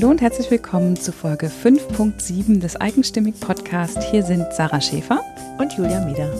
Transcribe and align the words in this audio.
Hallo 0.00 0.12
und 0.12 0.22
herzlich 0.22 0.50
willkommen 0.50 0.96
zu 0.96 1.12
Folge 1.12 1.48
5.7 1.48 2.58
des 2.58 2.74
Eigenstimmig 2.74 3.38
Podcast. 3.38 4.02
Hier 4.04 4.22
sind 4.22 4.50
Sarah 4.50 4.80
Schäfer 4.80 5.20
und 5.58 5.74
Julia 5.74 6.02
Mieder. 6.06 6.32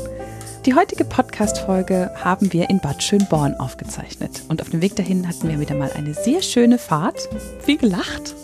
Die 0.64 0.72
heutige 0.72 1.04
Podcast-Folge 1.04 2.10
haben 2.16 2.54
wir 2.54 2.70
in 2.70 2.80
Bad 2.80 3.02
Schönborn 3.02 3.52
aufgezeichnet. 3.60 4.44
Und 4.48 4.62
auf 4.62 4.71
dem 4.71 4.81
Weg 4.81 4.96
dahin 4.96 5.28
hatten 5.28 5.46
wir 5.46 5.60
wieder 5.60 5.74
mal 5.74 5.90
eine 5.92 6.14
sehr 6.14 6.40
schöne 6.40 6.78
Fahrt, 6.78 7.28
viel 7.62 7.76
gelacht 7.76 8.35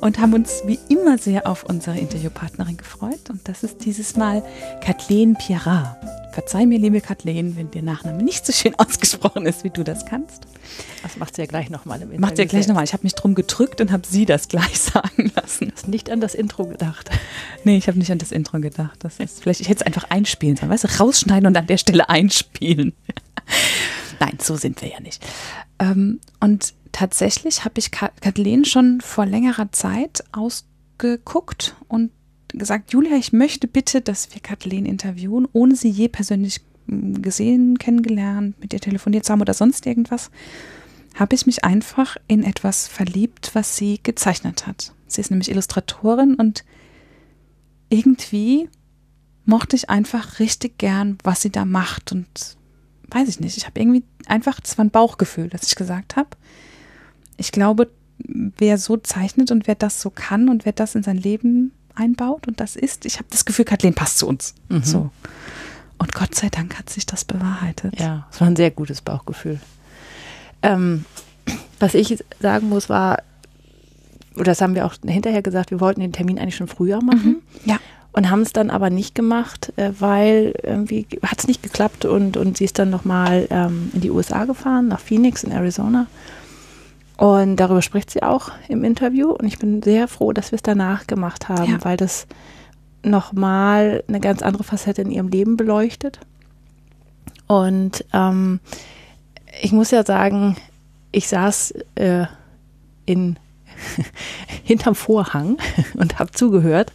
und 0.00 0.18
haben 0.18 0.34
uns 0.34 0.62
wie 0.66 0.78
immer 0.88 1.18
sehr 1.18 1.46
auf 1.46 1.64
unsere 1.64 1.98
Interviewpartnerin 1.98 2.76
gefreut. 2.76 3.30
Und 3.30 3.48
das 3.48 3.62
ist 3.62 3.84
dieses 3.84 4.16
Mal 4.16 4.42
Kathleen 4.80 5.34
Pierrat. 5.34 5.96
Verzeih 6.32 6.66
mir, 6.66 6.78
liebe 6.78 7.00
Kathleen, 7.00 7.56
wenn 7.56 7.70
der 7.70 7.82
Nachname 7.82 8.22
nicht 8.22 8.44
so 8.44 8.52
schön 8.52 8.74
ausgesprochen 8.78 9.46
ist, 9.46 9.64
wie 9.64 9.70
du 9.70 9.84
das 9.84 10.04
kannst. 10.04 10.46
Das 11.02 11.16
macht 11.16 11.36
sie 11.36 11.42
ja 11.42 11.46
gleich 11.46 11.70
nochmal 11.70 11.98
im 11.98 12.04
Interview. 12.04 12.20
Macht 12.20 12.36
sie 12.36 12.42
ja 12.42 12.48
gleich 12.48 12.66
nochmal. 12.66 12.84
Ich 12.84 12.92
habe 12.92 13.04
mich 13.04 13.14
drum 13.14 13.34
gedrückt 13.34 13.80
und 13.80 13.92
habe 13.92 14.06
sie 14.06 14.26
das 14.26 14.48
gleich 14.48 14.80
sagen 14.80 15.32
lassen. 15.36 15.68
Du 15.68 15.74
hast 15.74 15.88
nicht 15.88 16.10
an 16.10 16.20
das 16.20 16.34
Intro 16.34 16.66
gedacht. 16.66 17.10
Nee, 17.64 17.76
ich 17.76 17.86
habe 17.86 17.98
nicht 17.98 18.10
an 18.10 18.18
das 18.18 18.32
Intro 18.32 18.58
gedacht. 18.60 18.98
Das 19.00 19.18
ist 19.18 19.42
vielleicht, 19.42 19.60
ich 19.60 19.68
hätte 19.68 19.82
es 19.82 19.86
einfach 19.86 20.10
einspielen 20.10 20.56
sollen. 20.56 20.70
Weißt 20.70 20.84
du, 20.84 20.88
rausschneiden 20.98 21.46
und 21.46 21.56
an 21.56 21.66
der 21.66 21.78
Stelle 21.78 22.08
einspielen. 22.08 22.94
Nein, 24.20 24.38
so 24.40 24.56
sind 24.56 24.82
wir 24.82 24.88
ja 24.88 25.00
nicht. 25.00 25.24
Ähm, 25.78 26.20
und 26.40 26.74
tatsächlich 26.94 27.64
habe 27.64 27.78
ich 27.78 27.90
Kathleen 27.90 28.64
schon 28.64 29.00
vor 29.00 29.26
längerer 29.26 29.72
Zeit 29.72 30.24
ausgeguckt 30.32 31.74
und 31.88 32.12
gesagt, 32.48 32.92
Julia, 32.92 33.16
ich 33.16 33.32
möchte 33.32 33.66
bitte, 33.66 34.00
dass 34.00 34.32
wir 34.32 34.40
Kathleen 34.40 34.86
interviewen, 34.86 35.48
ohne 35.52 35.74
sie 35.74 35.90
je 35.90 36.08
persönlich 36.08 36.60
hm, 36.86 37.20
gesehen, 37.20 37.78
kennengelernt, 37.78 38.58
mit 38.60 38.72
ihr 38.72 38.80
telefoniert 38.80 39.24
zu 39.24 39.32
haben 39.32 39.40
oder 39.40 39.54
sonst 39.54 39.86
irgendwas, 39.86 40.30
habe 41.16 41.34
ich 41.34 41.46
mich 41.46 41.64
einfach 41.64 42.16
in 42.28 42.44
etwas 42.44 42.86
verliebt, 42.86 43.50
was 43.54 43.76
sie 43.76 44.00
gezeichnet 44.02 44.66
hat. 44.66 44.92
Sie 45.08 45.20
ist 45.20 45.30
nämlich 45.30 45.50
Illustratorin 45.50 46.36
und 46.36 46.64
irgendwie 47.88 48.68
mochte 49.44 49.74
ich 49.74 49.90
einfach 49.90 50.38
richtig 50.38 50.78
gern, 50.78 51.18
was 51.24 51.42
sie 51.42 51.50
da 51.50 51.64
macht 51.64 52.12
und 52.12 52.56
weiß 53.08 53.28
ich 53.28 53.40
nicht, 53.40 53.56
ich 53.56 53.66
habe 53.66 53.80
irgendwie 53.80 54.04
einfach, 54.26 54.60
das 54.60 54.78
war 54.78 54.84
ein 54.84 54.90
Bauchgefühl, 54.90 55.48
dass 55.48 55.64
ich 55.64 55.74
gesagt 55.74 56.16
habe, 56.16 56.30
ich 57.36 57.52
glaube, 57.52 57.90
wer 58.18 58.78
so 58.78 58.96
zeichnet 58.96 59.50
und 59.50 59.66
wer 59.66 59.74
das 59.74 60.00
so 60.00 60.10
kann 60.10 60.48
und 60.48 60.64
wer 60.64 60.72
das 60.72 60.94
in 60.94 61.02
sein 61.02 61.16
Leben 61.16 61.72
einbaut 61.94 62.48
und 62.48 62.60
das 62.60 62.76
ist, 62.76 63.06
ich 63.06 63.16
habe 63.16 63.26
das 63.30 63.44
Gefühl, 63.44 63.64
Kathleen 63.64 63.94
passt 63.94 64.18
zu 64.18 64.26
uns. 64.26 64.54
Mhm. 64.68 64.82
So. 64.82 65.10
Und 65.98 66.12
Gott 66.12 66.34
sei 66.34 66.48
Dank 66.48 66.78
hat 66.78 66.90
sich 66.90 67.06
das 67.06 67.24
bewahrheitet. 67.24 67.98
Ja, 67.98 68.26
es 68.30 68.40
war 68.40 68.48
ein 68.48 68.56
sehr 68.56 68.70
gutes 68.70 69.00
Bauchgefühl. 69.00 69.60
Ähm, 70.62 71.04
was 71.78 71.94
ich 71.94 72.24
sagen 72.40 72.68
muss, 72.68 72.88
war, 72.88 73.18
oder 74.34 74.44
das 74.44 74.60
haben 74.60 74.74
wir 74.74 74.86
auch 74.86 74.94
hinterher 75.04 75.42
gesagt, 75.42 75.70
wir 75.70 75.80
wollten 75.80 76.00
den 76.00 76.12
Termin 76.12 76.38
eigentlich 76.38 76.56
schon 76.56 76.68
früher 76.68 77.02
machen. 77.02 77.42
Mhm. 77.64 77.70
Ja. 77.70 77.78
Und 78.12 78.30
haben 78.30 78.42
es 78.42 78.52
dann 78.52 78.70
aber 78.70 78.90
nicht 78.90 79.16
gemacht, 79.16 79.72
äh, 79.76 79.90
weil 79.98 80.54
irgendwie 80.62 81.06
hat 81.24 81.40
es 81.40 81.48
nicht 81.48 81.62
geklappt 81.62 82.04
und, 82.04 82.36
und 82.36 82.56
sie 82.56 82.64
ist 82.64 82.78
dann 82.78 82.90
nochmal 82.90 83.48
ähm, 83.50 83.90
in 83.92 84.00
die 84.00 84.10
USA 84.10 84.44
gefahren, 84.44 84.86
nach 84.88 85.00
Phoenix 85.00 85.42
in 85.42 85.50
Arizona. 85.50 86.06
Und 87.16 87.56
darüber 87.56 87.82
spricht 87.82 88.10
sie 88.10 88.22
auch 88.22 88.50
im 88.68 88.82
Interview. 88.84 89.30
Und 89.30 89.46
ich 89.46 89.58
bin 89.58 89.82
sehr 89.82 90.08
froh, 90.08 90.32
dass 90.32 90.50
wir 90.50 90.56
es 90.56 90.62
danach 90.62 91.06
gemacht 91.06 91.48
haben, 91.48 91.72
ja. 91.72 91.84
weil 91.84 91.96
das 91.96 92.26
nochmal 93.02 94.02
eine 94.08 94.20
ganz 94.20 94.42
andere 94.42 94.64
Facette 94.64 95.02
in 95.02 95.10
ihrem 95.10 95.28
Leben 95.28 95.56
beleuchtet. 95.56 96.18
Und 97.46 98.04
ähm, 98.12 98.60
ich 99.60 99.72
muss 99.72 99.90
ja 99.90 100.04
sagen, 100.04 100.56
ich 101.12 101.28
saß 101.28 101.74
äh, 101.94 102.26
in 103.06 103.38
hinterm 104.64 104.94
Vorhang 104.94 105.58
und 105.94 106.18
habe 106.18 106.32
zugehört, 106.32 106.92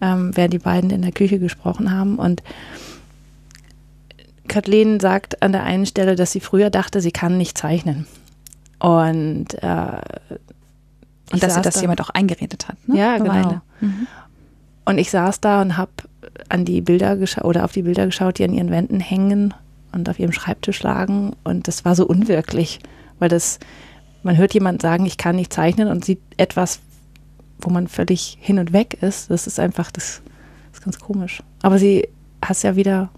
ähm, 0.00 0.30
während 0.34 0.54
die 0.54 0.58
beiden 0.58 0.90
in 0.90 1.02
der 1.02 1.12
Küche 1.12 1.38
gesprochen 1.38 1.90
haben. 1.90 2.18
Und 2.18 2.42
Kathleen 4.46 5.00
sagt 5.00 5.42
an 5.42 5.52
der 5.52 5.64
einen 5.64 5.86
Stelle, 5.86 6.16
dass 6.16 6.32
sie 6.32 6.40
früher 6.40 6.70
dachte, 6.70 7.00
sie 7.00 7.12
kann 7.12 7.38
nicht 7.38 7.56
zeichnen. 7.56 8.06
Und, 8.80 9.54
äh, 9.62 10.00
und 11.32 11.42
dass 11.42 11.54
sie 11.54 11.62
das 11.62 11.74
da, 11.74 11.80
jemand 11.80 12.00
auch 12.00 12.10
eingeredet 12.10 12.68
hat. 12.68 12.76
Ne? 12.88 12.98
Ja, 12.98 13.18
genau. 13.18 13.60
Mhm. 13.80 14.06
Und 14.84 14.98
ich 14.98 15.10
saß 15.10 15.40
da 15.40 15.62
und 15.62 15.76
habe 15.76 15.92
an 16.48 16.64
die 16.64 16.80
Bilder 16.80 17.16
geschaut 17.16 17.44
oder 17.44 17.64
auf 17.64 17.72
die 17.72 17.82
Bilder 17.82 18.06
geschaut, 18.06 18.38
die 18.38 18.44
an 18.44 18.52
ihren 18.52 18.70
Wänden 18.70 19.00
hängen 19.00 19.54
und 19.92 20.08
auf 20.08 20.18
ihrem 20.18 20.32
Schreibtisch 20.32 20.82
lagen. 20.82 21.36
Und 21.44 21.68
das 21.68 21.84
war 21.84 21.94
so 21.94 22.06
unwirklich, 22.06 22.80
weil 23.18 23.28
das, 23.28 23.58
man 24.22 24.36
hört 24.36 24.54
jemand 24.54 24.82
sagen, 24.82 25.06
ich 25.06 25.16
kann 25.16 25.36
nicht 25.36 25.52
zeichnen 25.52 25.88
und 25.88 26.04
sieht 26.04 26.20
etwas, 26.36 26.80
wo 27.60 27.70
man 27.70 27.88
völlig 27.88 28.38
hin 28.40 28.58
und 28.58 28.72
weg 28.72 28.98
ist. 29.02 29.30
Das 29.30 29.46
ist 29.46 29.60
einfach, 29.60 29.90
das, 29.90 30.22
das 30.70 30.80
ist 30.80 30.84
ganz 30.84 30.98
komisch. 30.98 31.42
Aber 31.62 31.78
sie 31.78 32.08
hat 32.42 32.62
ja 32.62 32.74
wieder 32.76 33.10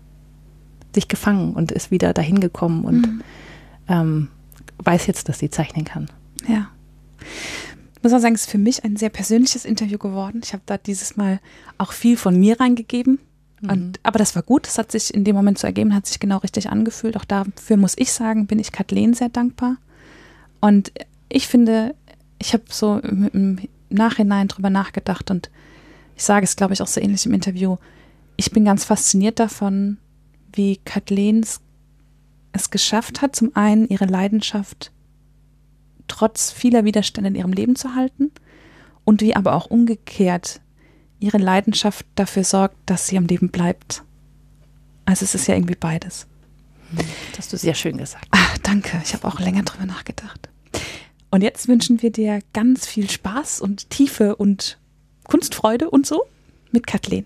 sich 0.95 1.09
gefangen 1.09 1.55
und 1.55 1.73
ist 1.73 1.91
wieder 1.91 2.13
dahin 2.13 2.41
gekommen 2.41 2.85
und 2.85 3.01
mhm. 3.01 3.23
ähm, 3.89 4.29
weiß 4.79 5.07
jetzt, 5.07 5.29
dass 5.29 5.39
sie 5.39 5.51
zeichnen 5.51 5.85
kann. 5.85 6.09
Ja. 6.49 6.71
Ich 7.97 8.03
muss 8.03 8.13
auch 8.13 8.19
sagen, 8.19 8.35
es 8.35 8.43
ist 8.43 8.51
für 8.51 8.59
mich 8.59 8.85
ein 8.85 8.97
sehr 8.97 9.11
persönliches 9.11 9.65
Interview 9.65 9.99
geworden. 9.99 10.41
Ich 10.43 10.53
habe 10.53 10.63
da 10.67 10.77
dieses 10.77 11.17
Mal 11.17 11.41
auch 11.79 11.93
viel 11.93 12.17
von 12.17 12.39
mir 12.39 12.59
reingegeben. 12.59 13.21
Mhm. 13.61 13.71
Und, 13.71 14.01
aber 14.03 14.19
das 14.19 14.35
war 14.35 14.43
gut. 14.43 14.67
Das 14.67 14.79
hat 14.79 14.91
sich 14.91 15.15
in 15.15 15.25
dem 15.25 15.37
Moment 15.37 15.59
so 15.59 15.67
ergeben, 15.67 15.95
hat 15.95 16.07
sich 16.07 16.19
genau 16.19 16.39
richtig 16.39 16.69
angefühlt. 16.69 17.17
Auch 17.17 17.25
dafür 17.25 17.77
muss 17.77 17.95
ich 17.97 18.13
sagen, 18.13 18.47
bin 18.47 18.59
ich 18.59 18.73
Kathleen 18.73 19.15
sehr 19.15 19.29
dankbar. 19.29 19.77
Und 20.61 20.93
ich 21.29 21.47
finde, 21.47 21.95
ich 22.39 22.53
habe 22.53 22.65
so 22.69 22.99
im 22.99 23.61
Nachhinein 23.89 24.49
drüber 24.49 24.71
nachgedacht 24.71 25.31
und 25.31 25.51
ich 26.17 26.25
sage 26.25 26.45
es, 26.45 26.57
glaube 26.57 26.75
ich, 26.75 26.83
auch 26.83 26.87
so 26.87 27.01
ähnlich 27.01 27.25
im 27.27 27.35
Interview. 27.35 27.77
Ich 28.37 28.51
bin 28.51 28.65
ganz 28.65 28.85
fasziniert 28.85 29.39
davon, 29.39 29.99
wie 30.53 30.79
Kathleens 30.85 31.61
es 32.53 32.71
geschafft 32.71 33.23
hat, 33.23 33.35
zum 33.35 33.55
einen 33.57 33.89
ihre 33.89 34.07
Leidenschaft 34.07 34.93
trotz 36.09 36.51
vieler 36.51 36.85
Widerstände 36.85 37.29
in 37.29 37.35
ihrem 37.35 37.53
Leben 37.53 37.77
zu 37.77 37.95
halten 37.95 38.31
und 39.05 39.23
wie 39.23 39.35
aber 39.35 39.55
auch 39.55 39.67
umgekehrt 39.67 40.61
ihre 41.21 41.39
Leidenschaft 41.39 42.05
dafür 42.17 42.45
sorgt, 42.45 42.77
dass 42.87 43.07
sie 43.07 43.17
am 43.17 43.27
Leben 43.27 43.51
bleibt. 43.51 44.03
Also 45.05 45.25
es 45.25 45.35
ist 45.35 45.47
ja 45.47 45.55
irgendwie 45.55 45.77
beides. 45.77 46.27
Das 47.31 47.39
hast 47.39 47.53
du 47.53 47.57
sehr 47.57 47.75
schön 47.75 47.97
gesagt. 47.97 48.27
Ach, 48.33 48.59
danke. 48.59 49.01
Ich 49.05 49.15
habe 49.15 49.27
auch 49.27 49.41
länger 49.41 49.63
drüber 49.63 49.87
nachgedacht. 49.87 50.49
Und 51.31 51.43
jetzt 51.43 51.69
wünschen 51.69 52.03
wir 52.03 52.13
dir 52.13 52.41
ganz 52.53 52.87
viel 52.87 53.09
Spaß 53.09 53.61
und 53.61 53.89
Tiefe 53.89 54.37
und 54.37 54.79
Kunstfreude 55.25 55.89
und 55.89 56.07
so 56.07 56.25
mit 56.73 56.87
Kathleen. 56.87 57.25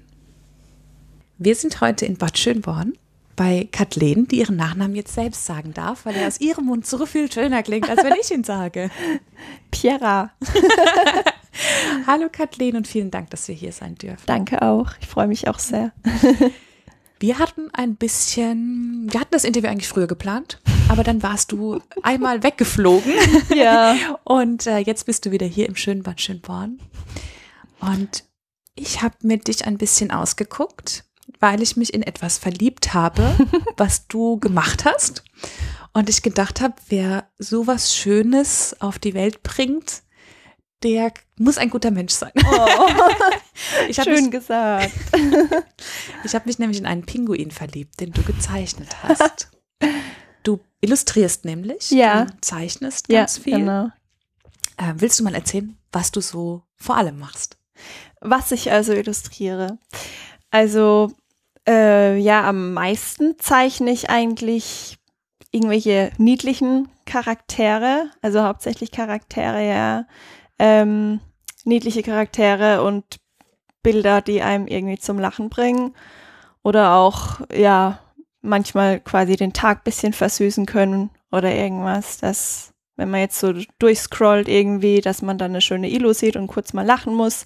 Wir 1.39 1.57
sind 1.57 1.81
heute 1.81 2.07
in 2.07 2.17
Bad 2.17 2.39
Schönborn 2.39 2.93
bei 3.37 3.69
Kathleen, 3.71 4.27
die 4.27 4.39
ihren 4.39 4.57
Nachnamen 4.57 4.97
jetzt 4.97 5.15
selbst 5.15 5.45
sagen 5.47 5.75
darf, 5.75 6.07
weil 6.07 6.17
er 6.17 6.27
aus 6.27 6.41
ihrem 6.41 6.65
Mund 6.65 6.87
so 6.87 7.05
viel 7.07 7.31
schöner 7.31 7.63
klingt, 7.63 7.89
als 7.89 8.03
wenn 8.03 8.15
ich 8.21 8.31
ihn 8.31 8.45
sage. 8.45 8.91
Piera. 9.71 10.33
Hallo 12.07 12.29
Kathleen 12.33 12.77
und 12.77 12.89
vielen 12.89 13.11
Dank, 13.11 13.31
dass 13.31 13.47
wir 13.49 13.55
hier 13.55 13.73
sein 13.73 13.95
dürfen. 13.95 14.25
Danke 14.27 14.63
auch. 14.63 14.93
Ich 15.01 15.07
freue 15.07 15.29
mich 15.29 15.49
auch 15.49 15.59
sehr. 15.59 15.93
Wir 17.19 17.39
hatten 17.39 17.71
ein 17.73 17.97
bisschen, 17.97 19.09
wir 19.11 19.21
hatten 19.21 19.31
das 19.31 19.45
Interview 19.45 19.71
eigentlich 19.71 19.89
früher 19.89 20.07
geplant, 20.07 20.61
aber 20.91 21.03
dann 21.03 21.23
warst 21.23 21.51
du 21.51 21.81
einmal 22.03 22.43
weggeflogen. 22.43 23.11
Ja. 23.55 23.97
Und 24.25 24.67
äh, 24.67 24.81
jetzt 24.81 25.07
bist 25.07 25.25
du 25.25 25.31
wieder 25.31 25.47
hier 25.47 25.67
im 25.67 25.77
schönen 25.77 26.03
Bad 26.03 26.21
Schönborn. 26.21 26.79
Und 27.81 28.25
ich 28.75 29.01
habe 29.01 29.15
mit 29.23 29.49
dich 29.49 29.65
ein 29.65 29.79
bisschen 29.79 30.11
ausgeguckt 30.11 31.07
weil 31.47 31.63
ich 31.63 31.77
mich 31.77 31.95
in 31.95 32.03
etwas 32.03 32.39
verliebt 32.39 32.93
habe, 32.93 33.37
was 33.77 34.09
du 34.09 34.39
gemacht 34.41 34.85
hast. 34.85 35.23
Und 35.93 36.09
ich 36.09 36.23
gedacht 36.23 36.61
habe, 36.61 36.75
wer 36.89 37.31
sowas 37.39 37.95
Schönes 37.95 38.75
auf 38.81 38.99
die 38.99 39.15
Welt 39.15 39.45
bringt, 39.45 40.03
der 40.83 41.13
muss 41.39 41.57
ein 41.57 41.71
guter 41.71 41.93
Mensch 41.93 42.13
sein. 42.13 42.33
Oh, 42.45 42.89
ich 43.89 43.97
schön 43.97 44.25
mich, 44.25 44.31
gesagt. 44.33 44.91
ich 46.25 46.35
habe 46.35 46.47
mich 46.47 46.59
nämlich 46.59 46.79
in 46.79 46.87
einen 46.87 47.07
Pinguin 47.07 47.53
verliebt, 47.53 48.01
den 48.01 48.13
du 48.13 48.23
gezeichnet 48.23 48.89
hast. 49.05 49.49
Du 50.43 50.59
illustrierst 50.81 51.45
nämlich, 51.45 51.93
ja. 51.93 52.25
du 52.25 52.41
zeichnest 52.41 53.09
ganz 53.09 53.37
ja, 53.37 53.43
viel. 53.43 53.59
Genau. 53.61 53.87
Äh, 54.79 54.95
willst 54.97 55.21
du 55.21 55.25
mal 55.25 55.35
erzählen, 55.35 55.79
was 55.93 56.11
du 56.11 56.21
so 56.21 56.65
vor 56.75 56.97
allem 56.97 57.21
machst? 57.21 57.57
Was 58.21 58.51
ich 58.51 58.73
also 58.73 58.93
illustriere. 58.93 59.79
Also 60.51 61.13
äh, 61.67 62.17
ja, 62.17 62.49
am 62.49 62.73
meisten 62.73 63.39
zeichne 63.39 63.91
ich 63.91 64.11
eigentlich 64.11 64.99
irgendwelche 65.51 66.11
niedlichen 66.19 66.89
Charaktere, 67.07 68.11
also 68.23 68.43
hauptsächlich 68.43 68.91
Charaktere, 68.91 69.67
ja. 69.67 70.07
Ähm, 70.59 71.21
niedliche 71.65 72.03
Charaktere 72.03 72.83
und 72.83 73.05
Bilder, 73.83 74.21
die 74.21 74.43
einem 74.43 74.67
irgendwie 74.67 74.99
zum 74.99 75.19
Lachen 75.19 75.49
bringen. 75.49 75.95
Oder 76.63 76.95
auch, 76.95 77.41
ja, 77.55 78.01
manchmal 78.41 79.01
quasi 79.01 79.37
den 79.37 79.53
Tag 79.53 79.85
bisschen 79.85 80.13
versüßen 80.13 80.67
können 80.67 81.11
oder 81.31 81.55
irgendwas. 81.55 82.19
Das 82.19 82.73
wenn 82.97 83.11
man 83.11 83.21
jetzt 83.21 83.39
so 83.39 83.53
durchscrollt 83.79 84.49
irgendwie, 84.49 85.01
dass 85.01 85.23
man 85.23 85.39
dann 85.39 85.53
eine 85.53 85.61
schöne 85.61 85.91
Illu 85.91 86.13
sieht 86.13 86.37
und 86.37 86.47
kurz 86.47 86.73
mal 86.73 86.85
lachen 86.85 87.15
muss. 87.15 87.45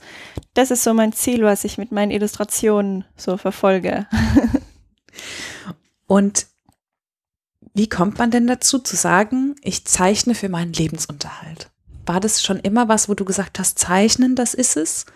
Das 0.54 0.70
ist 0.70 0.84
so 0.84 0.94
mein 0.94 1.12
Ziel, 1.12 1.42
was 1.42 1.64
ich 1.64 1.78
mit 1.78 1.92
meinen 1.92 2.10
Illustrationen 2.10 3.04
so 3.16 3.36
verfolge. 3.36 4.06
Und 6.06 6.46
wie 7.72 7.88
kommt 7.88 8.18
man 8.18 8.32
denn 8.32 8.48
dazu 8.48 8.80
zu 8.80 8.96
sagen, 8.96 9.54
ich 9.62 9.86
zeichne 9.86 10.34
für 10.34 10.48
meinen 10.48 10.72
Lebensunterhalt? 10.72 11.70
War 12.04 12.18
das 12.18 12.42
schon 12.42 12.58
immer 12.58 12.88
was, 12.88 13.08
wo 13.08 13.14
du 13.14 13.24
gesagt 13.24 13.58
hast, 13.60 13.78
zeichnen, 13.78 14.34
das 14.34 14.54
ist 14.54 14.76
es? 14.76 15.06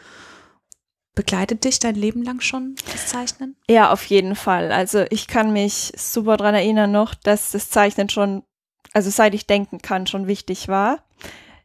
Begleitet 1.17 1.65
dich 1.65 1.81
dein 1.81 1.97
Leben 1.97 2.23
lang 2.23 2.41
schon 2.41 2.77
das 2.93 3.09
Zeichnen? 3.09 3.57
Ja, 3.69 3.93
auf 3.93 4.05
jeden 4.05 4.37
Fall. 4.37 4.71
Also 4.71 5.05
ich 5.11 5.27
kann 5.27 5.53
mich 5.53 5.93
super 5.97 6.37
dran 6.37 6.55
erinnern 6.55 6.93
noch, 6.93 7.15
dass 7.15 7.51
das 7.51 7.71
Zeichnen 7.71 8.09
schon, 8.09 8.45
also 8.95 9.11
seit 9.11 9.35
ich 9.35 9.47
denken 9.47 9.79
kann, 9.83 10.07
schon 10.07 10.27
wichtig 10.27 10.69
war. 10.69 11.01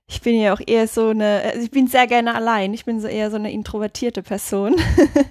Ich 0.08 0.22
bin 0.22 0.40
ja 0.40 0.54
auch 0.54 0.62
eher 0.66 0.88
so 0.88 1.10
eine, 1.10 1.42
also 1.46 1.62
ich 1.62 1.72
bin 1.72 1.88
sehr 1.88 2.08
gerne 2.08 2.36
allein. 2.36 2.74
Ich 2.74 2.84
bin 2.84 3.00
so 3.00 3.08
eher 3.08 3.30
so 3.30 3.38
eine 3.38 3.52
introvertierte 3.52 4.24
Person. 4.24 4.76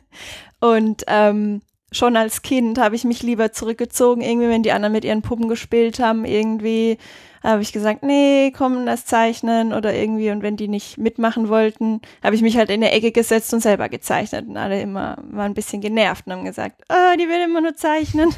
Und 0.61 1.05
ähm, 1.09 1.61
schon 1.91 2.17
als 2.17 2.43
Kind 2.43 2.79
habe 2.79 2.95
ich 2.95 3.05
mich 3.05 3.23
lieber 3.23 3.53
zurückgezogen, 3.53 4.23
irgendwie, 4.23 4.49
wenn 4.49 4.63
die 4.63 4.73
anderen 4.73 4.93
mit 4.93 5.05
ihren 5.05 5.23
Puppen 5.23 5.49
gespielt 5.49 5.99
haben, 5.99 6.25
irgendwie 6.25 6.99
habe 7.43 7.63
ich 7.63 7.73
gesagt, 7.73 8.03
nee, 8.03 8.53
komm, 8.57 8.85
das 8.87 9.07
zeichnen 9.07 9.73
oder 9.73 9.95
irgendwie. 9.95 10.31
Und 10.31 10.43
wenn 10.43 10.57
die 10.57 10.69
nicht 10.69 10.99
mitmachen 10.99 11.49
wollten, 11.49 12.01
habe 12.23 12.35
ich 12.35 12.43
mich 12.43 12.57
halt 12.57 12.71
in 12.71 12.81
der 12.81 12.95
Ecke 12.95 13.13
gesetzt 13.13 13.53
und 13.55 13.61
selber 13.61 13.89
gezeichnet. 13.89 14.47
Und 14.49 14.57
alle 14.57 14.81
immer 14.81 15.17
waren 15.31 15.53
ein 15.53 15.55
bisschen 15.55 15.81
genervt 15.81 16.27
und 16.27 16.33
haben 16.33 16.45
gesagt, 16.45 16.83
oh, 16.89 17.17
die 17.17 17.29
will 17.29 17.43
immer 17.45 17.61
nur 17.61 17.75
zeichnen. 17.75 18.31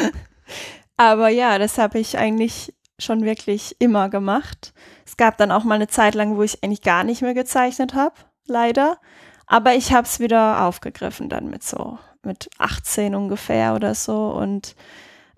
Aber 0.96 1.28
ja, 1.28 1.58
das 1.58 1.78
habe 1.78 1.98
ich 1.98 2.18
eigentlich 2.18 2.72
schon 2.98 3.24
wirklich 3.24 3.76
immer 3.78 4.08
gemacht. 4.08 4.72
Es 5.06 5.16
gab 5.16 5.36
dann 5.36 5.50
auch 5.50 5.64
mal 5.64 5.74
eine 5.74 5.88
Zeit 5.88 6.14
lang, 6.14 6.36
wo 6.36 6.42
ich 6.42 6.62
eigentlich 6.62 6.82
gar 6.82 7.04
nicht 7.04 7.22
mehr 7.22 7.34
gezeichnet 7.34 7.94
habe, 7.94 8.14
leider. 8.46 8.98
Aber 9.46 9.74
ich 9.74 9.92
habe 9.92 10.06
es 10.06 10.20
wieder 10.20 10.64
aufgegriffen 10.64 11.28
dann 11.28 11.50
mit 11.50 11.62
so, 11.62 11.98
mit 12.22 12.48
18 12.58 13.14
ungefähr 13.14 13.74
oder 13.74 13.94
so. 13.94 14.28
Und 14.28 14.74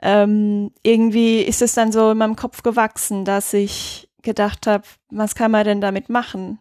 ähm, 0.03 0.73
irgendwie 0.83 1.41
ist 1.41 1.63
es 1.63 1.75
dann 1.75 1.93
so 1.93 2.13
in 2.13 2.19
meinem 2.19 2.37
Kopf 2.37 2.63
gewachsen, 2.63 3.25
dass 3.25 3.53
ich 3.53 4.09
gedacht 4.23 4.67
habe, 4.67 4.85
was 5.11 5.35
kann 5.35 5.51
man 5.51 5.65
denn 5.65 5.81
damit 5.81 6.09
machen? 6.09 6.59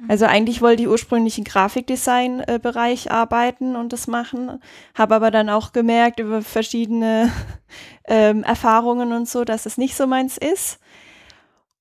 Mhm. 0.00 0.10
Also 0.10 0.26
eigentlich 0.26 0.62
wollte 0.62 0.82
ich 0.82 0.88
ursprünglich 0.88 1.38
im 1.38 1.44
Grafikdesign-Bereich 1.44 3.10
arbeiten 3.10 3.76
und 3.76 3.92
das 3.92 4.06
machen, 4.06 4.60
habe 4.94 5.14
aber 5.14 5.30
dann 5.30 5.50
auch 5.50 5.72
gemerkt 5.72 6.20
über 6.20 6.42
verschiedene 6.42 7.32
ähm, 8.06 8.42
Erfahrungen 8.42 9.12
und 9.12 9.28
so, 9.28 9.44
dass 9.44 9.66
es 9.66 9.78
nicht 9.78 9.96
so 9.96 10.06
meins 10.06 10.38
ist. 10.38 10.78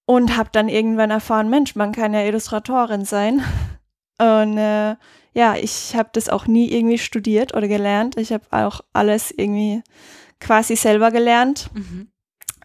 Und 0.07 0.37
habe 0.37 0.49
dann 0.51 0.69
irgendwann 0.69 1.09
erfahren, 1.09 1.49
Mensch, 1.49 1.75
man 1.75 1.91
kann 1.91 2.13
ja 2.13 2.21
Illustratorin 2.21 3.05
sein. 3.05 3.43
Und 4.19 4.57
äh, 4.59 4.95
ja, 5.33 5.55
ich 5.55 5.95
habe 5.95 6.09
das 6.13 6.29
auch 6.29 6.45
nie 6.47 6.71
irgendwie 6.71 6.99
studiert 6.99 7.55
oder 7.55 7.67
gelernt. 7.67 8.17
Ich 8.17 8.31
habe 8.31 8.45
auch 8.51 8.81
alles 8.93 9.31
irgendwie 9.31 9.81
quasi 10.39 10.75
selber 10.75 11.11
gelernt 11.11 11.69
mhm. 11.73 12.07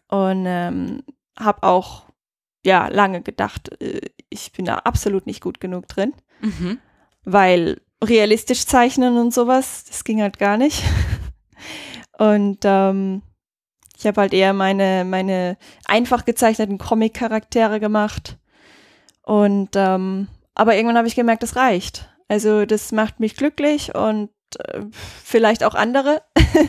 und 0.09 0.45
ähm, 0.47 1.03
habe 1.39 1.63
auch 1.65 2.05
ja 2.65 2.89
lange 2.89 3.23
gedacht, 3.23 3.81
äh, 3.81 4.01
ich 4.31 4.53
bin 4.53 4.65
da 4.65 4.77
absolut 4.77 5.27
nicht 5.27 5.43
gut 5.43 5.61
genug 5.61 5.89
drin, 5.89 6.15
mhm. 6.41 6.79
weil 7.25 7.81
realistisch 8.03 8.67
zeichnen 8.67 9.19
und 9.19 9.35
sowas, 9.35 9.85
das 9.85 10.05
ging 10.05 10.23
halt 10.23 10.39
gar 10.39 10.57
nicht. 10.57 10.83
Und 12.19 12.59
ähm, 12.65 13.23
ich 13.97 14.07
habe 14.07 14.21
halt 14.21 14.35
eher 14.35 14.53
meine, 14.53 15.05
meine 15.07 15.57
einfach 15.87 16.27
gezeichneten 16.27 16.77
Comic-Charaktere 16.77 17.81
gemacht. 17.81 18.39
Und 19.23 19.71
ähm, 19.75 20.29
aber 20.55 20.75
irgendwann 20.77 20.99
habe 20.99 21.09
ich 21.09 21.15
gemerkt, 21.15 21.43
das 21.43 21.57
reicht. 21.57 22.11
Also 22.29 22.67
das 22.67 22.93
macht 22.93 23.21
mich 23.21 23.37
glücklich 23.37 23.95
und 23.95 24.31
äh, 24.59 24.83
vielleicht 25.25 25.65
auch 25.65 25.75
andere. 25.75 26.23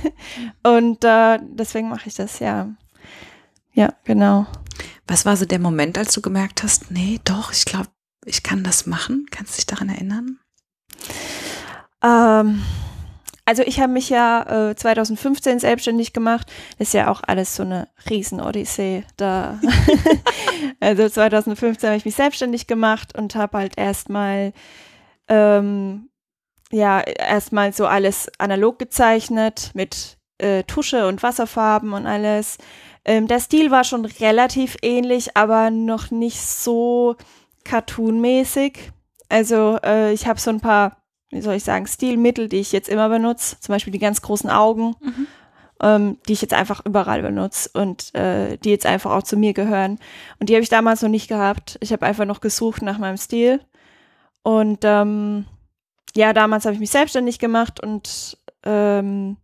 und 0.63 1.03
äh, 1.03 1.39
deswegen 1.41 1.89
mache 1.89 2.07
ich 2.07 2.15
das, 2.15 2.39
ja. 2.39 2.69
Ja, 3.73 3.93
genau. 4.05 4.47
Was 5.07 5.25
war 5.25 5.37
so 5.37 5.45
der 5.45 5.59
Moment, 5.59 5.97
als 5.97 6.13
du 6.13 6.21
gemerkt 6.21 6.63
hast, 6.63 6.91
nee, 6.91 7.19
doch, 7.23 7.51
ich 7.51 7.65
glaube, 7.65 7.89
ich 8.25 8.43
kann 8.43 8.63
das 8.63 8.85
machen? 8.85 9.25
Kannst 9.31 9.53
du 9.53 9.55
dich 9.57 9.65
daran 9.65 9.89
erinnern? 9.89 10.39
Ähm, 12.03 12.63
also 13.45 13.63
ich 13.63 13.79
habe 13.79 13.91
mich 13.91 14.09
ja 14.09 14.69
äh, 14.69 14.75
2015 14.75 15.59
selbstständig 15.59 16.13
gemacht. 16.13 16.47
Das 16.77 16.89
ist 16.89 16.93
ja 16.93 17.09
auch 17.11 17.21
alles 17.25 17.55
so 17.55 17.63
eine 17.63 17.89
Riesen-Odyssee 18.09 19.03
da. 19.17 19.59
also 20.79 21.09
2015 21.09 21.89
habe 21.89 21.97
ich 21.97 22.05
mich 22.05 22.15
selbstständig 22.15 22.67
gemacht 22.67 23.17
und 23.17 23.35
habe 23.35 23.57
halt 23.57 23.77
erstmal 23.77 24.53
ähm, 25.27 26.09
ja 26.71 27.01
erstmal 27.01 27.73
so 27.73 27.87
alles 27.87 28.29
analog 28.37 28.79
gezeichnet 28.79 29.71
mit 29.73 30.17
äh, 30.37 30.63
Tusche 30.63 31.07
und 31.07 31.23
Wasserfarben 31.23 31.93
und 31.93 32.05
alles. 32.05 32.57
Ähm, 33.03 33.27
der 33.27 33.39
Stil 33.39 33.71
war 33.71 33.83
schon 33.83 34.05
relativ 34.05 34.77
ähnlich, 34.81 35.35
aber 35.35 35.71
noch 35.71 36.11
nicht 36.11 36.41
so 36.41 37.15
cartoonmäßig. 37.63 38.91
Also 39.29 39.77
äh, 39.83 40.13
ich 40.13 40.27
habe 40.27 40.39
so 40.39 40.49
ein 40.49 40.59
paar, 40.59 40.97
wie 41.29 41.41
soll 41.41 41.55
ich 41.55 41.63
sagen, 41.63 41.87
Stilmittel, 41.87 42.47
die 42.47 42.59
ich 42.59 42.71
jetzt 42.71 42.89
immer 42.89 43.09
benutze. 43.09 43.59
Zum 43.59 43.73
Beispiel 43.73 43.93
die 43.93 43.99
ganz 43.99 44.21
großen 44.21 44.49
Augen, 44.49 44.95
mhm. 45.01 45.27
ähm, 45.81 46.17
die 46.27 46.33
ich 46.33 46.41
jetzt 46.41 46.53
einfach 46.53 46.85
überall 46.85 47.21
benutze 47.21 47.69
und 47.73 48.13
äh, 48.13 48.57
die 48.57 48.69
jetzt 48.69 48.85
einfach 48.85 49.11
auch 49.11 49.23
zu 49.23 49.37
mir 49.37 49.53
gehören. 49.53 49.99
Und 50.39 50.49
die 50.49 50.53
habe 50.53 50.63
ich 50.63 50.69
damals 50.69 51.01
noch 51.01 51.09
nicht 51.09 51.27
gehabt. 51.27 51.77
Ich 51.81 51.91
habe 51.91 52.05
einfach 52.05 52.25
noch 52.25 52.41
gesucht 52.41 52.81
nach 52.81 52.97
meinem 52.97 53.17
Stil. 53.17 53.61
Und 54.43 54.79
ähm, 54.83 55.45
ja, 56.15 56.33
damals 56.33 56.65
habe 56.65 56.73
ich 56.73 56.79
mich 56.79 56.91
selbstständig 56.91 57.39
gemacht 57.39 57.81
und 57.81 58.37
ähm, 58.63 59.37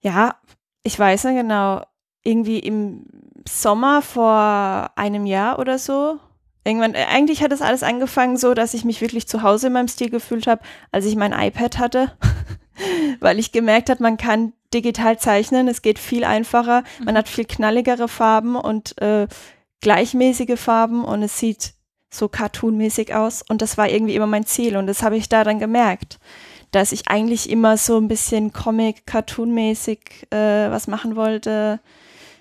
ja, 0.00 0.36
ich 0.82 0.98
weiß 0.98 1.24
nicht 1.24 1.36
genau, 1.36 1.82
irgendwie 2.24 2.58
im 2.58 3.04
Sommer 3.48 4.02
vor 4.02 4.90
einem 4.96 5.26
Jahr 5.26 5.58
oder 5.58 5.78
so. 5.78 6.18
Irgendwann, 6.64 6.94
äh, 6.94 7.04
eigentlich 7.10 7.42
hat 7.42 7.52
das 7.52 7.62
alles 7.62 7.82
angefangen 7.82 8.36
so, 8.36 8.54
dass 8.54 8.74
ich 8.74 8.84
mich 8.84 9.00
wirklich 9.00 9.28
zu 9.28 9.42
Hause 9.42 9.66
in 9.68 9.74
meinem 9.74 9.88
Stil 9.88 10.10
gefühlt 10.10 10.46
habe, 10.46 10.62
als 10.90 11.04
ich 11.04 11.14
mein 11.14 11.32
iPad 11.32 11.78
hatte, 11.78 12.12
weil 13.20 13.38
ich 13.38 13.52
gemerkt 13.52 13.90
habe, 13.90 14.02
man 14.02 14.16
kann 14.16 14.54
digital 14.72 15.18
zeichnen, 15.18 15.68
es 15.68 15.82
geht 15.82 15.98
viel 15.98 16.24
einfacher, 16.24 16.82
man 17.04 17.14
mhm. 17.14 17.18
hat 17.18 17.28
viel 17.28 17.44
knalligere 17.44 18.08
Farben 18.08 18.56
und 18.56 19.00
äh, 19.00 19.28
gleichmäßige 19.80 20.58
Farben 20.58 21.04
und 21.04 21.22
es 21.22 21.38
sieht 21.38 21.74
so 22.10 22.28
cartoonmäßig 22.28 23.14
aus 23.14 23.42
und 23.42 23.60
das 23.60 23.76
war 23.76 23.88
irgendwie 23.88 24.14
immer 24.14 24.26
mein 24.26 24.46
Ziel 24.46 24.76
und 24.76 24.86
das 24.86 25.02
habe 25.02 25.16
ich 25.16 25.28
da 25.28 25.44
dann 25.44 25.58
gemerkt, 25.58 26.18
dass 26.70 26.92
ich 26.92 27.08
eigentlich 27.08 27.50
immer 27.50 27.76
so 27.76 27.98
ein 27.98 28.08
bisschen 28.08 28.52
Comic, 28.52 29.06
Cartoon-mäßig 29.06 30.32
äh, 30.32 30.70
was 30.70 30.88
machen 30.88 31.16
wollte. 31.16 31.80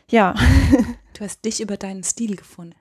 Ja. 0.10 0.36
Du 1.14 1.24
hast 1.24 1.46
dich 1.46 1.62
über 1.62 1.78
deinen 1.78 2.04
Stil 2.04 2.36
gefunden. 2.36 2.76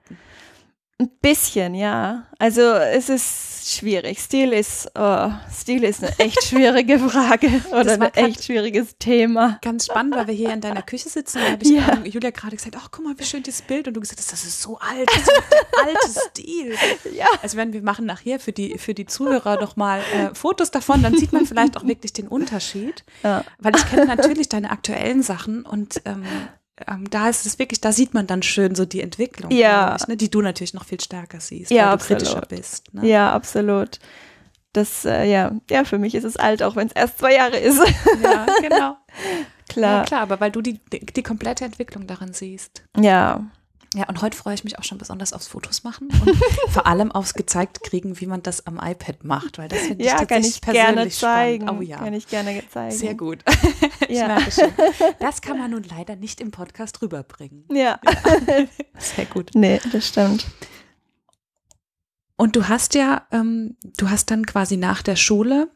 Ein 0.99 1.09
bisschen, 1.21 1.73
ja. 1.73 2.27
Also 2.37 2.61
es 2.61 3.09
ist 3.09 3.75
schwierig. 3.75 4.19
Stil 4.19 4.53
ist, 4.53 4.89
oh, 4.93 5.31
Stil 5.51 5.83
ist 5.83 6.03
eine 6.03 6.17
echt 6.19 6.43
schwierige 6.47 6.99
Frage 6.99 7.49
oder 7.71 7.93
ein 7.93 8.13
echt 8.13 8.43
schwieriges 8.43 8.95
Thema. 8.99 9.57
Ganz 9.63 9.87
spannend, 9.87 10.15
weil 10.15 10.27
wir 10.27 10.33
hier 10.35 10.53
in 10.53 10.61
deiner 10.61 10.83
Küche 10.83 11.09
sitzen 11.09 11.39
und 11.39 11.51
habe 11.51 11.63
ich 11.63 11.71
ja. 11.71 11.99
Julia 12.05 12.29
gerade 12.29 12.55
gesagt, 12.55 12.77
ach 12.79 12.89
guck 12.91 13.03
mal, 13.03 13.17
wie 13.17 13.23
schön 13.23 13.41
das 13.41 13.63
Bild 13.63 13.87
und 13.87 13.95
du 13.95 14.01
gesagt 14.01 14.19
hast, 14.19 14.31
das 14.31 14.43
ist 14.45 14.61
so 14.61 14.77
alt, 14.77 15.09
das 15.09 15.23
ist 15.23 15.29
ein 15.29 15.87
alter 15.87 16.21
Stil. 16.29 16.75
Ja. 17.13 17.25
Also 17.41 17.57
wenn 17.57 17.73
wir 17.73 17.81
machen 17.81 18.05
nachher 18.05 18.39
für 18.39 18.51
die 18.51 18.77
für 18.77 18.93
die 18.93 19.05
Zuhörer 19.05 19.57
doch 19.57 19.75
mal 19.75 19.99
äh, 20.13 20.35
Fotos 20.35 20.69
davon, 20.69 21.01
dann 21.01 21.17
sieht 21.17 21.33
man 21.33 21.45
vielleicht 21.45 21.75
auch 21.75 21.85
wirklich 21.85 22.13
den 22.13 22.27
Unterschied, 22.27 23.03
ja. 23.23 23.43
weil 23.57 23.75
ich 23.75 23.85
kenne 23.87 24.05
natürlich 24.05 24.47
deine 24.47 24.69
aktuellen 24.69 25.23
Sachen 25.23 25.65
und 25.65 26.01
ähm, 26.05 26.23
ähm, 26.87 27.09
da 27.09 27.29
ist 27.29 27.45
es 27.45 27.59
wirklich, 27.59 27.81
da 27.81 27.91
sieht 27.91 28.13
man 28.13 28.27
dann 28.27 28.41
schön 28.41 28.75
so 28.75 28.85
die 28.85 29.01
Entwicklung, 29.01 29.51
ja. 29.51 29.95
ich, 29.99 30.07
ne, 30.07 30.17
die 30.17 30.29
du 30.29 30.41
natürlich 30.41 30.73
noch 30.73 30.85
viel 30.85 30.99
stärker 30.99 31.39
siehst, 31.39 31.71
ja, 31.71 31.85
weil 31.85 31.93
absolut. 31.93 32.21
du 32.21 32.25
kritischer 32.25 32.47
bist. 32.47 32.93
Ne? 32.93 33.07
Ja, 33.07 33.31
absolut. 33.31 33.99
Das, 34.73 35.05
äh, 35.05 35.25
ja, 35.25 35.51
ja, 35.69 35.83
für 35.83 35.99
mich 35.99 36.15
ist 36.15 36.23
es 36.23 36.35
alt, 36.35 36.63
auch 36.63 36.75
wenn 36.75 36.87
es 36.87 36.93
erst 36.93 37.19
zwei 37.19 37.35
Jahre 37.35 37.57
ist. 37.57 37.79
Ja, 38.23 38.47
genau. 38.61 38.97
klar. 39.69 39.99
Ja, 39.99 40.03
klar, 40.03 40.21
aber 40.21 40.39
weil 40.39 40.51
du 40.51 40.61
die, 40.61 40.79
die, 40.91 41.05
die 41.05 41.23
komplette 41.23 41.63
Entwicklung 41.63 42.07
darin 42.07 42.33
siehst. 42.33 42.83
Ja, 42.97 43.45
ja, 43.93 44.07
und 44.09 44.21
heute 44.21 44.35
freue 44.35 44.55
ich 44.55 44.63
mich 44.63 44.79
auch 44.79 44.83
schon 44.83 44.97
besonders 44.97 45.33
aufs 45.33 45.47
Fotos 45.47 45.83
machen 45.83 46.07
und 46.07 46.35
vor 46.69 46.87
allem 46.87 47.11
aufs 47.11 47.33
gezeigt 47.33 47.83
kriegen, 47.83 48.19
wie 48.19 48.25
man 48.25 48.41
das 48.41 48.65
am 48.65 48.79
iPad 48.83 49.23
macht, 49.23 49.57
weil 49.57 49.67
das 49.67 49.79
finde 49.79 50.03
ich 50.03 50.09
ja, 50.09 50.17
tatsächlich 50.17 50.61
kann 50.61 50.75
ich 50.75 50.81
gerne 50.81 51.09
zeigen. 51.09 51.69
Oh 51.69 51.81
ja. 51.81 51.97
Kann 51.97 52.13
ich 52.13 52.27
gerne 52.27 52.63
zeigen. 52.69 52.95
Sehr 52.95 53.13
gut. 53.13 53.43
ich 54.07 54.17
ja. 54.17 54.27
merke 54.27 54.51
schon. 54.51 54.73
Das 55.19 55.41
kann 55.41 55.57
man 55.57 55.71
nun 55.71 55.83
leider 55.83 56.15
nicht 56.15 56.41
im 56.41 56.51
Podcast 56.51 57.01
rüberbringen. 57.01 57.65
Ja. 57.71 57.99
ja. 58.03 58.65
Sehr 58.97 59.25
gut. 59.25 59.51
Nee, 59.53 59.79
das 59.91 60.07
stimmt. 60.07 60.45
Und 62.35 62.55
du 62.55 62.67
hast 62.67 62.95
ja, 62.95 63.27
ähm, 63.31 63.77
du 63.97 64.09
hast 64.09 64.31
dann 64.31 64.45
quasi 64.45 64.75
nach 64.75 65.01
der 65.01 65.15
Schule 65.15 65.69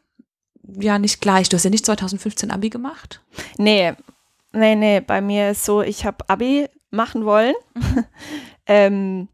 ja 0.62 0.98
nicht 0.98 1.20
gleich, 1.20 1.48
du 1.48 1.56
hast 1.56 1.64
ja 1.64 1.70
nicht 1.70 1.86
2015 1.86 2.50
Abi 2.50 2.68
gemacht? 2.68 3.22
Nee, 3.56 3.94
nee, 4.52 4.74
nee, 4.74 5.00
bei 5.00 5.20
mir 5.20 5.50
ist 5.50 5.64
so, 5.64 5.82
ich 5.82 6.04
habe 6.04 6.28
Abi 6.28 6.68
machen 6.90 7.24
wollen. 7.24 7.54
Mhm. 7.74 8.04
Ähm, 8.70 9.28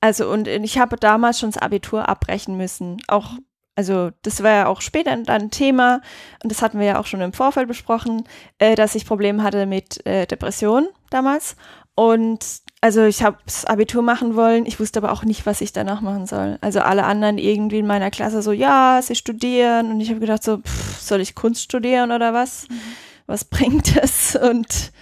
also 0.00 0.30
und 0.30 0.46
ich 0.46 0.78
habe 0.78 0.94
damals 0.96 1.40
schon 1.40 1.50
das 1.50 1.60
Abitur 1.60 2.08
abbrechen 2.08 2.56
müssen. 2.56 3.02
Auch, 3.08 3.32
also 3.74 4.10
das 4.22 4.40
war 4.44 4.50
ja 4.52 4.66
auch 4.68 4.80
später 4.80 5.16
dann 5.16 5.50
Thema 5.50 6.00
und 6.44 6.52
das 6.52 6.62
hatten 6.62 6.78
wir 6.78 6.86
ja 6.86 7.00
auch 7.00 7.06
schon 7.06 7.22
im 7.22 7.32
Vorfeld 7.32 7.66
besprochen, 7.66 8.22
äh, 8.58 8.76
dass 8.76 8.94
ich 8.94 9.04
Probleme 9.04 9.42
hatte 9.42 9.66
mit 9.66 10.06
äh, 10.06 10.26
Depressionen 10.26 10.88
damals. 11.10 11.56
Und 11.94 12.62
also 12.80 13.04
ich 13.04 13.22
habe 13.22 13.38
das 13.44 13.64
Abitur 13.64 14.02
machen 14.02 14.34
wollen, 14.34 14.66
ich 14.66 14.80
wusste 14.80 14.98
aber 14.98 15.12
auch 15.12 15.24
nicht, 15.24 15.46
was 15.46 15.60
ich 15.60 15.72
danach 15.72 16.00
machen 16.00 16.26
soll. 16.26 16.58
Also 16.62 16.80
alle 16.80 17.04
anderen 17.04 17.38
irgendwie 17.38 17.78
in 17.78 17.86
meiner 17.86 18.10
Klasse 18.10 18.42
so, 18.42 18.50
ja, 18.50 19.00
sie 19.02 19.14
studieren. 19.14 19.90
Und 19.92 20.00
ich 20.00 20.10
habe 20.10 20.20
gedacht 20.20 20.42
so, 20.42 20.58
pff, 20.58 21.00
soll 21.00 21.20
ich 21.20 21.34
Kunst 21.34 21.62
studieren 21.62 22.10
oder 22.10 22.34
was? 22.34 22.68
Mhm. 22.68 22.80
Was 23.26 23.44
bringt 23.44 23.96
das? 24.02 24.36
Und 24.36 24.92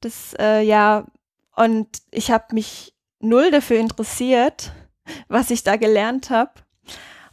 das, 0.00 0.34
äh, 0.38 0.62
ja, 0.62 1.06
und 1.56 1.88
ich 2.10 2.30
habe 2.30 2.54
mich 2.54 2.94
null 3.20 3.50
dafür 3.50 3.78
interessiert, 3.78 4.72
was 5.28 5.50
ich 5.50 5.64
da 5.64 5.76
gelernt 5.76 6.30
habe. 6.30 6.52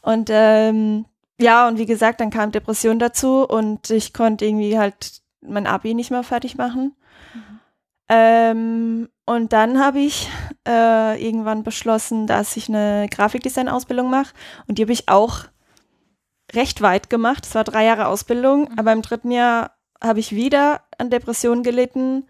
Und 0.02 0.30
ähm, 0.32 1.06
ja, 1.40 1.68
und 1.68 1.78
wie 1.78 1.86
gesagt, 1.86 2.22
dann 2.22 2.30
kam 2.30 2.52
Depression 2.52 3.00
dazu 3.00 3.48
und 3.48 3.90
ich 3.90 4.14
konnte 4.14 4.46
irgendwie 4.46 4.78
halt 4.78 5.22
mein 5.42 5.68
Abi 5.68 5.94
nicht 5.94 6.12
mehr 6.12 6.24
fertig 6.24 6.56
machen. 6.56 6.96
Mhm. 7.34 7.60
Ähm, 8.10 9.10
und 9.26 9.54
dann 9.54 9.80
habe 9.80 10.00
ich 10.00 10.30
äh, 10.68 11.24
irgendwann 11.24 11.64
beschlossen, 11.64 12.28
dass 12.28 12.58
ich 12.58 12.70
eine 12.70 13.08
Grafikdesign-Ausbildung 13.10 14.10
mache. 14.10 14.34
Und 14.68 14.78
die 14.78 14.84
habe 14.84 14.94
ich 14.94 15.10
auch 15.10 15.46
recht 16.54 16.82
weit 16.82 17.10
gemacht. 17.10 17.46
Es 17.46 17.56
war 17.56 17.64
drei 17.64 17.86
Jahre 17.86 18.08
Ausbildung, 18.08 18.70
mhm. 18.70 18.80
aber 18.80 18.92
im 18.92 19.02
dritten 19.02 19.32
Jahr 19.32 19.78
habe 20.04 20.20
ich 20.20 20.36
wieder 20.36 20.82
an 20.98 21.10
Depressionen 21.10 21.64
gelitten 21.64 22.26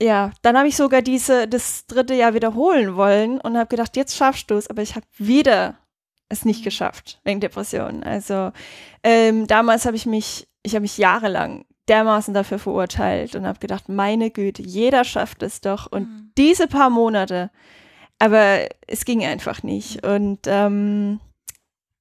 ja, 0.00 0.32
dann 0.42 0.56
habe 0.56 0.68
ich 0.68 0.76
sogar 0.76 1.02
diese, 1.02 1.46
das 1.46 1.86
dritte 1.86 2.14
Jahr 2.14 2.34
wiederholen 2.34 2.96
wollen 2.96 3.40
und 3.40 3.56
habe 3.56 3.68
gedacht, 3.68 3.96
jetzt 3.96 4.16
schaffst 4.16 4.50
du 4.50 4.54
es, 4.56 4.68
aber 4.68 4.82
ich 4.82 4.96
habe 4.96 5.06
wieder 5.18 5.78
es 6.28 6.44
nicht 6.44 6.60
mhm. 6.60 6.64
geschafft 6.64 7.20
wegen 7.24 7.40
Depressionen. 7.40 8.02
Also 8.02 8.52
ähm, 9.02 9.46
damals 9.46 9.86
habe 9.86 9.96
ich 9.96 10.06
mich, 10.06 10.48
ich 10.62 10.74
habe 10.74 10.82
mich 10.82 10.98
jahrelang 10.98 11.64
dermaßen 11.88 12.32
dafür 12.34 12.58
verurteilt 12.58 13.34
und 13.36 13.46
habe 13.46 13.58
gedacht, 13.58 13.88
meine 13.88 14.30
Güte, 14.30 14.62
jeder 14.62 15.04
schafft 15.04 15.42
es 15.42 15.60
doch. 15.60 15.90
Und 15.90 16.08
mhm. 16.08 16.32
diese 16.36 16.66
paar 16.66 16.90
Monate, 16.90 17.50
aber 18.18 18.68
es 18.86 19.04
ging 19.04 19.24
einfach 19.24 19.62
nicht. 19.62 20.04
Und 20.04 20.40
ähm, 20.46 21.20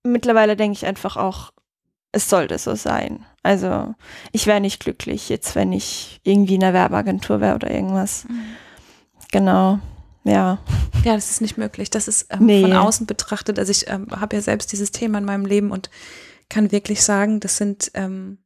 mittlerweile 0.04 0.56
denke 0.56 0.78
ich 0.78 0.86
einfach 0.86 1.18
auch, 1.18 1.52
es 2.12 2.30
sollte 2.30 2.58
so 2.58 2.76
sein. 2.76 3.26
Also 3.44 3.94
ich 4.32 4.48
wäre 4.48 4.62
nicht 4.62 4.80
glücklich 4.80 5.30
jetzt, 5.30 5.56
wenn 5.56 5.74
ich 5.74 6.22
irgendwie 6.24 6.56
in 6.56 6.64
einer 6.64 6.74
Werbeagentur 6.74 7.42
wäre 7.42 7.56
oder 7.56 7.70
irgendwas. 7.70 8.26
Mhm. 8.28 8.44
Genau. 9.32 9.80
Ja. 10.24 10.60
Ja, 11.04 11.16
das 11.16 11.30
ist 11.30 11.42
nicht 11.42 11.58
möglich. 11.58 11.90
Das 11.90 12.08
ist 12.08 12.28
ähm, 12.30 12.46
nee. 12.46 12.62
von 12.62 12.74
außen 12.74 13.06
betrachtet. 13.06 13.60
Also 13.60 13.72
ich 13.72 13.90
ähm, 13.90 14.08
habe 14.12 14.38
ja 14.38 14.42
selbst 14.42 14.72
dieses 14.72 14.92
Thema 14.92 15.18
in 15.18 15.26
meinem 15.26 15.46
Leben 15.46 15.72
und 15.72 15.90
kann 16.50 16.72
wirklich 16.72 17.04
sagen, 17.04 17.42
das 17.42 17.58
sind 17.58 17.92
ähm, 17.94 18.38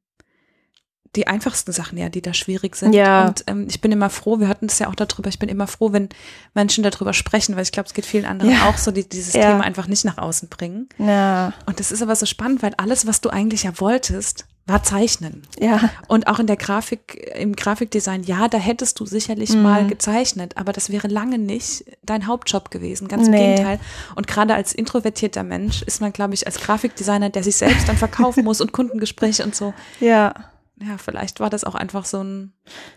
die 1.16 1.28
einfachsten 1.28 1.72
Sachen, 1.72 1.98
ja, 1.98 2.10
die 2.10 2.22
da 2.22 2.34
schwierig 2.34 2.76
sind. 2.76 2.94
Ja. 2.94 3.28
Und 3.28 3.44
ähm, 3.48 3.68
ich 3.70 3.82
bin 3.82 3.92
immer 3.92 4.10
froh, 4.10 4.40
wir 4.40 4.48
hatten 4.48 4.66
es 4.66 4.80
ja 4.80 4.88
auch 4.88 4.96
darüber, 4.96 5.30
ich 5.30 5.40
bin 5.40 5.50
immer 5.50 5.68
froh, 5.68 5.92
wenn 5.94 6.10
Menschen 6.54 6.84
darüber 6.84 7.14
sprechen, 7.14 7.56
weil 7.56 7.64
ich 7.64 7.72
glaube, 7.72 7.88
es 7.88 7.94
geht 7.94 8.06
vielen 8.06 8.26
anderen 8.26 8.52
ja. 8.52 8.70
auch 8.70 8.78
so, 8.78 8.92
die 8.92 9.08
dieses 9.08 9.34
ja. 9.34 9.42
Thema 9.42 9.62
einfach 9.62 9.88
nicht 9.88 10.06
nach 10.06 10.18
außen 10.18 10.50
bringen. 10.50 10.90
Ja. 10.98 11.54
Und 11.66 11.80
das 11.80 11.92
ist 11.92 12.02
aber 12.02 12.16
so 12.16 12.26
spannend, 12.26 12.64
weil 12.64 12.74
alles, 12.78 13.08
was 13.08 13.22
du 13.22 13.30
eigentlich 13.30 13.64
ja 13.64 13.80
wolltest, 13.80 14.46
war 14.68 14.84
Zeichnen. 14.84 15.44
Ja. 15.60 15.90
Und 16.08 16.28
auch 16.28 16.40
in 16.40 16.48
der 16.48 16.58
Grafik, 16.58 17.34
im 17.36 17.56
Grafikdesign, 17.56 18.24
ja, 18.24 18.48
da 18.48 18.58
hättest 18.58 19.00
du 19.00 19.06
sicherlich 19.06 19.54
mhm. 19.54 19.64
mal 19.64 19.88
gezeichnet, 19.88 20.58
aber 20.58 20.74
das 20.74 20.92
wäre 20.92 21.08
lange 21.08 21.38
nicht 21.38 21.86
dein 22.04 22.28
Hauptjob 22.28 22.70
gewesen. 22.70 23.08
Ganz 23.08 23.28
im 23.28 23.34
nee. 23.34 23.56
Gegenteil. 23.56 23.80
Und 24.16 24.28
gerade 24.28 24.54
als 24.54 24.74
introvertierter 24.74 25.44
Mensch 25.44 25.82
ist 25.82 26.02
man, 26.02 26.14
glaube 26.14 26.34
ich, 26.34 26.46
als 26.46 26.60
Grafikdesigner, 26.60 27.30
der 27.30 27.44
sich 27.44 27.56
selbst 27.56 27.88
dann 27.88 27.98
verkaufen 27.98 28.44
muss 28.44 28.62
und 28.62 28.74
Kundengespräche 28.74 29.44
und 29.44 29.56
so. 29.56 29.74
Ja 30.00 30.34
ja, 30.80 30.98
vielleicht 30.98 31.40
war 31.40 31.50
das 31.50 31.64
auch 31.64 31.76
einfach 31.76 32.06
so 32.06 32.24
ein 32.24 32.54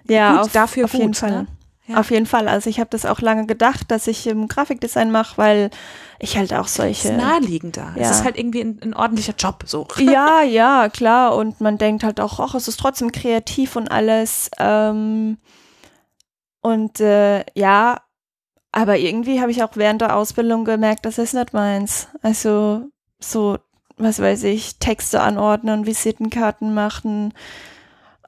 ja, 0.08 0.32
gut, 0.32 0.40
auf, 0.40 0.52
dafür 0.52 0.84
auf 0.84 0.92
gut, 0.92 1.00
jeden 1.00 1.14
Fall. 1.14 1.30
Ne? 1.30 1.46
Ja. 1.90 1.98
Auf 1.98 2.10
jeden 2.10 2.26
Fall. 2.26 2.48
Also 2.48 2.70
ich 2.70 2.80
habe 2.80 2.90
das 2.90 3.04
auch 3.04 3.20
lange 3.20 3.46
gedacht, 3.46 3.90
dass 3.90 4.06
ich 4.06 4.26
im 4.26 4.48
Grafikdesign 4.48 5.10
mache, 5.10 5.38
weil 5.38 5.70
ich 6.18 6.36
halt 6.36 6.52
auch 6.52 6.68
solche. 6.68 7.08
Es 7.08 7.14
ist 7.14 7.22
naheliegender. 7.22 7.94
Ja. 7.96 8.02
Es 8.02 8.10
ist 8.10 8.24
halt 8.24 8.38
irgendwie 8.38 8.60
ein, 8.60 8.80
ein, 8.82 8.94
ordentlicher 8.94 9.34
Job 9.36 9.64
so. 9.66 9.86
Ja, 9.98 10.42
ja, 10.42 10.88
klar. 10.88 11.34
Und 11.36 11.60
man 11.60 11.78
denkt 11.78 12.04
halt 12.04 12.20
auch, 12.20 12.40
ach, 12.40 12.54
es 12.54 12.68
ist 12.68 12.78
trotzdem 12.78 13.12
kreativ 13.12 13.76
und 13.76 13.90
alles. 13.90 14.50
Ähm, 14.58 15.38
und 16.62 17.00
äh, 17.00 17.44
ja, 17.54 18.02
aber 18.72 18.98
irgendwie 18.98 19.40
habe 19.40 19.50
ich 19.50 19.62
auch 19.62 19.72
während 19.74 20.00
der 20.00 20.16
Ausbildung 20.16 20.64
gemerkt, 20.64 21.04
das 21.04 21.18
ist 21.18 21.34
nicht 21.34 21.52
meins. 21.52 22.08
Also 22.22 22.88
so, 23.18 23.58
was 23.96 24.20
weiß 24.20 24.44
ich, 24.44 24.78
Texte 24.78 25.20
anordnen, 25.20 25.86
Visitenkarten 25.86 26.72
machen, 26.72 27.34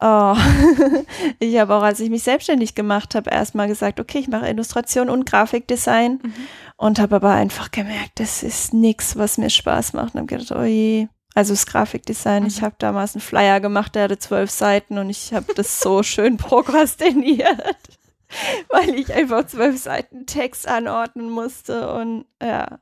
Oh. 0.04 0.34
ich 1.38 1.56
habe 1.58 1.76
auch, 1.76 1.82
als 1.82 2.00
ich 2.00 2.10
mich 2.10 2.24
selbstständig 2.24 2.74
gemacht 2.74 3.14
habe, 3.14 3.30
erstmal 3.30 3.68
gesagt, 3.68 4.00
okay, 4.00 4.18
ich 4.18 4.26
mache 4.26 4.48
Illustration 4.48 5.08
und 5.08 5.26
Grafikdesign 5.26 6.18
mhm. 6.20 6.34
und 6.76 6.98
habe 6.98 7.16
aber 7.16 7.30
einfach 7.30 7.70
gemerkt, 7.70 8.18
das 8.18 8.42
ist 8.42 8.74
nichts, 8.74 9.16
was 9.16 9.38
mir 9.38 9.48
Spaß 9.48 9.92
macht. 9.92 10.14
Und 10.14 10.22
habe 10.22 10.26
gedacht, 10.26 10.50
oh 10.50 10.64
je. 10.64 11.06
Also 11.34 11.52
das 11.52 11.66
Grafikdesign, 11.66 12.42
mhm. 12.42 12.48
ich 12.48 12.62
habe 12.62 12.74
damals 12.78 13.14
einen 13.14 13.22
Flyer 13.22 13.60
gemacht, 13.60 13.94
der 13.94 14.04
hatte 14.04 14.18
zwölf 14.18 14.50
Seiten 14.50 14.98
und 14.98 15.08
ich 15.08 15.32
habe 15.32 15.54
das 15.54 15.80
so 15.80 16.02
schön 16.02 16.36
prokrastiniert, 16.36 17.78
weil 18.70 18.96
ich 18.96 19.14
einfach 19.14 19.46
zwölf 19.46 19.80
Seiten 19.80 20.26
Text 20.26 20.66
anordnen 20.66 21.30
musste 21.30 21.92
und 21.94 22.26
ja. 22.42 22.80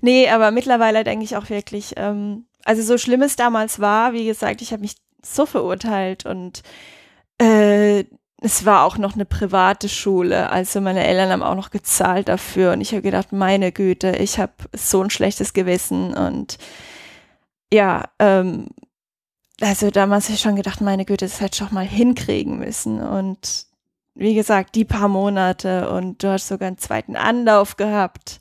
Nee, 0.00 0.28
aber 0.30 0.52
mittlerweile 0.52 1.04
denke 1.04 1.24
ich 1.24 1.36
auch 1.36 1.50
wirklich, 1.50 1.94
ähm, 1.96 2.46
also 2.64 2.82
so 2.82 2.98
schlimm 2.98 3.22
es 3.22 3.36
damals 3.36 3.80
war, 3.80 4.12
wie 4.12 4.24
gesagt, 4.24 4.62
ich 4.62 4.72
habe 4.72 4.82
mich 4.82 4.94
so 5.24 5.46
verurteilt 5.46 6.26
und 6.26 6.62
äh, 7.38 8.04
es 8.44 8.64
war 8.66 8.84
auch 8.84 8.98
noch 8.98 9.14
eine 9.14 9.24
private 9.24 9.88
Schule, 9.88 10.50
also 10.50 10.80
meine 10.80 11.06
Eltern 11.06 11.30
haben 11.30 11.42
auch 11.42 11.54
noch 11.54 11.70
gezahlt 11.70 12.28
dafür 12.28 12.72
und 12.72 12.80
ich 12.80 12.92
habe 12.92 13.02
gedacht, 13.02 13.32
meine 13.32 13.70
Güte, 13.72 14.16
ich 14.16 14.38
habe 14.38 14.52
so 14.74 15.02
ein 15.02 15.10
schlechtes 15.10 15.52
Gewissen 15.52 16.14
und 16.14 16.58
ja, 17.72 18.04
ähm, 18.18 18.68
also 19.60 19.90
damals 19.90 20.24
habe 20.24 20.34
ich 20.34 20.40
schon 20.40 20.56
gedacht, 20.56 20.80
meine 20.80 21.04
Güte, 21.04 21.24
das 21.24 21.40
hätte 21.40 21.54
ich 21.54 21.58
schon 21.58 21.74
mal 21.74 21.86
hinkriegen 21.86 22.58
müssen 22.58 23.00
und 23.00 23.66
wie 24.14 24.34
gesagt, 24.34 24.74
die 24.74 24.84
paar 24.84 25.08
Monate 25.08 25.88
und 25.90 26.22
du 26.22 26.28
hast 26.28 26.48
sogar 26.48 26.68
einen 26.68 26.78
zweiten 26.78 27.16
Anlauf 27.16 27.76
gehabt. 27.76 28.40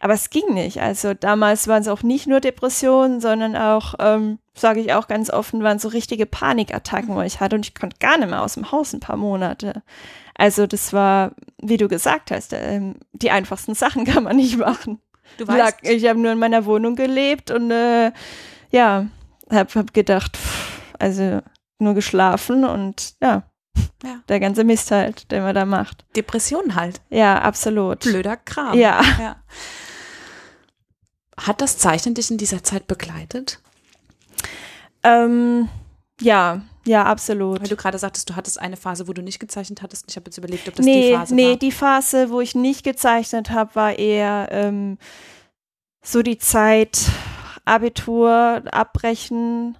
Aber 0.00 0.14
es 0.14 0.30
ging 0.30 0.54
nicht. 0.54 0.80
Also 0.80 1.14
damals 1.14 1.68
waren 1.68 1.82
es 1.82 1.88
auch 1.88 2.02
nicht 2.02 2.26
nur 2.26 2.40
Depressionen, 2.40 3.20
sondern 3.20 3.56
auch, 3.56 3.94
ähm, 3.98 4.38
sage 4.54 4.80
ich 4.80 4.92
auch 4.92 5.08
ganz 5.08 5.30
offen, 5.30 5.62
waren 5.62 5.78
so 5.78 5.88
richtige 5.88 6.26
Panikattacken, 6.26 7.14
wo 7.14 7.20
ich 7.22 7.40
hatte 7.40 7.56
und 7.56 7.66
ich 7.66 7.74
konnte 7.74 7.96
gar 7.98 8.18
nicht 8.18 8.30
mehr 8.30 8.42
aus 8.42 8.54
dem 8.54 8.70
Haus 8.70 8.92
ein 8.92 9.00
paar 9.00 9.16
Monate. 9.16 9.82
Also 10.34 10.66
das 10.66 10.92
war, 10.92 11.32
wie 11.60 11.76
du 11.76 11.88
gesagt 11.88 12.30
hast, 12.30 12.52
ähm, 12.52 12.96
die 13.12 13.30
einfachsten 13.30 13.74
Sachen 13.74 14.04
kann 14.06 14.24
man 14.24 14.36
nicht 14.36 14.58
machen. 14.58 15.00
Du 15.36 15.46
weißt. 15.46 15.78
Ich 15.82 16.06
habe 16.06 16.18
nur 16.18 16.32
in 16.32 16.38
meiner 16.38 16.64
Wohnung 16.64 16.96
gelebt 16.96 17.50
und 17.50 17.70
äh, 17.70 18.12
ja, 18.70 19.06
habe 19.50 19.74
hab 19.74 19.92
gedacht, 19.92 20.36
pff, 20.36 20.92
also 20.98 21.40
nur 21.78 21.94
geschlafen 21.94 22.64
und 22.64 23.14
ja, 23.20 23.44
ja. 24.02 24.20
Der 24.28 24.40
ganze 24.40 24.64
Mist 24.64 24.90
halt, 24.90 25.30
den 25.30 25.42
man 25.42 25.54
da 25.54 25.64
macht. 25.64 26.04
Depression 26.14 26.74
halt. 26.74 27.00
Ja, 27.10 27.40
absolut. 27.40 28.00
Blöder 28.00 28.36
Kram. 28.36 28.78
Ja. 28.78 29.02
ja. 29.20 29.36
Hat 31.38 31.60
das 31.60 31.78
Zeichnen 31.78 32.14
dich 32.14 32.30
in 32.30 32.38
dieser 32.38 32.62
Zeit 32.62 32.86
begleitet? 32.86 33.60
Ähm, 35.02 35.68
ja, 36.20 36.62
ja, 36.84 37.04
absolut. 37.04 37.60
Weil 37.60 37.68
du 37.68 37.76
gerade 37.76 37.98
sagtest, 37.98 38.28
du 38.30 38.36
hattest 38.36 38.60
eine 38.60 38.76
Phase, 38.76 39.08
wo 39.08 39.12
du 39.12 39.22
nicht 39.22 39.38
gezeichnet 39.38 39.82
hattest. 39.82 40.06
Ich 40.08 40.16
habe 40.16 40.26
jetzt 40.26 40.38
überlegt, 40.38 40.68
ob 40.68 40.74
das 40.74 40.84
nee, 40.84 41.10
die 41.10 41.16
Phase 41.16 41.34
nee, 41.34 41.44
war. 41.44 41.50
Nee, 41.50 41.56
die 41.56 41.72
Phase, 41.72 42.30
wo 42.30 42.40
ich 42.40 42.54
nicht 42.54 42.82
gezeichnet 42.82 43.50
habe, 43.50 43.74
war 43.74 43.98
eher 43.98 44.48
ähm, 44.50 44.98
so 46.02 46.22
die 46.22 46.38
Zeit 46.38 46.98
Abitur 47.64 48.62
abbrechen 48.70 49.76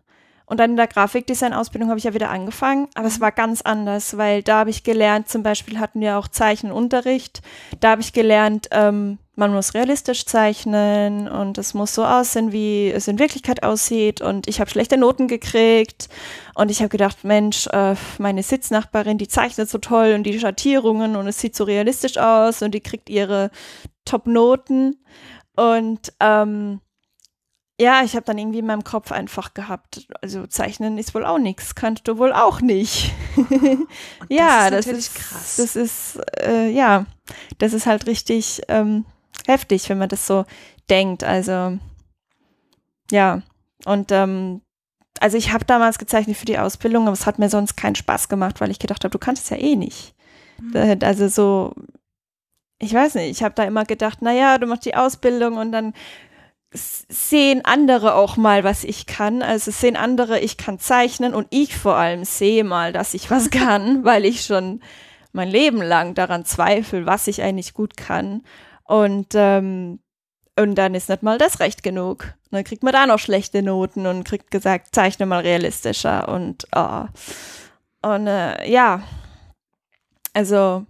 und 0.49 0.61
dann 0.61 0.73
in 0.73 0.77
der 0.77 0.87
Grafikdesign-Ausbildung 0.87 1.91
habe 1.91 1.99
ich 1.99 2.05
ja 2.05 2.15
wieder 2.15 2.31
angefangen, 2.31 2.89
aber 2.95 3.07
es 3.07 3.19
mhm. 3.19 3.23
war 3.23 3.33
ganz 3.33 3.63
anders, 3.63 4.17
weil 4.17 4.43
da 4.43 4.61
habe 4.61 4.71
ich 4.71 4.83
gelernt, 4.83 5.29
zum 5.29 5.43
Beispiel 5.43 5.79
hatten 5.79 6.01
wir 6.01 6.19
auch 6.19 6.29
Zeichenunterricht, 6.29 7.43
da 7.81 7.91
habe 7.91 8.01
ich 8.01 8.13
gelernt, 8.13 8.69
ähm, 8.71 9.19
man 9.39 9.55
muss 9.55 9.73
realistisch 9.73 10.27
zeichnen 10.27 11.29
und 11.29 11.59
es 11.59 11.73
muss 11.73 11.95
so 11.95 12.05
aussehen, 12.05 12.51
wie 12.51 12.91
es 12.91 13.07
in 13.07 13.21
Wirklichkeit 13.21 13.63
aussieht. 13.63 14.21
Und 14.21 14.49
ich 14.49 14.59
habe 14.61 14.69
schlechte 14.69 14.97
Noten 14.97 15.29
gekriegt 15.29 16.09
und 16.57 16.73
ich 16.73 16.81
habe 16.81 16.89
gedacht, 16.89 17.23
Mensch, 17.23 17.69
äh, 17.69 17.95
meine 18.19 18.43
Sitznachbarin, 18.43 19.17
die 19.17 19.29
zeichnet 19.29 19.71
so 19.71 19.79
toll 19.79 20.15
und 20.15 20.25
die 20.25 20.41
Schattierungen 20.41 21.15
und 21.15 21.29
es 21.29 21.39
sieht 21.39 21.55
so 21.55 21.63
realistisch 21.63 22.19
aus 22.19 22.63
und 22.63 22.73
die 22.73 22.81
kriegt 22.81 23.09
ihre 23.09 23.53
Top-Noten. 24.05 24.97
Und 25.55 26.13
ähm, 26.19 26.81
ja, 27.81 28.03
ich 28.03 28.17
habe 28.17 28.27
dann 28.27 28.39
irgendwie 28.39 28.59
in 28.59 28.67
meinem 28.67 28.83
Kopf 28.83 29.13
einfach 29.13 29.55
gehabt, 29.55 30.09
also 30.21 30.49
zeichnen 30.49 30.99
ist 30.99 31.15
wohl 31.15 31.25
auch 31.25 31.39
nichts, 31.39 31.77
kannst 31.77 32.09
du 32.09 32.19
wohl 32.19 32.33
auch 32.33 32.61
nicht. 32.61 33.13
ja, 34.29 34.69
das 34.69 34.89
ist, 34.89 34.93
das 34.93 34.99
ist 34.99 35.15
krass. 35.15 35.57
Das 35.59 35.77
ist, 35.77 36.21
äh, 36.43 36.71
ja, 36.71 37.07
das 37.59 37.73
ist 37.73 37.87
halt 37.87 38.09
richtig 38.09 38.63
ähm, 38.67 39.05
heftig, 39.47 39.89
wenn 39.89 39.99
man 39.99 40.09
das 40.09 40.27
so 40.27 40.45
denkt. 40.91 41.25
Also, 41.25 41.79
ja, 43.11 43.43
und 43.85 44.13
ähm, 44.13 44.63
also 45.21 45.37
ich 45.37 45.53
habe 45.53 45.65
damals 45.65 45.99
gezeichnet 45.99 46.37
für 46.37 46.47
die 46.47 46.59
Ausbildung, 46.59 47.05
aber 47.05 47.15
es 47.15 47.27
hat 47.27 47.39
mir 47.39 47.49
sonst 47.49 47.77
keinen 47.77 47.95
Spaß 47.95 48.29
gemacht, 48.29 48.61
weil 48.61 48.71
ich 48.71 48.79
gedacht 48.79 49.05
habe, 49.05 49.11
du 49.11 49.19
kannst 49.19 49.45
es 49.45 49.51
ja 49.51 49.57
eh 49.57 49.77
nicht. 49.77 50.15
Mhm. 50.61 50.99
Also 51.03 51.29
so, 51.29 51.75
ich 52.79 52.93
weiß 52.93 53.15
nicht, 53.17 53.31
ich 53.31 53.43
habe 53.43 53.55
da 53.55 53.65
immer 53.65 53.85
gedacht, 53.85 54.23
naja, 54.23 54.59
du 54.59 54.67
machst 54.67 54.85
die 54.85 54.95
Ausbildung 54.95 55.57
und 55.57 55.73
dann 55.73 55.95
sehen 56.71 57.65
andere 57.65 58.15
auch 58.15 58.37
mal, 58.37 58.63
was 58.63 58.85
ich 58.85 59.07
kann. 59.07 59.43
Also 59.43 59.71
sehen 59.71 59.97
andere, 59.97 60.41
ich 60.41 60.57
kann 60.57 60.79
zeichnen 60.79 61.35
und 61.35 61.47
ich 61.51 61.77
vor 61.77 61.97
allem 61.97 62.25
sehe 62.25 62.65
mal, 62.65 62.93
dass 62.93 63.15
ich 63.15 63.31
was 63.31 63.51
kann, 63.51 64.05
weil 64.05 64.25
ich 64.25 64.43
schon 64.43 64.81
mein 65.33 65.49
Leben 65.49 65.83
lang 65.83 66.15
daran 66.15 66.45
zweifle, 66.45 67.07
was 67.07 67.27
ich 67.27 67.43
eigentlich 67.43 67.75
gut 67.75 67.97
kann. 67.97 68.43
Und, 68.89 69.29
ähm, 69.35 70.01
und 70.59 70.75
dann 70.75 70.95
ist 70.95 71.11
nicht 71.11 71.23
mal 71.23 71.39
das 71.39 71.61
recht 71.61 71.83
genug. 71.83 72.35
Und 72.51 72.53
dann 72.53 72.65
kriegt 72.65 72.83
man 72.83 72.95
da 72.95 73.07
noch 73.07 73.19
schlechte 73.19 73.63
Noten 73.63 74.07
und 74.07 74.25
kriegt 74.25 74.51
gesagt, 74.51 74.95
zeichne 74.95 75.27
mal 75.27 75.41
realistischer 75.41 76.27
und 76.29 76.67
oh. 76.75 77.05
und 78.03 78.27
äh, 78.27 78.69
ja, 78.69 79.03
also 80.33 80.87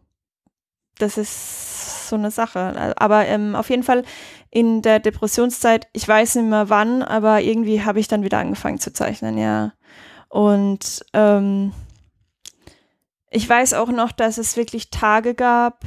das 0.98 1.18
ist 1.18 2.08
so 2.08 2.16
eine 2.16 2.30
Sache. 2.30 2.94
Aber 2.96 3.26
ähm, 3.26 3.56
auf 3.56 3.68
jeden 3.68 3.82
Fall 3.82 4.04
in 4.50 4.80
der 4.80 5.00
Depressionszeit, 5.00 5.88
ich 5.92 6.06
weiß 6.06 6.36
nicht 6.36 6.48
mehr 6.48 6.70
wann, 6.70 7.02
aber 7.02 7.42
irgendwie 7.42 7.84
habe 7.84 7.98
ich 7.98 8.06
dann 8.06 8.22
wieder 8.22 8.38
angefangen 8.38 8.78
zu 8.78 8.92
zeichnen, 8.92 9.38
ja. 9.38 9.72
Und 10.28 11.04
ähm, 11.14 11.72
ich 13.30 13.48
weiß 13.48 13.74
auch 13.74 13.88
noch, 13.88 14.12
dass 14.12 14.38
es 14.38 14.56
wirklich 14.56 14.90
Tage 14.90 15.34
gab, 15.34 15.84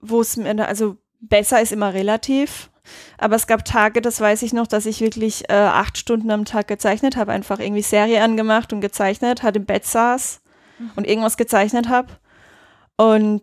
wo 0.00 0.20
es 0.20 0.36
mir, 0.36 0.66
also 0.66 0.96
besser 1.22 1.62
ist 1.62 1.72
immer 1.72 1.94
relativ, 1.94 2.70
aber 3.18 3.36
es 3.36 3.46
gab 3.46 3.64
Tage, 3.64 4.00
das 4.00 4.20
weiß 4.20 4.42
ich 4.42 4.52
noch, 4.52 4.66
dass 4.66 4.86
ich 4.86 5.00
wirklich 5.00 5.48
äh, 5.48 5.54
acht 5.54 5.96
Stunden 5.96 6.30
am 6.30 6.44
Tag 6.44 6.68
gezeichnet 6.68 7.16
habe, 7.16 7.32
einfach 7.32 7.60
irgendwie 7.60 7.82
Serie 7.82 8.22
angemacht 8.22 8.72
und 8.72 8.80
gezeichnet, 8.80 9.42
halt 9.42 9.56
im 9.56 9.64
Bett 9.64 9.84
saß 9.86 10.40
mhm. 10.78 10.90
und 10.96 11.06
irgendwas 11.06 11.36
gezeichnet 11.36 11.88
habe. 11.88 12.08
Und 12.96 13.42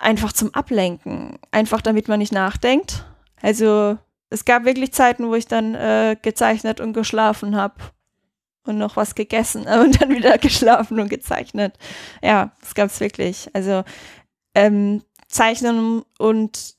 einfach 0.00 0.32
zum 0.32 0.52
Ablenken, 0.54 1.38
einfach 1.50 1.80
damit 1.80 2.08
man 2.08 2.18
nicht 2.18 2.32
nachdenkt. 2.32 3.04
Also 3.40 3.98
es 4.30 4.44
gab 4.44 4.64
wirklich 4.64 4.92
Zeiten, 4.92 5.28
wo 5.28 5.34
ich 5.34 5.46
dann 5.46 5.74
äh, 5.74 6.16
gezeichnet 6.20 6.80
und 6.80 6.92
geschlafen 6.92 7.56
habe 7.56 7.76
und 8.66 8.78
noch 8.78 8.96
was 8.96 9.14
gegessen 9.14 9.66
und 9.80 10.00
dann 10.00 10.10
wieder 10.10 10.38
geschlafen 10.38 10.98
und 10.98 11.08
gezeichnet. 11.08 11.76
Ja, 12.22 12.52
das 12.60 12.74
gab 12.74 12.88
es 12.88 13.00
wirklich. 13.00 13.48
Also 13.52 13.84
ähm, 14.54 15.02
Zeichnen 15.28 16.02
und 16.18 16.73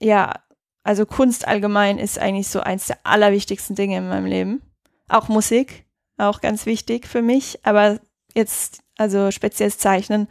ja, 0.00 0.34
also 0.82 1.06
Kunst 1.06 1.46
allgemein 1.46 1.98
ist 1.98 2.18
eigentlich 2.18 2.48
so 2.48 2.60
eins 2.60 2.86
der 2.86 2.98
allerwichtigsten 3.04 3.76
Dinge 3.76 3.98
in 3.98 4.08
meinem 4.08 4.26
Leben. 4.26 4.62
Auch 5.08 5.28
Musik, 5.28 5.84
auch 6.16 6.40
ganz 6.40 6.66
wichtig 6.66 7.06
für 7.06 7.22
mich. 7.22 7.64
Aber 7.64 8.00
jetzt, 8.34 8.82
also 8.96 9.30
spezielles 9.30 9.78
Zeichnen, 9.78 10.28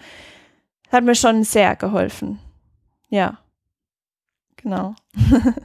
hat 0.92 1.04
mir 1.04 1.16
schon 1.16 1.44
sehr 1.44 1.76
geholfen. 1.76 2.40
Ja. 3.10 3.40
Genau. 4.58 4.96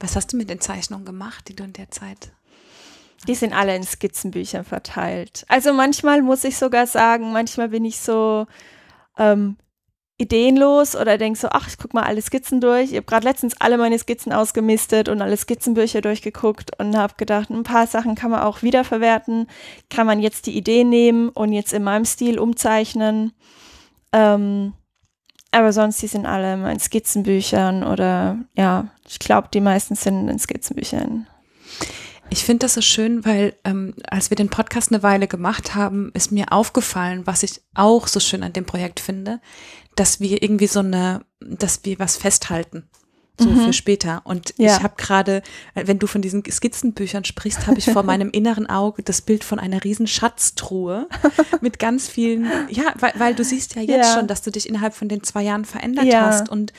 Was 0.00 0.16
hast 0.16 0.32
du 0.32 0.36
mit 0.36 0.48
den 0.48 0.60
Zeichnungen 0.60 1.04
gemacht, 1.04 1.48
die 1.48 1.56
du 1.56 1.64
in 1.64 1.72
der 1.72 1.90
Zeit? 1.90 2.32
Die 3.28 3.34
sind 3.34 3.52
alle 3.52 3.76
in 3.76 3.84
Skizzenbüchern 3.84 4.64
verteilt. 4.64 5.44
Also 5.48 5.72
manchmal 5.72 6.22
muss 6.22 6.42
ich 6.42 6.56
sogar 6.56 6.86
sagen, 6.86 7.32
manchmal 7.32 7.68
bin 7.68 7.84
ich 7.84 8.00
so 8.00 8.46
ähm, 9.16 9.56
ideenlos 10.22 10.96
oder 10.96 11.18
denke 11.18 11.38
so, 11.38 11.48
ach, 11.50 11.68
ich 11.68 11.76
guck 11.76 11.92
mal 11.94 12.04
alle 12.04 12.22
Skizzen 12.22 12.60
durch. 12.60 12.92
Ich 12.92 12.96
habe 12.96 13.06
gerade 13.06 13.26
letztens 13.26 13.54
alle 13.60 13.76
meine 13.76 13.98
Skizzen 13.98 14.32
ausgemistet 14.32 15.08
und 15.08 15.20
alle 15.20 15.36
Skizzenbücher 15.36 16.00
durchgeguckt 16.00 16.78
und 16.78 16.96
habe 16.96 17.14
gedacht, 17.16 17.50
ein 17.50 17.64
paar 17.64 17.86
Sachen 17.86 18.14
kann 18.14 18.30
man 18.30 18.40
auch 18.40 18.62
wiederverwerten. 18.62 19.48
Kann 19.90 20.06
man 20.06 20.20
jetzt 20.20 20.46
die 20.46 20.56
Idee 20.56 20.84
nehmen 20.84 21.28
und 21.28 21.52
jetzt 21.52 21.72
in 21.72 21.82
meinem 21.82 22.04
Stil 22.04 22.38
umzeichnen. 22.38 23.32
Ähm, 24.12 24.74
aber 25.50 25.72
sonst, 25.72 26.00
die 26.00 26.06
sind 26.06 26.24
alle 26.24 26.54
in 26.70 26.80
Skizzenbüchern 26.80 27.84
oder 27.84 28.38
ja, 28.56 28.88
ich 29.06 29.18
glaube, 29.18 29.48
die 29.52 29.60
meisten 29.60 29.96
sind 29.96 30.28
in 30.28 30.38
Skizzenbüchern. 30.38 31.26
Ich 32.32 32.44
finde 32.44 32.60
das 32.60 32.72
so 32.74 32.80
schön, 32.80 33.26
weil 33.26 33.54
ähm, 33.62 33.92
als 34.08 34.30
wir 34.30 34.36
den 34.36 34.48
Podcast 34.48 34.90
eine 34.90 35.02
Weile 35.02 35.28
gemacht 35.28 35.74
haben, 35.74 36.10
ist 36.14 36.32
mir 36.32 36.50
aufgefallen, 36.50 37.26
was 37.26 37.42
ich 37.42 37.60
auch 37.74 38.06
so 38.06 38.20
schön 38.20 38.42
an 38.42 38.54
dem 38.54 38.64
Projekt 38.64 39.00
finde, 39.00 39.38
dass 39.96 40.18
wir 40.18 40.42
irgendwie 40.42 40.66
so 40.66 40.80
eine, 40.80 41.20
dass 41.40 41.84
wir 41.84 41.98
was 41.98 42.16
festhalten 42.16 42.88
so 43.38 43.50
mhm. 43.50 43.66
für 43.66 43.72
später. 43.74 44.22
Und 44.24 44.54
ja. 44.56 44.76
ich 44.76 44.82
habe 44.82 44.94
gerade, 44.96 45.42
äh, 45.74 45.86
wenn 45.86 45.98
du 45.98 46.06
von 46.06 46.22
diesen 46.22 46.42
Skizzenbüchern 46.42 47.26
sprichst, 47.26 47.66
habe 47.66 47.78
ich 47.78 47.84
vor 47.84 48.02
meinem 48.02 48.30
inneren 48.30 48.66
Auge 48.66 49.02
das 49.02 49.20
Bild 49.20 49.44
von 49.44 49.58
einer 49.58 49.84
riesen 49.84 50.06
Schatztruhe 50.06 51.08
mit 51.60 51.78
ganz 51.78 52.08
vielen, 52.08 52.46
ja, 52.70 52.94
weil, 52.98 53.12
weil 53.18 53.34
du 53.34 53.44
siehst 53.44 53.74
ja 53.74 53.82
jetzt 53.82 54.08
ja. 54.08 54.14
schon, 54.14 54.26
dass 54.26 54.40
du 54.40 54.50
dich 54.50 54.66
innerhalb 54.66 54.94
von 54.94 55.08
den 55.08 55.22
zwei 55.22 55.42
Jahren 55.42 55.66
verändert 55.66 56.06
ja. 56.06 56.26
hast 56.26 56.48
und 56.48 56.72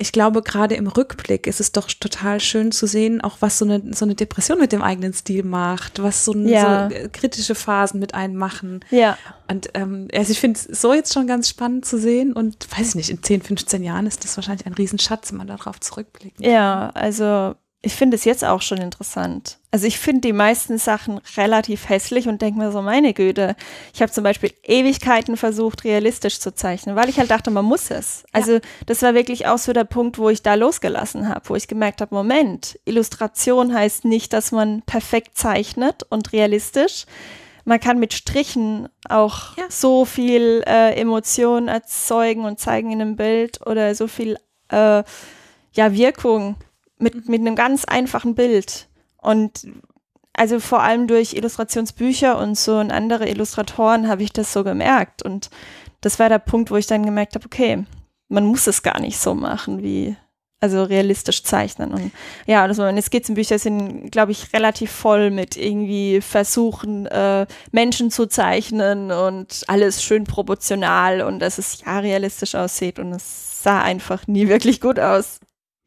ich 0.00 0.12
glaube, 0.12 0.42
gerade 0.42 0.76
im 0.76 0.86
Rückblick 0.86 1.48
ist 1.48 1.58
es 1.58 1.72
doch 1.72 1.88
total 1.88 2.38
schön 2.38 2.70
zu 2.70 2.86
sehen, 2.86 3.20
auch 3.20 3.38
was 3.40 3.58
so 3.58 3.64
eine, 3.64 3.82
so 3.92 4.04
eine 4.04 4.14
Depression 4.14 4.60
mit 4.60 4.70
dem 4.70 4.80
eigenen 4.80 5.12
Stil 5.12 5.42
macht, 5.42 6.00
was 6.00 6.24
so, 6.24 6.34
ja. 6.34 6.88
so 6.88 6.94
äh, 6.94 7.08
kritische 7.08 7.56
Phasen 7.56 7.98
mit 7.98 8.14
einem 8.14 8.36
machen. 8.36 8.84
Ja. 8.90 9.18
Und 9.50 9.70
ähm, 9.74 10.06
also 10.14 10.30
ich 10.30 10.38
finde 10.38 10.60
es 10.60 10.80
so 10.80 10.94
jetzt 10.94 11.12
schon 11.12 11.26
ganz 11.26 11.48
spannend 11.48 11.84
zu 11.84 11.98
sehen 11.98 12.32
und 12.32 12.68
weiß 12.78 12.90
ich 12.90 12.94
nicht, 12.94 13.10
in 13.10 13.24
10, 13.24 13.42
15 13.42 13.82
Jahren 13.82 14.06
ist 14.06 14.22
das 14.22 14.36
wahrscheinlich 14.36 14.66
ein 14.66 14.74
Riesenschatz, 14.74 15.32
wenn 15.32 15.38
man 15.38 15.48
darauf 15.48 15.80
zurückblickt. 15.80 16.40
Ja, 16.40 16.90
also 16.94 17.56
ich 17.80 17.94
finde 17.94 18.16
es 18.16 18.24
jetzt 18.24 18.44
auch 18.44 18.60
schon 18.60 18.78
interessant. 18.78 19.58
Also 19.70 19.86
ich 19.86 19.98
finde 19.98 20.22
die 20.22 20.32
meisten 20.32 20.78
Sachen 20.78 21.20
relativ 21.36 21.88
hässlich 21.88 22.26
und 22.26 22.42
denke 22.42 22.58
mir 22.58 22.72
so, 22.72 22.82
meine 22.82 23.14
Güte. 23.14 23.54
Ich 23.94 24.02
habe 24.02 24.10
zum 24.10 24.24
Beispiel 24.24 24.52
Ewigkeiten 24.64 25.36
versucht, 25.36 25.84
realistisch 25.84 26.40
zu 26.40 26.52
zeichnen, 26.52 26.96
weil 26.96 27.08
ich 27.08 27.20
halt 27.20 27.30
dachte, 27.30 27.52
man 27.52 27.64
muss 27.64 27.92
es. 27.92 28.24
Also 28.32 28.54
ja. 28.54 28.60
das 28.86 29.02
war 29.02 29.14
wirklich 29.14 29.46
auch 29.46 29.58
so 29.58 29.72
der 29.72 29.84
Punkt, 29.84 30.18
wo 30.18 30.28
ich 30.28 30.42
da 30.42 30.54
losgelassen 30.54 31.28
habe, 31.28 31.48
wo 31.48 31.54
ich 31.54 31.68
gemerkt 31.68 32.00
habe, 32.00 32.14
Moment, 32.14 32.80
Illustration 32.84 33.72
heißt 33.72 34.04
nicht, 34.04 34.32
dass 34.32 34.50
man 34.50 34.82
perfekt 34.82 35.36
zeichnet 35.36 36.02
und 36.10 36.32
realistisch. 36.32 37.04
Man 37.64 37.78
kann 37.78 38.00
mit 38.00 38.12
Strichen 38.12 38.88
auch 39.08 39.56
ja. 39.56 39.64
so 39.68 40.04
viel 40.04 40.64
äh, 40.66 40.98
Emotion 40.98 41.68
erzeugen 41.68 42.44
und 42.44 42.58
zeigen 42.58 42.90
in 42.90 43.00
einem 43.00 43.14
Bild 43.14 43.64
oder 43.66 43.94
so 43.94 44.08
viel 44.08 44.36
äh, 44.70 45.04
ja, 45.74 45.92
Wirkung 45.92 46.56
mit, 46.98 47.28
mit 47.28 47.40
einem 47.40 47.56
ganz 47.56 47.84
einfachen 47.84 48.34
Bild. 48.34 48.88
Und 49.16 49.66
also 50.32 50.60
vor 50.60 50.82
allem 50.82 51.08
durch 51.08 51.34
Illustrationsbücher 51.34 52.38
und 52.38 52.56
so 52.56 52.78
und 52.78 52.92
andere 52.92 53.28
Illustratoren 53.28 54.08
habe 54.08 54.22
ich 54.22 54.32
das 54.32 54.52
so 54.52 54.62
gemerkt. 54.62 55.22
Und 55.22 55.50
das 56.00 56.18
war 56.18 56.28
der 56.28 56.38
Punkt, 56.38 56.70
wo 56.70 56.76
ich 56.76 56.86
dann 56.86 57.04
gemerkt 57.04 57.34
habe, 57.34 57.46
okay, 57.46 57.84
man 58.28 58.44
muss 58.44 58.66
es 58.66 58.82
gar 58.82 59.00
nicht 59.00 59.18
so 59.18 59.34
machen 59.34 59.82
wie, 59.82 60.16
also 60.60 60.84
realistisch 60.84 61.42
zeichnen. 61.42 61.92
Und 61.92 62.12
ja, 62.46 62.62
also 62.62 62.82
meine 62.82 63.02
Skizzenbücher 63.02 63.58
sind, 63.58 64.12
glaube 64.12 64.30
ich, 64.32 64.52
relativ 64.52 64.92
voll 64.92 65.30
mit 65.30 65.56
irgendwie 65.56 66.20
Versuchen, 66.20 67.06
äh, 67.06 67.46
Menschen 67.72 68.10
zu 68.12 68.26
zeichnen 68.26 69.10
und 69.10 69.64
alles 69.66 70.02
schön 70.04 70.24
proportional 70.24 71.22
und 71.22 71.40
dass 71.40 71.58
es 71.58 71.82
ja 71.84 71.98
realistisch 71.98 72.54
aussieht 72.54 72.98
und 72.98 73.12
es 73.12 73.62
sah 73.62 73.82
einfach 73.82 74.26
nie 74.28 74.46
wirklich 74.48 74.80
gut 74.80 75.00
aus. 75.00 75.40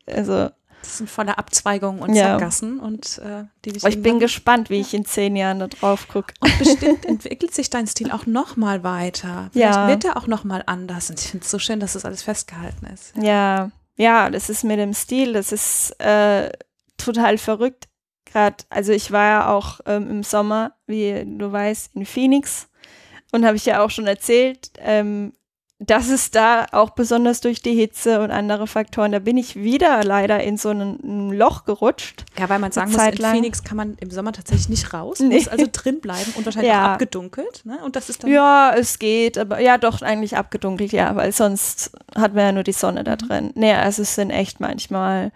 Also 0.08 0.50
das 0.82 0.98
sind 0.98 1.10
voller 1.10 1.38
Abzweigungen 1.38 2.02
und 2.02 2.14
ja. 2.14 2.34
Sackgassen 2.34 2.80
und 2.80 3.20
äh, 3.20 3.44
die 3.66 3.72
Ich 3.88 4.02
bin 4.02 4.20
gespannt, 4.20 4.70
wie 4.70 4.80
ich 4.80 4.94
in 4.94 5.06
zehn 5.06 5.36
Jahren 5.36 5.60
da 5.60 5.68
drauf 5.68 6.08
gucke. 6.08 6.34
Und 6.40 6.58
bestimmt 6.60 7.06
entwickelt 7.08 7.54
sich 7.54 7.70
dein 7.70 7.88
Stil 7.88 8.12
auch 8.12 8.26
noch 8.26 8.56
mal 8.58 8.84
weiter. 8.84 9.50
Vielleicht 9.54 9.76
ja. 9.76 9.88
wird 9.88 10.06
er 10.06 10.18
auch 10.18 10.28
noch 10.28 10.44
mal 10.44 10.64
anders. 10.66 11.10
Und 11.10 11.20
ich 11.20 11.28
finde 11.28 11.46
es 11.46 11.52
so 11.52 11.60
schön, 11.60 11.80
dass 11.80 11.94
das 11.94 12.06
alles 12.06 12.24
festgehalten 12.24 12.86
ist. 12.88 13.14
Ja, 13.16 13.72
ja, 13.98 14.30
das 14.30 14.50
ist 14.50 14.64
mit 14.64 14.80
dem 14.80 14.94
Stil, 14.94 15.34
das 15.34 15.52
ist 15.52 15.92
äh, 16.00 16.52
total 16.98 17.38
verrückt. 17.38 17.88
Gerade, 18.26 18.58
also 18.70 18.94
ich 18.94 19.12
war 19.12 19.26
ja 19.26 19.50
auch 19.50 19.82
ähm, 19.86 20.10
im 20.10 20.24
Sommer, 20.24 20.74
wie 20.88 21.24
du 21.26 21.52
weißt, 21.52 21.96
in 21.96 22.06
Phoenix 22.06 22.70
und 23.32 23.46
habe 23.46 23.58
ich 23.58 23.66
ja 23.66 23.84
auch 23.84 23.90
schon 23.90 24.08
erzählt, 24.08 24.72
ähm, 24.80 25.34
das 25.84 26.10
ist 26.10 26.36
da 26.36 26.68
auch 26.74 26.92
besonders 26.92 27.42
durch 27.42 27.64
die 27.64 27.74
Hitze 27.74 28.22
und 28.22 28.30
andere 28.30 28.68
Faktoren, 28.68 29.12
da 29.12 29.18
bin 29.18 29.36
ich 29.36 29.56
wieder 29.56 30.04
leider 30.04 30.44
in 30.44 30.58
so 30.58 30.70
ein 30.70 31.32
Loch 31.32 31.66
gerutscht. 31.66 32.24
Ja, 32.38 32.48
weil 32.50 32.60
man 32.60 32.72
sagen 32.72 32.92
muss, 32.92 33.02
in 33.02 33.18
Phoenix 33.18 33.64
kann 33.64 33.78
man 33.78 33.98
im 34.00 34.12
Sommer 34.12 34.32
tatsächlich 34.32 34.70
nicht 34.70 34.94
raus, 34.94 35.20
nee. 35.20 35.36
muss 35.36 35.48
also 35.48 35.66
drin 35.72 36.00
bleiben 36.00 36.34
und 36.36 36.46
wahrscheinlich 36.46 36.72
ja. 36.72 36.86
auch 36.86 36.90
abgedunkelt. 36.92 37.66
Ne? 37.66 37.80
Und 37.84 37.96
das 37.96 38.10
ist 38.10 38.24
dann 38.24 38.32
ja, 38.32 38.74
es 38.78 39.00
geht, 39.00 39.40
aber 39.40 39.60
ja, 39.60 39.80
doch 39.80 40.04
eigentlich 40.04 40.38
abgedunkelt, 40.38 40.92
ja, 40.92 41.16
weil 41.16 41.32
sonst 41.32 41.92
hat 42.16 42.36
man 42.36 42.46
ja 42.46 42.52
nur 42.52 42.64
die 42.64 42.74
Sonne 42.74 43.04
da 43.04 43.16
drin. 43.16 43.50
Nee, 43.56 43.74
also 43.74 44.04
es 44.04 44.14
sind 44.14 44.30
echt 44.30 44.60
manchmal 44.60 45.32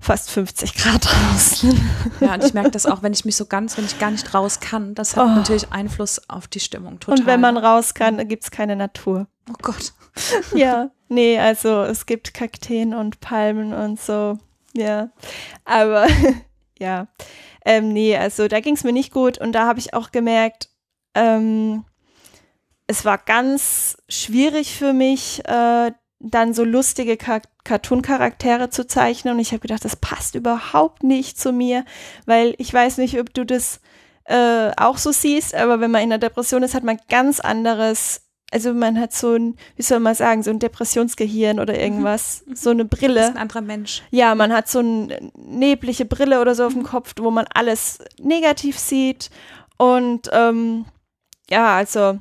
fast 0.00 0.30
50 0.30 0.74
Grad 0.74 1.04
draußen. 1.10 1.78
Ja, 2.20 2.34
und 2.34 2.44
ich 2.44 2.54
merke 2.54 2.70
das 2.70 2.86
auch, 2.86 3.02
wenn 3.02 3.12
ich 3.12 3.24
mich 3.24 3.36
so 3.36 3.46
ganz, 3.46 3.76
wenn 3.76 3.84
ich 3.84 3.98
gar 3.98 4.10
nicht 4.10 4.32
raus 4.34 4.60
kann, 4.60 4.94
das 4.94 5.16
hat 5.16 5.24
Oh. 5.24 5.28
natürlich 5.28 5.72
Einfluss 5.72 6.28
auf 6.28 6.46
die 6.48 6.60
Stimmung 6.60 7.00
total. 7.00 7.20
Und 7.20 7.26
wenn 7.26 7.40
man 7.40 7.56
raus 7.56 7.94
kann, 7.94 8.26
gibt 8.28 8.44
es 8.44 8.50
keine 8.50 8.76
Natur. 8.76 9.26
Oh 9.50 9.54
Gott. 9.62 9.92
Ja, 10.52 10.90
nee, 11.08 11.38
also 11.38 11.82
es 11.84 12.04
gibt 12.04 12.34
Kakteen 12.34 12.92
und 12.92 13.20
Palmen 13.20 13.72
und 13.72 14.00
so. 14.00 14.36
Ja, 14.74 15.10
aber 15.64 16.08
ja, 16.80 17.06
ähm, 17.64 17.92
nee, 17.92 18.16
also 18.16 18.48
da 18.48 18.58
ging 18.58 18.74
es 18.74 18.82
mir 18.82 18.92
nicht 18.92 19.12
gut 19.12 19.38
und 19.38 19.52
da 19.52 19.66
habe 19.66 19.78
ich 19.78 19.94
auch 19.94 20.10
gemerkt, 20.10 20.70
ähm, 21.14 21.84
es 22.88 23.04
war 23.04 23.18
ganz 23.18 23.96
schwierig 24.08 24.74
für 24.76 24.92
mich, 24.92 25.44
äh, 25.46 25.92
dann 26.18 26.52
so 26.52 26.64
lustige 26.64 27.16
Ka 27.16 27.42
Cartoon-Charaktere 27.68 28.70
zu 28.70 28.86
zeichnen 28.86 29.34
und 29.34 29.40
ich 29.40 29.52
habe 29.52 29.60
gedacht, 29.60 29.84
das 29.84 29.96
passt 29.96 30.34
überhaupt 30.34 31.02
nicht 31.02 31.38
zu 31.38 31.52
mir, 31.52 31.84
weil 32.26 32.54
ich 32.58 32.72
weiß 32.72 32.96
nicht, 32.98 33.20
ob 33.20 33.32
du 33.34 33.44
das 33.44 33.80
äh, 34.24 34.70
auch 34.76 34.98
so 34.98 35.12
siehst, 35.12 35.54
aber 35.54 35.78
wenn 35.80 35.90
man 35.90 36.02
in 36.02 36.12
einer 36.12 36.18
Depression 36.18 36.62
ist, 36.62 36.74
hat 36.74 36.82
man 36.84 36.98
ganz 37.08 37.40
anderes, 37.40 38.22
also 38.50 38.72
man 38.72 38.98
hat 38.98 39.12
so 39.12 39.34
ein, 39.34 39.56
wie 39.76 39.82
soll 39.82 40.00
man 40.00 40.14
sagen, 40.14 40.42
so 40.42 40.50
ein 40.50 40.58
Depressionsgehirn 40.58 41.60
oder 41.60 41.78
irgendwas, 41.78 42.42
so 42.54 42.70
eine 42.70 42.86
Das 42.86 42.98
ist 42.98 43.06
Brille. 43.06 43.26
ein 43.26 43.36
anderer 43.36 43.60
Mensch. 43.60 44.02
Ja, 44.10 44.34
man 44.34 44.52
hat 44.52 44.68
so 44.68 44.78
eine 44.78 45.30
neblige 45.36 46.04
Brille 46.06 46.40
oder 46.40 46.54
so 46.54 46.64
auf 46.66 46.72
dem 46.72 46.82
Kopf, 46.84 47.14
wo 47.18 47.30
man 47.30 47.46
alles 47.54 47.98
negativ 48.18 48.78
sieht. 48.78 49.30
Und 49.76 50.30
ähm, 50.32 50.86
ja, 51.50 51.76
also 51.76 52.18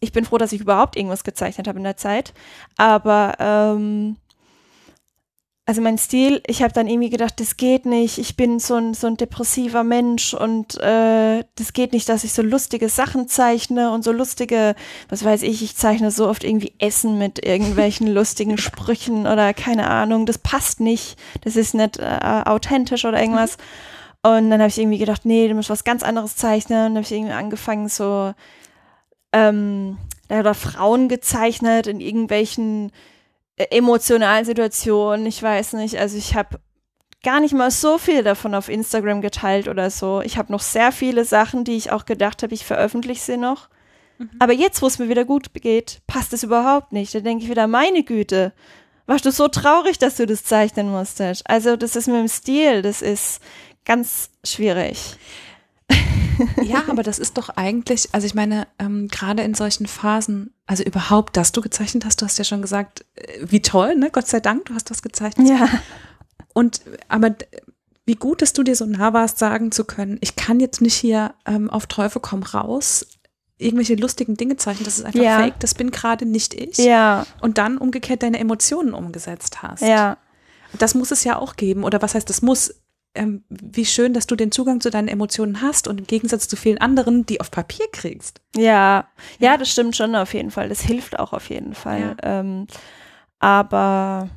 ich 0.00 0.12
bin 0.12 0.24
froh, 0.24 0.38
dass 0.38 0.52
ich 0.52 0.60
überhaupt 0.60 0.96
irgendwas 0.96 1.24
gezeichnet 1.24 1.66
habe 1.68 1.78
in 1.78 1.84
der 1.84 1.96
Zeit. 1.96 2.32
Aber 2.76 3.34
ähm, 3.38 4.16
also 5.68 5.82
mein 5.82 5.98
Stil, 5.98 6.40
ich 6.46 6.62
habe 6.62 6.72
dann 6.72 6.86
irgendwie 6.86 7.10
gedacht, 7.10 7.38
das 7.40 7.58
geht 7.58 7.84
nicht. 7.84 8.16
Ich 8.16 8.36
bin 8.36 8.58
so 8.58 8.76
ein, 8.76 8.94
so 8.94 9.06
ein 9.06 9.18
depressiver 9.18 9.84
Mensch 9.84 10.32
und 10.32 10.80
äh, 10.80 11.44
das 11.56 11.74
geht 11.74 11.92
nicht, 11.92 12.08
dass 12.08 12.24
ich 12.24 12.32
so 12.32 12.40
lustige 12.40 12.88
Sachen 12.88 13.28
zeichne 13.28 13.90
und 13.90 14.02
so 14.02 14.10
lustige, 14.10 14.74
was 15.10 15.26
weiß 15.26 15.42
ich, 15.42 15.62
ich 15.62 15.76
zeichne 15.76 16.10
so 16.10 16.26
oft 16.26 16.42
irgendwie 16.42 16.72
Essen 16.78 17.18
mit 17.18 17.44
irgendwelchen 17.44 18.06
lustigen 18.14 18.56
Sprüchen 18.56 19.26
oder 19.26 19.52
keine 19.52 19.90
Ahnung. 19.90 20.24
Das 20.24 20.38
passt 20.38 20.80
nicht. 20.80 21.18
Das 21.42 21.54
ist 21.54 21.74
nicht 21.74 21.98
äh, 21.98 22.42
authentisch 22.46 23.04
oder 23.04 23.20
irgendwas. 23.20 23.58
Und 24.22 24.48
dann 24.48 24.60
habe 24.60 24.70
ich 24.70 24.78
irgendwie 24.78 24.96
gedacht, 24.96 25.26
nee, 25.26 25.48
du 25.48 25.54
musst 25.54 25.68
was 25.68 25.84
ganz 25.84 26.02
anderes 26.02 26.34
zeichnen. 26.34 26.78
Und 26.78 26.94
dann 26.94 27.04
habe 27.04 27.04
ich 27.04 27.12
irgendwie 27.12 27.34
angefangen, 27.34 27.90
so 27.90 28.32
ähm, 29.34 29.98
oder 30.30 30.54
Frauen 30.54 31.10
gezeichnet 31.10 31.86
in 31.86 32.00
irgendwelchen 32.00 32.90
emotionalen 33.58 34.44
Situationen. 34.44 35.26
Ich 35.26 35.42
weiß 35.42 35.74
nicht. 35.74 35.98
Also 35.98 36.16
ich 36.16 36.34
habe 36.34 36.60
gar 37.22 37.40
nicht 37.40 37.54
mal 37.54 37.70
so 37.70 37.98
viel 37.98 38.22
davon 38.22 38.54
auf 38.54 38.68
Instagram 38.68 39.20
geteilt 39.20 39.68
oder 39.68 39.90
so. 39.90 40.20
Ich 40.22 40.38
habe 40.38 40.52
noch 40.52 40.60
sehr 40.60 40.92
viele 40.92 41.24
Sachen, 41.24 41.64
die 41.64 41.76
ich 41.76 41.90
auch 41.90 42.04
gedacht 42.04 42.42
habe, 42.42 42.54
ich 42.54 42.64
veröffentliche 42.64 43.22
sie 43.22 43.36
noch. 43.36 43.68
Aber 44.38 44.52
jetzt, 44.52 44.82
wo 44.82 44.86
es 44.86 44.98
mir 44.98 45.08
wieder 45.08 45.24
gut 45.24 45.52
geht, 45.54 46.00
passt 46.06 46.32
es 46.32 46.42
überhaupt 46.42 46.92
nicht. 46.92 47.14
Da 47.14 47.20
denke 47.20 47.44
ich 47.44 47.50
wieder, 47.50 47.66
meine 47.66 48.02
Güte, 48.02 48.52
warst 49.06 49.24
du 49.24 49.30
so 49.30 49.48
traurig, 49.48 49.98
dass 49.98 50.16
du 50.16 50.26
das 50.26 50.44
zeichnen 50.44 50.90
musstest? 50.90 51.48
Also 51.48 51.76
das 51.76 51.96
ist 51.96 52.08
mit 52.08 52.16
dem 52.16 52.28
Stil, 52.28 52.82
das 52.82 53.00
ist 53.00 53.40
ganz 53.84 54.30
schwierig. 54.44 55.16
Ja, 56.62 56.84
aber 56.88 57.02
das 57.02 57.18
ist 57.18 57.36
doch 57.36 57.48
eigentlich, 57.50 58.10
also 58.12 58.26
ich 58.26 58.34
meine, 58.34 58.68
ähm, 58.78 59.08
gerade 59.08 59.42
in 59.42 59.54
solchen 59.54 59.86
Phasen, 59.86 60.52
also 60.68 60.84
überhaupt, 60.84 61.36
dass 61.36 61.50
du 61.50 61.60
gezeichnet 61.60 62.04
hast, 62.04 62.20
du 62.22 62.26
hast 62.26 62.38
ja 62.38 62.44
schon 62.44 62.62
gesagt, 62.62 63.04
äh, 63.16 63.38
wie 63.42 63.60
toll, 63.62 63.96
ne? 63.96 64.10
Gott 64.10 64.28
sei 64.28 64.38
Dank, 64.38 64.66
du 64.66 64.74
hast 64.74 64.90
was 64.90 65.02
gezeichnet. 65.02 65.48
Ja. 65.48 65.68
Und 66.54 66.82
aber 67.08 67.34
wie 68.06 68.14
gut, 68.14 68.40
dass 68.42 68.52
du 68.52 68.62
dir 68.62 68.76
so 68.76 68.86
nah 68.86 69.12
warst, 69.12 69.38
sagen 69.38 69.72
zu 69.72 69.84
können, 69.84 70.18
ich 70.20 70.36
kann 70.36 70.60
jetzt 70.60 70.80
nicht 70.80 70.94
hier 70.94 71.34
ähm, 71.46 71.68
auf 71.68 71.86
Teufel 71.86 72.20
komm 72.22 72.42
raus 72.42 73.06
irgendwelche 73.60 73.96
lustigen 73.96 74.36
Dinge 74.36 74.56
zeichnen, 74.56 74.84
das 74.84 74.98
ist 75.00 75.04
einfach 75.04 75.20
Ja. 75.20 75.40
fake, 75.40 75.58
das 75.58 75.74
bin 75.74 75.90
gerade 75.90 76.24
nicht 76.26 76.54
ich. 76.54 76.78
Ja, 76.78 77.26
Und 77.40 77.58
dann 77.58 77.76
umgekehrt 77.76 78.22
deine 78.22 78.38
Emotionen 78.38 78.94
umgesetzt 78.94 79.62
hast. 79.62 79.82
ja. 79.82 80.16
Das 80.78 80.94
muss 80.94 81.10
es 81.10 81.24
ja 81.24 81.38
auch 81.38 81.56
geben. 81.56 81.82
Oder 81.82 82.02
was 82.02 82.14
heißt, 82.14 82.28
das 82.28 82.42
muss, 82.42 82.74
ähm, 83.18 83.44
wie 83.48 83.84
schön, 83.84 84.14
dass 84.14 84.26
du 84.26 84.36
den 84.36 84.52
Zugang 84.52 84.80
zu 84.80 84.90
deinen 84.90 85.08
Emotionen 85.08 85.60
hast 85.60 85.88
und 85.88 85.98
im 85.98 86.06
Gegensatz 86.06 86.48
zu 86.48 86.56
vielen 86.56 86.78
anderen, 86.78 87.26
die 87.26 87.40
auf 87.40 87.50
Papier 87.50 87.86
kriegst. 87.92 88.40
Ja, 88.56 89.08
ja, 89.38 89.56
das 89.56 89.70
stimmt 89.70 89.96
schon 89.96 90.14
auf 90.14 90.32
jeden 90.34 90.50
Fall. 90.50 90.68
Das 90.68 90.80
hilft 90.80 91.18
auch 91.18 91.32
auf 91.32 91.50
jeden 91.50 91.74
Fall. 91.74 92.16
Ähm, 92.22 92.66
aber 93.38 94.30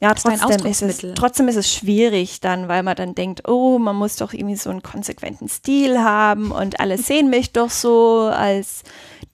ja, 0.00 0.14
trotzdem 0.14 0.66
ist, 0.66 0.82
es, 0.82 1.04
trotzdem 1.16 1.48
ist 1.48 1.56
es 1.56 1.72
schwierig 1.72 2.40
dann, 2.40 2.68
weil 2.68 2.84
man 2.84 2.94
dann 2.94 3.16
denkt, 3.16 3.48
oh, 3.48 3.78
man 3.78 3.96
muss 3.96 4.16
doch 4.16 4.32
irgendwie 4.32 4.56
so 4.56 4.70
einen 4.70 4.82
konsequenten 4.82 5.48
Stil 5.48 5.98
haben 5.98 6.52
und 6.52 6.78
alle 6.78 6.98
sehen 6.98 7.30
mich 7.30 7.52
doch 7.52 7.70
so 7.70 8.30
als 8.32 8.84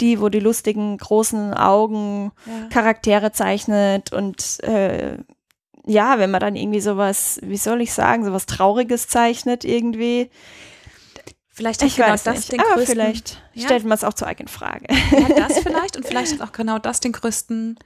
die, 0.01 0.21
wo 0.21 0.31
die 0.31 0.41
lustigen 0.41 0.97
großen 0.97 1.53
Augen 1.55 2.33
Ja. 2.47 2.69
Charaktere 2.71 3.33
zeichnet 3.33 4.13
und 4.13 4.63
äh, 4.65 5.19
ja, 5.87 6.19
wenn 6.19 6.31
man 6.31 6.41
dann 6.41 6.57
irgendwie 6.57 6.81
sowas, 6.81 7.39
wie 7.43 7.57
soll 7.57 7.81
ich 7.81 7.93
sagen, 7.93 8.25
sowas 8.25 8.47
Trauriges 8.47 9.09
zeichnet 9.09 9.65
irgendwie. 9.65 10.31
Vielleicht 11.51 11.83
hat 11.83 11.89
Ich 11.89 11.97
genau 11.97 12.11
das 12.11 12.25
nicht, 12.27 12.53
den 12.53 12.61
aber 12.61 12.75
größten, 12.75 12.95
vielleicht 12.97 13.43
Ja. 13.53 13.65
stellt 13.67 13.85
man 13.85 13.93
es 13.97 14.03
auch 14.05 14.15
zur 14.15 14.27
eigenen 14.27 14.49
Frage. 14.49 14.87
Ja, 15.13 15.29
das 15.47 15.59
vielleicht 15.63 15.97
und 15.97 16.07
vielleicht 16.07 16.33
hat 16.33 16.41
auch 16.49 16.53
genau 16.53 16.79
das 16.79 17.01
den 17.01 17.13
größten 17.13 17.79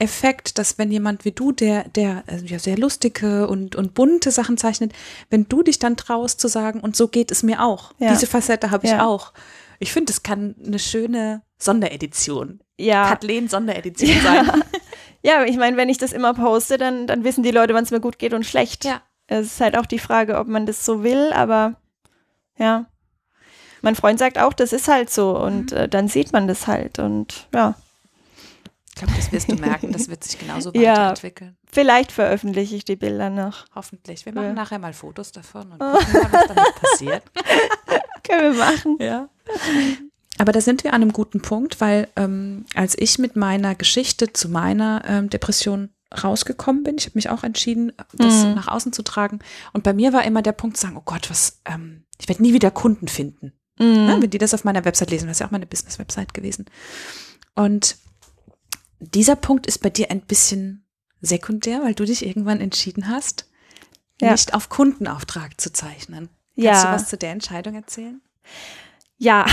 Effekt, 0.00 0.58
dass 0.58 0.76
wenn 0.78 0.90
jemand 0.90 1.24
wie 1.24 1.30
du, 1.30 1.52
der, 1.52 1.84
der 1.90 2.24
also 2.26 2.44
ja 2.46 2.58
sehr 2.58 2.76
lustige 2.76 3.46
und, 3.46 3.76
und 3.76 3.94
bunte 3.94 4.32
Sachen 4.32 4.56
zeichnet, 4.58 4.92
wenn 5.30 5.46
du 5.48 5.62
dich 5.62 5.78
dann 5.78 5.96
traust 5.96 6.40
zu 6.40 6.48
sagen, 6.48 6.80
und 6.80 6.96
so 6.96 7.06
geht 7.06 7.30
es 7.30 7.44
mir 7.44 7.62
auch. 7.62 7.92
Ja. 7.98 8.10
Diese 8.10 8.26
Facette 8.26 8.72
habe 8.72 8.86
ich 8.86 8.92
Ja. 8.92 9.06
auch. 9.06 9.32
Ich 9.78 9.92
finde, 9.92 10.12
es 10.12 10.24
kann 10.24 10.56
eine 10.66 10.80
schöne 10.80 11.42
Sonderedition, 11.58 12.60
Ja. 12.76 13.08
Kathleen 13.08 13.48
Sonderedition 13.48 14.10
sein. 14.22 14.50
Ja, 15.24 15.44
ich 15.44 15.56
meine, 15.56 15.76
wenn 15.76 15.88
ich 15.88 15.98
das 15.98 16.12
immer 16.12 16.34
poste, 16.34 16.76
dann, 16.76 17.06
dann 17.06 17.24
wissen 17.24 17.42
die 17.42 17.50
Leute, 17.50 17.72
wann 17.74 17.84
es 17.84 17.90
mir 17.90 18.00
gut 18.00 18.18
geht 18.18 18.34
und 18.34 18.44
schlecht. 18.44 18.84
Ja. 18.84 19.00
Es 19.26 19.46
ist 19.46 19.60
halt 19.60 19.76
auch 19.78 19.86
die 19.86 19.98
Frage, 19.98 20.38
ob 20.38 20.48
man 20.48 20.66
das 20.66 20.84
so 20.84 21.02
will, 21.02 21.32
aber 21.32 21.76
ja. 22.58 22.84
Mein 23.80 23.94
Freund 23.94 24.18
sagt 24.18 24.38
auch, 24.38 24.52
das 24.52 24.72
ist 24.74 24.86
halt 24.88 25.08
so 25.10 25.38
und 25.38 25.70
Mhm. 25.72 25.76
äh, 25.78 25.88
dann 25.88 26.08
sieht 26.08 26.32
man 26.32 26.46
das 26.46 26.66
halt 26.66 26.98
und 26.98 27.48
ja. 27.54 27.74
Ich 28.90 28.94
glaube, 28.96 29.14
das 29.16 29.32
wirst 29.32 29.50
du 29.50 29.56
merken, 29.56 29.92
das 29.92 30.08
wird 30.08 30.22
sich 30.22 30.38
genauso 30.38 30.70
Ja. 30.74 30.92
weiterentwickeln. 30.92 31.56
Vielleicht 31.72 32.12
veröffentliche 32.12 32.76
ich 32.76 32.84
die 32.84 32.94
Bilder 32.96 33.28
noch. 33.30 33.64
Hoffentlich. 33.74 34.24
Wir 34.26 34.32
machen 34.34 34.46
Ja. 34.48 34.52
nachher 34.52 34.78
mal 34.78 34.92
Fotos 34.92 35.32
davon 35.32 35.72
und 35.72 35.78
gucken 35.80 36.12
mal, 36.22 36.32
was 36.32 36.46
damit 36.48 36.74
passiert. 36.80 37.22
Können 38.22 38.52
wir 38.56 38.64
machen. 38.64 38.96
Ja. 39.00 39.28
Aber 40.38 40.52
da 40.52 40.60
sind 40.60 40.82
wir 40.84 40.92
an 40.92 41.02
einem 41.02 41.12
guten 41.12 41.40
Punkt, 41.40 41.80
weil 41.80 42.08
ähm, 42.16 42.66
als 42.74 42.96
ich 42.98 43.18
mit 43.18 43.36
meiner 43.36 43.74
Geschichte 43.74 44.32
zu 44.32 44.48
meiner 44.48 45.02
ähm, 45.06 45.30
Depression 45.30 45.90
rausgekommen 46.22 46.82
bin, 46.84 46.96
ich 46.98 47.06
habe 47.06 47.16
mich 47.16 47.28
auch 47.30 47.44
entschieden, 47.44 47.92
das 48.12 48.44
Mhm. 48.44 48.54
nach 48.54 48.68
außen 48.68 48.92
zu 48.92 49.02
tragen. 49.02 49.38
Und 49.72 49.82
bei 49.84 49.92
mir 49.92 50.12
war 50.12 50.24
immer 50.24 50.42
der 50.42 50.52
Punkt 50.52 50.76
zu 50.76 50.82
sagen, 50.82 50.96
oh 50.96 51.02
Gott, 51.04 51.30
was, 51.30 51.60
ähm, 51.64 52.04
ich 52.20 52.28
werde 52.28 52.42
nie 52.42 52.52
wieder 52.52 52.70
Kunden 52.70 53.08
finden. 53.08 53.52
Ne, 53.78 54.14
Mhm. 54.16 54.22
wenn 54.22 54.30
die 54.30 54.38
das 54.38 54.54
auf 54.54 54.62
meiner 54.64 54.84
Website 54.84 55.10
lesen, 55.10 55.26
das 55.26 55.36
ist 55.36 55.40
ja 55.40 55.46
auch 55.48 55.50
meine 55.52 55.66
Business-Website 55.66 56.32
gewesen. 56.34 56.66
Und 57.56 57.96
dieser 59.00 59.34
Punkt 59.36 59.66
ist 59.66 59.78
bei 59.82 59.90
dir 59.90 60.10
ein 60.12 60.20
bisschen 60.20 60.86
sekundär, 61.20 61.82
weil 61.82 61.94
du 61.94 62.04
dich 62.04 62.24
irgendwann 62.24 62.60
entschieden 62.60 63.08
hast, 63.08 63.48
Ja. 64.20 64.30
nicht 64.32 64.54
auf 64.54 64.68
Kundenauftrag 64.68 65.60
zu 65.60 65.72
zeichnen. 65.72 66.28
Kannst 66.56 66.56
Ja. 66.56 66.82
du 66.84 66.92
was 66.92 67.08
zu 67.08 67.16
der 67.18 67.32
Entscheidung 67.32 67.74
erzählen? 67.74 68.20
Ja, 69.18 69.46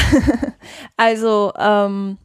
also 0.97 1.53
ähm, 1.57 2.17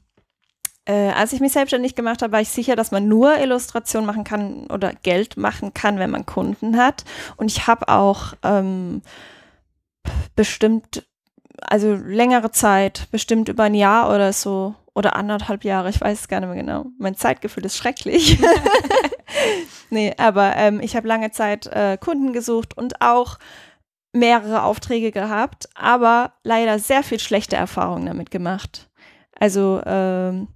äh, 0.86 1.10
als 1.10 1.32
ich 1.32 1.40
mich 1.40 1.52
selbstständig 1.52 1.94
gemacht 1.94 2.22
habe, 2.22 2.32
war 2.32 2.40
ich 2.40 2.48
sicher, 2.48 2.76
dass 2.76 2.92
man 2.92 3.08
nur 3.08 3.38
Illustration 3.38 4.06
machen 4.06 4.24
kann 4.24 4.68
oder 4.68 4.92
Geld 4.92 5.36
machen 5.36 5.74
kann, 5.74 5.98
wenn 5.98 6.10
man 6.10 6.26
Kunden 6.26 6.76
hat. 6.76 7.04
Und 7.36 7.50
ich 7.50 7.66
habe 7.66 7.88
auch 7.88 8.34
ähm, 8.42 9.02
bestimmt, 10.36 11.04
also 11.60 11.94
längere 11.94 12.52
Zeit, 12.52 13.08
bestimmt 13.10 13.48
über 13.48 13.64
ein 13.64 13.74
Jahr 13.74 14.14
oder 14.14 14.32
so 14.32 14.74
oder 14.94 15.16
anderthalb 15.16 15.64
Jahre, 15.64 15.90
ich 15.90 16.00
weiß 16.00 16.20
es 16.20 16.28
gar 16.28 16.40
nicht 16.40 16.48
mehr 16.48 16.62
genau. 16.62 16.86
Mein 16.98 17.16
Zeitgefühl 17.16 17.66
ist 17.66 17.76
schrecklich. 17.76 18.38
nee, 19.90 20.14
aber 20.16 20.56
ähm, 20.56 20.80
ich 20.80 20.96
habe 20.96 21.08
lange 21.08 21.32
Zeit 21.32 21.66
äh, 21.66 21.98
Kunden 22.00 22.32
gesucht 22.32 22.76
und 22.78 23.02
auch 23.02 23.38
mehrere 24.16 24.62
Aufträge 24.62 25.12
gehabt, 25.12 25.68
aber 25.74 26.32
leider 26.42 26.78
sehr 26.78 27.02
viel 27.02 27.20
schlechte 27.20 27.56
Erfahrungen 27.56 28.06
damit 28.06 28.30
gemacht. 28.30 28.88
Also 29.38 29.80
ähm, 29.84 30.48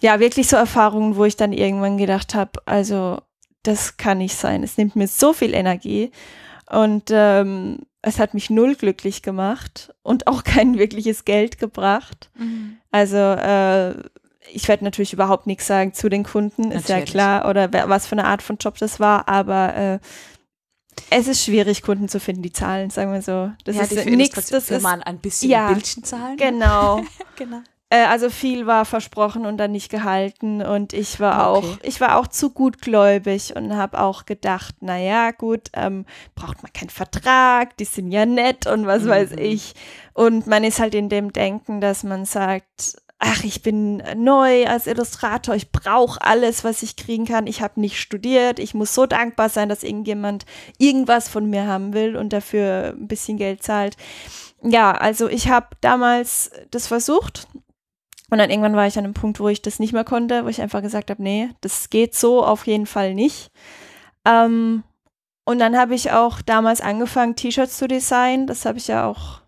ja, 0.00 0.20
wirklich 0.20 0.48
so 0.48 0.56
Erfahrungen, 0.56 1.16
wo 1.16 1.24
ich 1.24 1.36
dann 1.36 1.52
irgendwann 1.52 1.98
gedacht 1.98 2.34
habe, 2.34 2.60
also 2.66 3.20
das 3.62 3.96
kann 3.96 4.18
nicht 4.18 4.36
sein. 4.36 4.62
Es 4.62 4.76
nimmt 4.76 4.96
mir 4.96 5.06
so 5.06 5.32
viel 5.32 5.54
Energie 5.54 6.10
und 6.70 7.10
ähm, 7.10 7.80
es 8.02 8.18
hat 8.18 8.34
mich 8.34 8.50
null 8.50 8.74
glücklich 8.74 9.22
gemacht 9.22 9.94
und 10.02 10.26
auch 10.28 10.44
kein 10.44 10.78
wirkliches 10.78 11.24
Geld 11.24 11.58
gebracht. 11.58 12.30
Also 12.90 13.16
äh, 13.16 13.94
ich 14.50 14.68
werde 14.68 14.84
natürlich 14.84 15.12
überhaupt 15.12 15.46
nichts 15.46 15.66
sagen 15.66 15.94
zu 15.94 16.08
den 16.08 16.24
Kunden, 16.24 16.72
ist 16.72 16.88
ja 16.88 16.96
Natürlich. 16.96 17.12
klar, 17.12 17.48
oder 17.48 17.72
was 17.88 18.06
für 18.06 18.16
eine 18.16 18.24
Art 18.24 18.42
von 18.42 18.56
Job 18.56 18.76
das 18.78 18.98
war, 19.00 19.28
aber 19.28 19.76
äh, 19.76 19.98
es 21.10 21.28
ist 21.28 21.44
schwierig, 21.44 21.82
Kunden 21.82 22.08
zu 22.08 22.20
finden, 22.20 22.42
die 22.42 22.52
zahlen, 22.52 22.90
sagen 22.90 23.12
wir 23.12 23.22
so. 23.22 23.52
Das 23.64 23.76
ja, 23.76 23.82
ist 23.82 24.06
nichts, 24.06 24.48
das 24.50 24.70
ist, 24.70 24.82
mal 24.82 25.02
ein 25.02 25.18
bisschen 25.18 25.50
ja, 25.50 25.68
Bildchen 25.72 26.04
zahlen. 26.04 26.36
genau. 26.36 27.02
genau. 27.36 27.60
Äh, 27.90 28.04
also 28.06 28.30
viel 28.30 28.66
war 28.66 28.86
versprochen 28.86 29.44
und 29.44 29.58
dann 29.58 29.72
nicht 29.72 29.90
gehalten 29.90 30.62
und 30.62 30.94
ich 30.94 31.20
war 31.20 31.52
Okay. 31.54 31.66
auch, 31.66 31.76
ich 31.82 32.00
war 32.00 32.16
auch 32.18 32.26
zu 32.26 32.48
gutgläubig 32.50 33.54
und 33.54 33.76
habe 33.76 34.00
auch 34.00 34.24
gedacht, 34.24 34.76
na 34.80 34.96
ja, 34.98 35.30
gut, 35.30 35.68
ähm, 35.74 36.06
braucht 36.34 36.62
man 36.62 36.72
keinen 36.72 36.88
Vertrag, 36.88 37.76
die 37.76 37.84
sind 37.84 38.10
ja 38.10 38.24
nett 38.24 38.66
und 38.66 38.86
was 38.86 39.06
weiß 39.06 39.32
Mhm. 39.32 39.38
ich. 39.38 39.74
Und 40.14 40.46
man 40.46 40.64
ist 40.64 40.80
halt 40.80 40.94
in 40.94 41.08
dem 41.10 41.32
Denken, 41.34 41.80
dass 41.82 42.02
man 42.02 42.24
sagt, 42.24 42.96
ach, 43.24 43.44
ich 43.44 43.62
bin 43.62 44.02
neu 44.16 44.66
als 44.66 44.88
Illustrator, 44.88 45.54
ich 45.54 45.70
brauche 45.70 46.20
alles, 46.22 46.64
was 46.64 46.82
ich 46.82 46.96
kriegen 46.96 47.24
kann. 47.24 47.46
Ich 47.46 47.62
habe 47.62 47.80
nicht 47.80 48.00
studiert, 48.00 48.58
ich 48.58 48.74
muss 48.74 48.94
so 48.94 49.06
dankbar 49.06 49.48
sein, 49.48 49.68
dass 49.68 49.84
irgendjemand 49.84 50.44
irgendwas 50.78 51.28
von 51.28 51.48
mir 51.48 51.66
haben 51.66 51.94
will 51.94 52.16
und 52.16 52.32
dafür 52.32 52.94
ein 52.96 53.06
bisschen 53.06 53.38
Geld 53.38 53.62
zahlt. 53.62 53.96
Ja, 54.62 54.92
also 54.92 55.28
ich 55.28 55.48
habe 55.48 55.68
damals 55.80 56.50
das 56.70 56.88
versucht 56.88 57.46
und 58.30 58.38
dann 58.38 58.50
irgendwann 58.50 58.74
war 58.74 58.86
ich 58.86 58.98
an 58.98 59.04
einem 59.04 59.14
Punkt, 59.14 59.38
wo 59.38 59.48
ich 59.48 59.62
das 59.62 59.78
nicht 59.78 59.92
mehr 59.92 60.04
konnte, 60.04 60.44
wo 60.44 60.48
ich 60.48 60.60
einfach 60.60 60.82
gesagt 60.82 61.10
habe, 61.10 61.22
nee, 61.22 61.50
das 61.60 61.90
geht 61.90 62.16
so 62.16 62.42
auf 62.42 62.66
jeden 62.66 62.86
Fall 62.86 63.14
nicht. 63.14 63.52
Ähm, 64.26 64.82
und 65.44 65.58
dann 65.58 65.76
habe 65.76 65.94
ich 65.94 66.12
auch 66.12 66.40
damals 66.40 66.80
angefangen, 66.80 67.36
T-Shirts 67.36 67.76
zu 67.76 67.86
designen. 67.86 68.46
Das 68.46 68.64
habe 68.64 68.78
ich 68.78 68.88
ja 68.88 69.06
auch, 69.06 69.41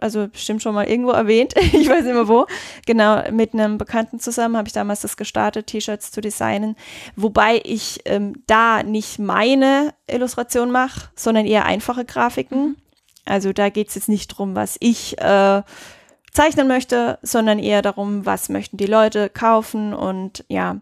also 0.00 0.28
bestimmt 0.28 0.62
schon 0.62 0.74
mal 0.74 0.88
irgendwo 0.88 1.10
erwähnt. 1.12 1.54
ich 1.56 1.88
weiß 1.88 2.04
nicht 2.04 2.14
mehr 2.14 2.28
wo. 2.28 2.46
Genau, 2.86 3.22
mit 3.30 3.54
einem 3.54 3.78
Bekannten 3.78 4.20
zusammen 4.20 4.56
habe 4.56 4.68
ich 4.68 4.72
damals 4.72 5.00
das 5.00 5.16
gestartet, 5.16 5.66
T-Shirts 5.68 6.10
zu 6.10 6.20
designen. 6.20 6.76
Wobei 7.16 7.60
ich 7.64 8.00
ähm, 8.04 8.42
da 8.46 8.82
nicht 8.82 9.18
meine 9.18 9.94
Illustration 10.06 10.70
mache, 10.70 11.10
sondern 11.14 11.46
eher 11.46 11.64
einfache 11.64 12.04
Grafiken. 12.04 12.76
Also 13.24 13.52
da 13.52 13.68
geht 13.68 13.88
es 13.88 13.94
jetzt 13.94 14.08
nicht 14.08 14.28
drum, 14.28 14.56
was 14.56 14.76
ich 14.80 15.18
äh, 15.18 15.62
zeichnen 16.32 16.68
möchte, 16.68 17.18
sondern 17.22 17.58
eher 17.58 17.82
darum, 17.82 18.26
was 18.26 18.48
möchten 18.48 18.76
die 18.76 18.86
Leute 18.86 19.28
kaufen 19.28 19.94
und 19.94 20.44
ja, 20.48 20.78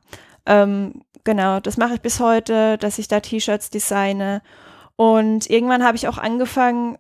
ähm, 0.46 1.02
genau, 1.24 1.60
das 1.60 1.76
mache 1.76 1.94
ich 1.94 2.00
bis 2.00 2.20
heute, 2.20 2.78
dass 2.78 2.98
ich 2.98 3.08
da 3.08 3.20
T-Shirts 3.20 3.70
designe 3.70 4.42
und 4.96 5.48
irgendwann 5.48 5.84
habe 5.84 5.96
ich 5.96 6.08
auch 6.08 6.18
angefangen, 6.18 6.98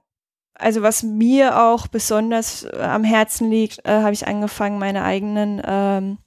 also 0.58 0.82
was 0.82 1.02
mir 1.02 1.60
auch 1.62 1.86
besonders 1.86 2.64
äh, 2.64 2.78
am 2.80 3.04
Herzen 3.04 3.50
liegt, 3.50 3.84
äh, 3.86 4.02
habe 4.02 4.12
ich 4.12 4.26
angefangen, 4.26 4.78
meine 4.78 5.04
eigenen, 5.04 5.62
ähm, 5.64 6.18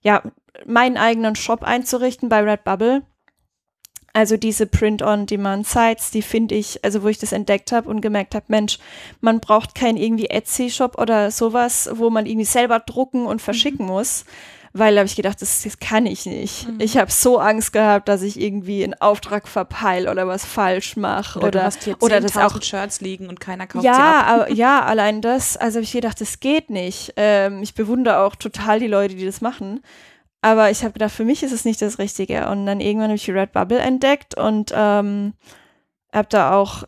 ja, 0.00 0.22
meinen 0.64 0.96
eigenen 0.96 1.34
Shop 1.34 1.62
einzurichten 1.62 2.28
bei 2.28 2.40
Redbubble. 2.40 3.02
Also 4.16 4.36
diese 4.36 4.66
Print-on-Demand-Sites, 4.66 6.12
die 6.12 6.22
finde 6.22 6.54
ich, 6.54 6.84
also 6.84 7.02
wo 7.02 7.08
ich 7.08 7.18
das 7.18 7.32
entdeckt 7.32 7.72
habe 7.72 7.90
und 7.90 8.00
gemerkt 8.00 8.36
habe, 8.36 8.46
Mensch, 8.46 8.78
man 9.20 9.40
braucht 9.40 9.74
keinen 9.74 9.96
irgendwie 9.96 10.30
Etsy-Shop 10.30 10.96
oder 11.00 11.32
sowas, 11.32 11.90
wo 11.94 12.10
man 12.10 12.24
irgendwie 12.24 12.44
selber 12.44 12.78
drucken 12.78 13.26
und 13.26 13.42
verschicken 13.42 13.86
muss. 13.86 14.24
Weil 14.76 14.98
habe 14.98 15.06
ich 15.06 15.14
gedacht, 15.14 15.40
das, 15.40 15.62
das 15.62 15.78
kann 15.78 16.04
ich 16.04 16.26
nicht. 16.26 16.66
Ich 16.80 16.96
habe 16.96 17.08
so 17.08 17.38
Angst 17.38 17.72
gehabt, 17.72 18.08
dass 18.08 18.22
ich 18.22 18.40
irgendwie 18.40 18.82
einen 18.82 18.94
Auftrag 18.94 19.46
verpeil 19.46 20.08
oder 20.08 20.26
was 20.26 20.44
falsch 20.44 20.96
mache. 20.96 21.38
Oder, 21.38 21.46
Oder, 21.46 21.60
du 21.60 21.64
hast 21.64 21.84
hier 21.84 21.96
oder 22.00 22.20
das 22.20 22.34
10.000 22.34 22.44
auch 22.44 22.62
Shirts 22.62 23.00
liegen 23.00 23.28
und 23.28 23.38
keiner 23.38 23.68
kauft 23.68 23.82
sie 23.82 23.86
ja, 23.86 24.20
ab. 24.22 24.26
aber, 24.26 24.50
ja, 24.52 24.84
allein 24.84 25.20
das, 25.20 25.56
also 25.56 25.78
hab 25.78 25.84
ich 25.84 25.92
gedacht, 25.92 26.20
das 26.20 26.40
geht 26.40 26.70
nicht. 26.70 27.12
Ähm, 27.16 27.62
ich 27.62 27.74
bewundere 27.74 28.18
auch 28.18 28.34
total 28.34 28.80
die 28.80 28.88
Leute, 28.88 29.14
die 29.14 29.24
das 29.24 29.40
machen. 29.40 29.80
Aber 30.42 30.72
ich 30.72 30.82
habe 30.82 30.94
gedacht, 30.94 31.12
für 31.12 31.24
mich 31.24 31.44
ist 31.44 31.52
es 31.52 31.64
nicht 31.64 31.80
das 31.80 32.00
Richtige. 32.00 32.48
Und 32.48 32.66
dann 32.66 32.80
irgendwann 32.80 33.10
habe 33.10 33.16
ich 33.16 33.30
Redbubble 33.30 33.78
entdeckt 33.78 34.36
und 34.36 34.72
ähm, 34.74 35.34
habe 36.12 36.28
da 36.28 36.52
auch 36.52 36.82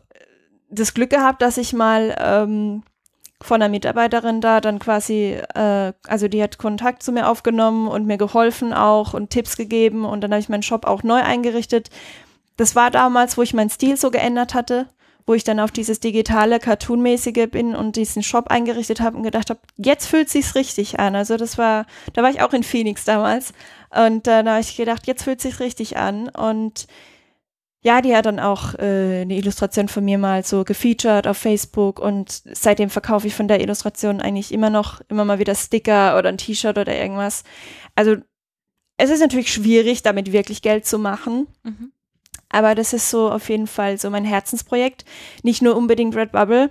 das 0.69 0.93
Glück 0.93 1.09
gehabt, 1.09 1.41
dass 1.41 1.57
ich 1.57 1.71
mal 1.71 2.13
ähm, 2.19 2.83
von 3.41 3.61
einer 3.61 3.69
Mitarbeiterin 3.69 4.41
da 4.41 4.61
dann 4.61 4.79
quasi, 4.79 5.39
äh, 5.53 5.93
also 6.07 6.27
die 6.27 6.41
hat 6.41 6.57
Kontakt 6.57 7.03
zu 7.03 7.11
mir 7.11 7.29
aufgenommen 7.29 7.87
und 7.87 8.05
mir 8.05 8.17
geholfen 8.17 8.73
auch 8.73 9.13
und 9.13 9.29
Tipps 9.29 9.57
gegeben 9.57 10.05
und 10.05 10.21
dann 10.21 10.31
habe 10.31 10.39
ich 10.39 10.49
meinen 10.49 10.63
Shop 10.63 10.85
auch 10.85 11.03
neu 11.03 11.21
eingerichtet. 11.21 11.89
Das 12.57 12.75
war 12.75 12.89
damals, 12.89 13.37
wo 13.37 13.43
ich 13.43 13.53
meinen 13.53 13.69
Stil 13.69 13.97
so 13.97 14.09
geändert 14.09 14.55
hatte, 14.55 14.87
wo 15.27 15.33
ich 15.35 15.43
dann 15.43 15.59
auf 15.59 15.71
dieses 15.71 15.99
digitale, 15.99 16.59
cartoonmäßige 16.59 17.47
bin 17.51 17.75
und 17.75 17.95
diesen 17.95 18.23
Shop 18.23 18.47
eingerichtet 18.47 19.01
habe 19.01 19.17
und 19.17 19.23
gedacht 19.23 19.49
habe, 19.51 19.59
jetzt 19.75 20.07
fühlt 20.07 20.29
sich's 20.29 20.55
richtig 20.55 20.99
an. 20.99 21.15
Also 21.15 21.37
das 21.37 21.57
war, 21.57 21.85
da 22.13 22.23
war 22.23 22.31
ich 22.31 22.41
auch 22.41 22.53
in 22.53 22.63
Phoenix 22.63 23.03
damals 23.03 23.53
und 23.91 24.27
äh, 24.27 24.43
da 24.43 24.51
habe 24.51 24.61
ich 24.61 24.75
gedacht, 24.75 25.05
jetzt 25.05 25.23
fühlt 25.23 25.41
sich's 25.41 25.59
richtig 25.59 25.97
an 25.97 26.29
und 26.29 26.87
ja, 27.87 28.01
die 28.01 28.13
hat 28.13 28.25
dann 28.25 28.41
auch 28.41 28.73
äh, 28.73 29.21
eine 29.21 29.37
Illustration 29.37 29.87
von 29.87 30.03
mir 30.03 30.17
mal 30.17 30.43
so 30.43 30.65
gefeatured 30.65 31.25
auf 31.25 31.37
Facebook 31.37 32.01
und 32.01 32.43
seitdem 32.51 32.89
verkaufe 32.89 33.27
ich 33.27 33.33
von 33.33 33.47
der 33.47 33.61
Illustration 33.61 34.19
eigentlich 34.19 34.53
immer 34.53 34.69
noch, 34.69 34.99
immer 35.07 35.23
mal 35.23 35.39
wieder 35.39 35.55
Sticker 35.55 36.17
oder 36.17 36.27
ein 36.27 36.37
T-Shirt 36.37 36.77
oder 36.77 36.93
irgendwas. 36.93 37.45
Also 37.95 38.17
es 38.97 39.09
ist 39.09 39.21
natürlich 39.21 39.53
schwierig, 39.53 40.03
damit 40.03 40.33
wirklich 40.33 40.61
Geld 40.61 40.85
zu 40.85 40.99
machen. 40.99 41.47
Mhm. 41.63 41.93
Aber 42.49 42.75
das 42.75 42.91
ist 42.91 43.09
so 43.09 43.31
auf 43.31 43.47
jeden 43.47 43.67
Fall 43.67 43.97
so 43.97 44.09
mein 44.09 44.25
Herzensprojekt. 44.25 45.05
Nicht 45.43 45.61
nur 45.61 45.77
unbedingt 45.77 46.13
Redbubble, 46.13 46.69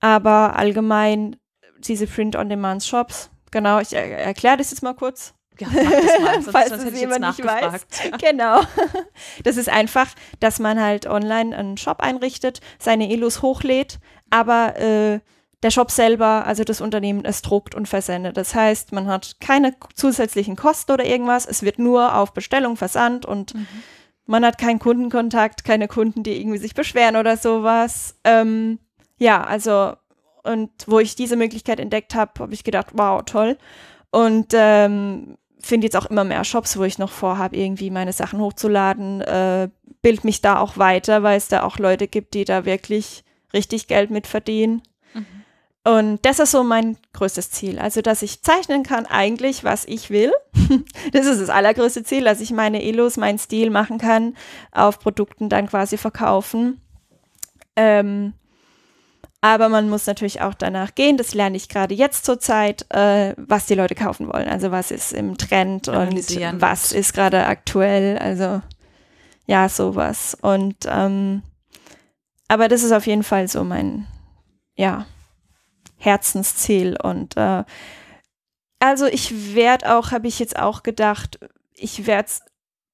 aber 0.00 0.56
allgemein 0.56 1.36
diese 1.78 2.08
Print-on-Demand-Shops. 2.08 3.30
Genau, 3.52 3.78
ich 3.78 3.92
er 3.92 4.02
erkläre 4.18 4.56
das 4.56 4.72
jetzt 4.72 4.82
mal 4.82 4.94
kurz. 4.94 5.34
Ja, 5.60 5.68
mal, 5.68 6.34
sonst, 6.34 6.50
Falls 6.50 6.68
sonst 6.70 6.84
es 6.84 7.00
jemand 7.00 7.20
nicht 7.20 7.44
weiß. 7.44 7.86
Genau. 8.20 8.60
Das 9.44 9.56
ist 9.56 9.68
einfach, 9.68 10.08
dass 10.40 10.58
man 10.58 10.80
halt 10.80 11.06
online 11.06 11.56
einen 11.56 11.76
Shop 11.76 12.00
einrichtet, 12.00 12.60
seine 12.78 13.10
Illus 13.10 13.42
hochlädt, 13.42 13.98
aber 14.30 14.76
äh, 14.78 15.20
der 15.62 15.70
Shop 15.70 15.90
selber, 15.90 16.46
also 16.46 16.62
das 16.64 16.80
Unternehmen, 16.80 17.24
es 17.24 17.42
druckt 17.42 17.74
und 17.74 17.88
versendet. 17.88 18.36
Das 18.36 18.54
heißt, 18.54 18.92
man 18.92 19.08
hat 19.08 19.36
keine 19.40 19.74
zusätzlichen 19.94 20.54
Kosten 20.56 20.92
oder 20.92 21.04
irgendwas. 21.04 21.46
Es 21.46 21.62
wird 21.62 21.78
nur 21.78 22.14
auf 22.14 22.32
Bestellung 22.32 22.76
versandt 22.76 23.26
und 23.26 23.54
man 24.26 24.44
hat 24.44 24.58
keinen 24.58 24.78
Kundenkontakt, 24.78 25.64
keine 25.64 25.88
Kunden, 25.88 26.22
die 26.22 26.40
irgendwie 26.40 26.58
sich 26.58 26.74
beschweren 26.74 27.16
oder 27.16 27.36
sowas. 27.36 28.14
Ähm, 28.24 28.78
ja, 29.18 29.42
also 29.42 29.94
und 30.44 30.70
wo 30.86 30.98
ich 30.98 31.16
diese 31.16 31.36
Möglichkeit 31.36 31.80
entdeckt 31.80 32.14
habe, 32.14 32.32
habe 32.38 32.54
ich 32.54 32.64
gedacht, 32.64 32.88
wow, 32.92 33.22
toll. 33.24 33.58
Und 34.10 34.52
ähm, 34.54 35.36
finde 35.60 35.86
jetzt 35.86 35.96
auch 35.96 36.06
immer 36.06 36.24
mehr 36.24 36.44
Shops, 36.44 36.76
wo 36.78 36.84
ich 36.84 36.98
noch 36.98 37.10
vorhabe, 37.10 37.56
irgendwie 37.56 37.90
meine 37.90 38.12
Sachen 38.12 38.40
hochzuladen. 38.40 39.20
Äh, 39.20 39.68
bild 40.02 40.24
mich 40.24 40.40
da 40.40 40.58
auch 40.60 40.78
weiter, 40.78 41.22
weil 41.22 41.36
es 41.36 41.48
da 41.48 41.62
auch 41.62 41.78
Leute 41.78 42.08
gibt, 42.08 42.34
die 42.34 42.44
da 42.44 42.64
wirklich 42.64 43.24
richtig 43.52 43.88
Geld 43.88 44.10
mit 44.10 44.26
verdienen. 44.26 44.82
Und 45.88 46.18
das 46.26 46.38
ist 46.38 46.50
so 46.50 46.64
mein 46.64 46.98
größtes 47.14 47.50
Ziel. 47.50 47.78
Also, 47.78 48.02
dass 48.02 48.20
ich 48.20 48.42
zeichnen 48.42 48.82
kann 48.82 49.06
eigentlich, 49.06 49.64
was 49.64 49.86
ich 49.86 50.10
will. 50.10 50.32
das 51.12 51.24
ist 51.24 51.40
das 51.40 51.48
allergrößte 51.48 52.02
Ziel, 52.02 52.24
dass 52.24 52.42
ich 52.42 52.50
meine 52.50 52.84
Illus, 52.84 53.16
meinen 53.16 53.38
Stil 53.38 53.70
machen 53.70 53.96
kann, 53.96 54.36
auf 54.70 54.98
Produkten 54.98 55.48
dann 55.48 55.66
quasi 55.66 55.96
verkaufen. 55.96 56.82
Ähm, 57.74 58.34
aber 59.40 59.68
man 59.68 59.88
muss 59.88 60.06
natürlich 60.06 60.40
auch 60.40 60.54
danach 60.54 60.94
gehen, 60.94 61.16
das 61.16 61.32
lerne 61.32 61.56
ich 61.56 61.68
gerade 61.68 61.94
jetzt 61.94 62.24
zur 62.24 62.40
Zeit, 62.40 62.86
äh, 62.90 63.34
was 63.36 63.66
die 63.66 63.74
Leute 63.74 63.94
kaufen 63.94 64.26
wollen. 64.26 64.48
Also 64.48 64.70
was 64.72 64.90
ist 64.90 65.12
im 65.12 65.38
Trend 65.38 65.88
und 65.88 66.16
was 66.60 66.92
ist 66.92 67.14
gerade 67.14 67.46
aktuell. 67.46 68.18
Also 68.18 68.62
ja, 69.46 69.68
sowas. 69.68 70.36
Und 70.40 70.76
ähm, 70.86 71.42
aber 72.48 72.68
das 72.68 72.82
ist 72.82 72.92
auf 72.92 73.06
jeden 73.06 73.22
Fall 73.22 73.46
so 73.46 73.62
mein, 73.62 74.06
ja, 74.76 75.06
Herzensziel. 75.98 76.96
Und 77.00 77.36
äh, 77.36 77.64
also 78.80 79.06
ich 79.06 79.54
werde 79.54 79.96
auch, 79.96 80.10
habe 80.10 80.26
ich 80.26 80.38
jetzt 80.38 80.58
auch 80.58 80.82
gedacht, 80.82 81.38
ich 81.74 82.06
werde 82.06 82.26
es 82.26 82.42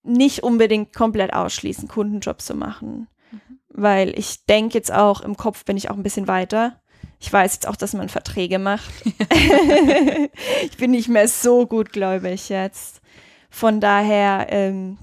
nicht 0.02 0.42
unbedingt 0.42 0.94
komplett 0.94 1.32
ausschließen, 1.32 1.88
Kundenjobs 1.88 2.44
zu 2.46 2.54
machen. 2.54 3.08
Weil 3.74 4.16
ich 4.18 4.46
denke 4.46 4.74
jetzt 4.74 4.92
auch, 4.92 5.20
im 5.20 5.36
Kopf 5.36 5.64
bin 5.64 5.76
ich 5.76 5.90
auch 5.90 5.96
ein 5.96 6.02
bisschen 6.02 6.28
weiter. 6.28 6.80
Ich 7.18 7.32
weiß 7.32 7.54
jetzt 7.54 7.66
auch, 7.66 7.76
dass 7.76 7.92
man 7.92 8.08
Verträge 8.08 8.58
macht. 8.58 8.90
ich 10.62 10.76
bin 10.78 10.92
nicht 10.92 11.08
mehr 11.08 11.28
so 11.28 11.66
gutgläubig 11.66 12.48
jetzt. 12.48 13.00
Von 13.50 13.80
daher, 13.80 14.46
ähm, 14.50 14.98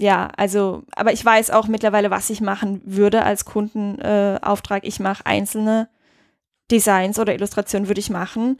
ja, 0.00 0.28
also, 0.36 0.82
aber 0.96 1.12
ich 1.12 1.24
weiß 1.24 1.50
auch 1.50 1.68
mittlerweile, 1.68 2.10
was 2.10 2.30
ich 2.30 2.40
machen 2.40 2.80
würde 2.84 3.24
als 3.24 3.44
Kundenauftrag. 3.44 4.84
Äh, 4.84 4.88
ich 4.88 5.00
mache 5.00 5.26
einzelne 5.26 5.88
Designs 6.70 7.18
oder 7.18 7.34
Illustrationen 7.34 7.88
würde 7.88 8.00
ich 8.00 8.10
machen, 8.10 8.58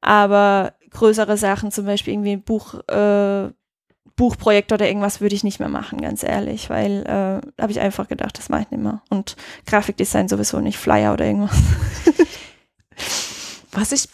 aber 0.00 0.74
größere 0.90 1.36
Sachen, 1.36 1.70
zum 1.70 1.86
Beispiel 1.86 2.14
irgendwie 2.14 2.32
ein 2.32 2.42
Buch, 2.42 2.74
äh, 2.88 3.50
Buchprojekt 4.16 4.72
oder 4.72 4.86
irgendwas 4.86 5.20
würde 5.20 5.34
ich 5.34 5.44
nicht 5.44 5.58
mehr 5.58 5.68
machen, 5.68 6.00
ganz 6.00 6.22
ehrlich, 6.22 6.70
weil 6.70 7.04
äh, 7.06 7.60
habe 7.60 7.72
ich 7.72 7.80
einfach 7.80 8.08
gedacht, 8.08 8.38
das 8.38 8.48
mache 8.48 8.62
ich 8.62 8.70
nicht 8.70 8.82
mehr. 8.82 9.02
Und 9.08 9.36
Grafikdesign 9.66 10.28
sowieso 10.28 10.60
nicht, 10.60 10.78
Flyer 10.78 11.12
oder 11.12 11.24
irgendwas. 11.24 11.56
Was 13.72 13.92
ich 13.92 14.08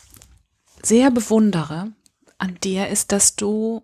sehr 0.83 1.11
bewundere 1.11 1.93
an 2.39 2.57
dir 2.63 2.89
ist, 2.89 3.13
dass 3.13 3.35
du 3.35 3.83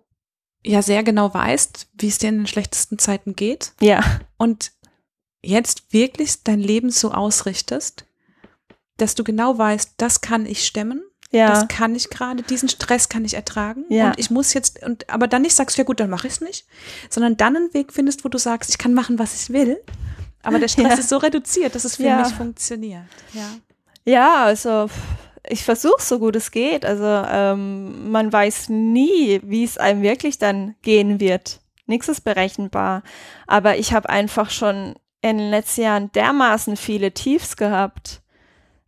ja 0.63 0.81
sehr 0.81 1.03
genau 1.03 1.33
weißt, 1.33 1.89
wie 1.93 2.07
es 2.07 2.17
dir 2.17 2.29
in 2.29 2.37
den 2.37 2.47
schlechtesten 2.47 2.97
Zeiten 2.97 3.35
geht 3.35 3.73
Ja, 3.81 4.01
und 4.37 4.71
jetzt 5.43 5.93
wirklich 5.93 6.43
dein 6.43 6.59
Leben 6.59 6.89
so 6.89 7.11
ausrichtest, 7.11 8.05
dass 8.97 9.15
du 9.15 9.23
genau 9.23 9.57
weißt, 9.57 9.95
das 9.97 10.21
kann 10.21 10.45
ich 10.45 10.65
stemmen, 10.65 11.03
Ja. 11.31 11.49
das 11.49 11.67
kann 11.67 11.95
ich 11.95 12.09
gerade, 12.09 12.43
diesen 12.43 12.69
Stress 12.69 13.09
kann 13.09 13.25
ich 13.25 13.33
ertragen 13.33 13.83
Ja. 13.89 14.07
und 14.07 14.19
ich 14.19 14.29
muss 14.29 14.53
jetzt, 14.53 14.81
und 14.83 15.09
aber 15.09 15.27
dann 15.27 15.41
nicht 15.41 15.55
sagst, 15.55 15.77
ja 15.77 15.83
gut, 15.83 15.99
dann 15.99 16.09
mache 16.09 16.27
ich 16.27 16.33
es 16.33 16.41
nicht, 16.41 16.65
sondern 17.09 17.35
dann 17.35 17.55
einen 17.55 17.73
Weg 17.73 17.91
findest, 17.91 18.23
wo 18.23 18.29
du 18.29 18.37
sagst, 18.37 18.69
ich 18.69 18.77
kann 18.77 18.93
machen, 18.93 19.19
was 19.19 19.41
ich 19.41 19.49
will, 19.53 19.81
aber 20.43 20.59
der 20.59 20.67
Stress 20.67 20.93
Ja. 20.93 20.99
ist 20.99 21.09
so 21.09 21.17
reduziert, 21.17 21.75
dass 21.75 21.83
es 21.83 21.95
für 21.97 22.03
Ja. 22.03 22.19
mich 22.23 22.33
funktioniert. 22.33 23.01
Ja. 23.33 23.49
Ja, 24.05 24.43
also 24.45 24.87
ich 25.49 25.63
versuche 25.63 26.01
so 26.01 26.19
gut 26.19 26.35
es 26.35 26.51
geht. 26.51 26.85
Also 26.85 27.03
ähm, 27.05 28.11
man 28.11 28.31
weiß 28.31 28.69
nie, 28.69 29.41
wie 29.43 29.63
es 29.63 29.77
einem 29.79 30.03
wirklich 30.03 30.37
dann 30.37 30.75
gehen 30.83 31.19
wird. 31.19 31.59
Nichts 31.87 32.07
ist 32.07 32.21
berechenbar. 32.23 33.01
Aber 33.47 33.77
ich 33.77 33.93
habe 33.93 34.09
einfach 34.09 34.51
schon 34.51 34.95
in 35.21 35.37
den 35.39 35.49
letzten 35.49 35.81
Jahren 35.81 36.11
dermaßen 36.13 36.77
viele 36.77 37.11
Tiefs 37.13 37.57
gehabt, 37.57 38.21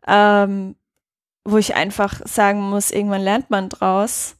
ähm, 0.07 0.75
wo 1.49 1.57
ich 1.57 1.75
einfach 1.75 2.19
sagen 2.25 2.61
muss, 2.61 2.91
irgendwann 2.91 3.21
lernt 3.21 3.49
man 3.49 3.69
draus. 3.69 4.35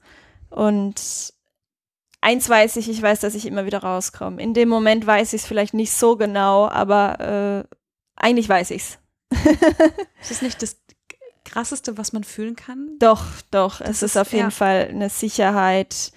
Und 0.49 1.33
eins 2.19 2.49
weiß 2.49 2.75
ich, 2.75 2.89
ich 2.89 3.01
weiß, 3.01 3.21
dass 3.21 3.33
ich 3.35 3.45
immer 3.45 3.65
wieder 3.65 3.79
rauskomme. 3.79 4.41
In 4.41 4.53
dem 4.53 4.67
Moment 4.67 5.07
weiß 5.07 5.31
ich 5.33 5.41
es 5.41 5.47
vielleicht 5.47 5.73
nicht 5.73 5.93
so 5.93 6.17
genau, 6.17 6.67
aber 6.67 7.65
äh, 7.69 7.75
eigentlich 8.17 8.49
weiß 8.49 8.71
ich's. 8.71 8.99
Ist 10.21 10.31
das 10.31 10.41
nicht 10.41 10.61
das 10.61 10.77
krasseste, 11.45 11.97
was 11.97 12.11
man 12.11 12.25
fühlen 12.25 12.57
kann? 12.57 12.97
Doch, 12.99 13.23
doch. 13.51 13.79
Das 13.79 13.89
es 13.89 13.95
ist, 14.03 14.11
ist- 14.11 14.17
auf 14.17 14.31
jeden 14.33 14.45
ja. 14.47 14.51
Fall 14.51 14.87
eine 14.89 15.09
Sicherheit, 15.09 16.11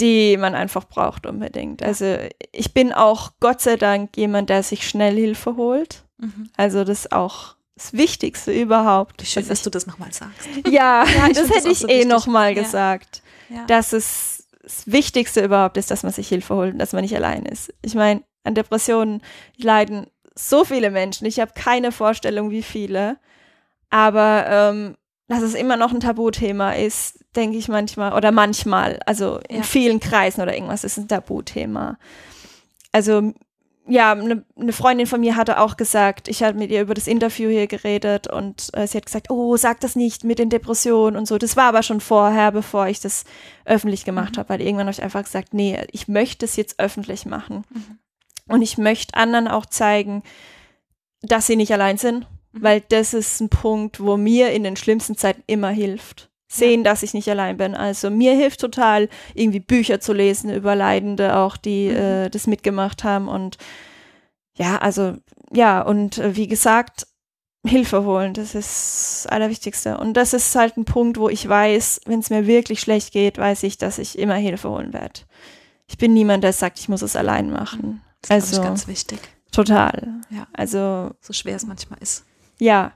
die 0.00 0.36
man 0.38 0.54
einfach 0.54 0.84
braucht 0.84 1.26
unbedingt. 1.26 1.82
Ja. 1.82 1.88
Also 1.88 2.16
ich 2.52 2.72
bin 2.72 2.92
auch 2.92 3.32
Gott 3.40 3.60
sei 3.60 3.76
Dank 3.76 4.16
jemand, 4.16 4.48
der 4.48 4.62
sich 4.62 4.88
schnell 4.88 5.14
Hilfe 5.14 5.56
holt. 5.56 6.04
Mhm. 6.18 6.48
Also 6.56 6.84
das 6.84 7.00
ist 7.00 7.12
auch 7.12 7.56
das 7.76 7.92
Wichtigste 7.92 8.52
überhaupt. 8.52 9.22
Schön, 9.26 9.46
dass 9.48 9.58
ich- 9.58 9.64
du 9.64 9.70
das 9.70 9.86
nochmal 9.86 10.12
sagst. 10.12 10.48
ja, 10.70 11.04
Ja, 11.04 11.28
das 11.28 11.50
hätte 11.50 11.70
ich 11.70 11.78
so 11.80 11.88
eh 11.88 11.94
wichtig. 11.98 12.08
noch 12.08 12.26
mal 12.26 12.54
Ja. 12.56 12.62
gesagt. 12.62 13.22
Ja. 13.48 13.64
Dass 13.66 13.92
es 13.92 14.46
das 14.62 14.86
Wichtigste 14.86 15.44
überhaupt 15.44 15.76
ist, 15.76 15.90
dass 15.90 16.02
man 16.04 16.12
sich 16.12 16.28
Hilfe 16.28 16.54
holt 16.54 16.72
und 16.72 16.78
dass 16.78 16.92
man 16.92 17.02
nicht 17.02 17.14
allein 17.14 17.44
ist. 17.44 17.72
Ich 17.82 17.94
meine, 17.94 18.22
an 18.44 18.54
Depressionen 18.54 19.20
leiden 19.58 20.06
so 20.34 20.64
viele 20.64 20.90
Menschen. 20.90 21.26
Ich 21.26 21.38
habe 21.40 21.52
keine 21.54 21.92
Vorstellung, 21.92 22.50
wie 22.50 22.62
viele. 22.62 23.18
Aber 23.90 24.46
ähm, 24.48 24.96
dass 25.28 25.42
es 25.42 25.54
immer 25.54 25.76
noch 25.76 25.92
ein 25.92 26.00
Tabuthema 26.00 26.72
ist, 26.72 27.24
denke 27.36 27.56
ich 27.58 27.68
manchmal, 27.68 28.12
oder 28.14 28.32
manchmal, 28.32 29.00
also 29.06 29.38
in 29.48 29.62
vielen 29.64 30.00
Kreisen 30.00 30.40
oder 30.42 30.54
irgendwas 30.54 30.84
ist 30.84 30.96
ein 30.98 31.08
Tabuthema. 31.08 31.98
Also 32.92 33.32
ja, 33.86 34.12
eine 34.12 34.44
ne 34.56 34.72
Freundin 34.72 35.06
von 35.06 35.20
mir 35.20 35.36
hatte 35.36 35.60
auch 35.60 35.76
gesagt, 35.76 36.28
ich 36.28 36.42
hatte 36.42 36.56
mit 36.58 36.70
ihr 36.70 36.80
über 36.82 36.94
das 36.94 37.06
Interview 37.06 37.50
hier 37.50 37.66
geredet 37.66 38.26
und 38.32 38.70
äh, 38.72 38.86
sie 38.86 38.96
hat 38.96 39.06
gesagt, 39.06 39.30
oh, 39.30 39.56
sag 39.56 39.80
das 39.80 39.94
nicht 39.94 40.24
mit 40.24 40.38
den 40.38 40.48
Depressionen 40.48 41.16
und 41.16 41.26
so. 41.26 41.36
Das 41.36 41.56
war 41.56 41.64
aber 41.64 41.82
schon 41.82 42.00
vorher, 42.00 42.50
bevor 42.50 42.86
ich 42.86 43.00
das 43.00 43.24
öffentlich 43.66 44.04
gemacht 44.04 44.32
Mhm. 44.36 44.38
habe, 44.38 44.48
weil 44.48 44.60
irgendwann 44.62 44.86
habe 44.86 44.94
ich 44.94 45.02
einfach 45.02 45.24
gesagt, 45.24 45.52
nee, 45.52 45.78
ich 45.92 46.08
möchte 46.08 46.46
es 46.46 46.56
jetzt 46.56 46.78
öffentlich 46.80 47.26
machen. 47.26 47.64
Mhm. 47.70 47.98
Und 48.48 48.62
ich 48.62 48.78
möchte 48.78 49.14
anderen 49.14 49.48
auch 49.48 49.66
zeigen, 49.66 50.22
dass 51.22 51.46
sie 51.46 51.56
nicht 51.56 51.72
allein 51.72 51.98
sind, 51.98 52.26
Mhm. 52.52 52.62
weil 52.62 52.80
das 52.80 53.12
ist 53.12 53.40
ein 53.40 53.50
Punkt, 53.50 54.00
wo 54.00 54.16
mir 54.16 54.52
in 54.52 54.64
den 54.64 54.76
schlimmsten 54.76 55.16
Zeiten 55.16 55.42
immer 55.46 55.70
hilft. 55.70 56.30
Sehen, 56.54 56.84
dass 56.84 57.02
ich 57.02 57.14
nicht 57.14 57.28
allein 57.28 57.56
bin. 57.56 57.74
Also 57.74 58.10
mir 58.10 58.34
hilft 58.34 58.60
total, 58.60 59.08
irgendwie 59.34 59.60
Bücher 59.60 60.00
zu 60.00 60.12
lesen 60.12 60.52
über 60.52 60.74
Leidende, 60.76 61.36
auch 61.36 61.56
die 61.56 61.88
Mhm. 61.88 61.96
äh, 61.96 62.30
das 62.30 62.46
mitgemacht 62.46 63.04
haben. 63.04 63.28
Und 63.28 63.58
ja, 64.56 64.78
also 64.78 65.16
ja, 65.52 65.82
und 65.82 66.18
äh, 66.18 66.36
wie 66.36 66.46
gesagt, 66.48 67.06
Hilfe 67.66 68.04
holen, 68.04 68.34
das 68.34 68.54
ist 68.54 69.24
das 69.24 69.26
Allerwichtigste. 69.32 69.96
Und 69.96 70.14
das 70.14 70.34
ist 70.34 70.54
halt 70.54 70.76
ein 70.76 70.84
Punkt, 70.84 71.18
wo 71.18 71.28
ich 71.30 71.48
weiß, 71.48 72.02
wenn 72.04 72.20
es 72.20 72.28
mir 72.30 72.46
wirklich 72.46 72.80
schlecht 72.80 73.12
geht, 73.12 73.38
weiß 73.38 73.62
ich, 73.62 73.78
dass 73.78 73.98
ich 73.98 74.18
immer 74.18 74.34
Hilfe 74.34 74.68
holen 74.68 74.92
werde. 74.92 75.20
Ich 75.86 75.96
bin 75.98 76.12
niemand, 76.12 76.44
der 76.44 76.52
sagt, 76.52 76.78
ich 76.78 76.88
muss 76.90 77.00
es 77.02 77.16
allein 77.16 77.50
machen. 77.50 78.02
Das 78.22 78.28
ist 78.44 78.50
Also- 78.50 78.62
ich, 78.62 78.68
ganz 78.68 78.86
wichtig, 78.88 79.18
Total. 79.50 80.14
Ja. 80.30 80.46
Also 80.52 81.12
so 81.20 81.32
schwer 81.32 81.54
es 81.56 81.64
manchmal 81.64 81.98
ist. 82.02 82.24
Ja. 82.58 82.92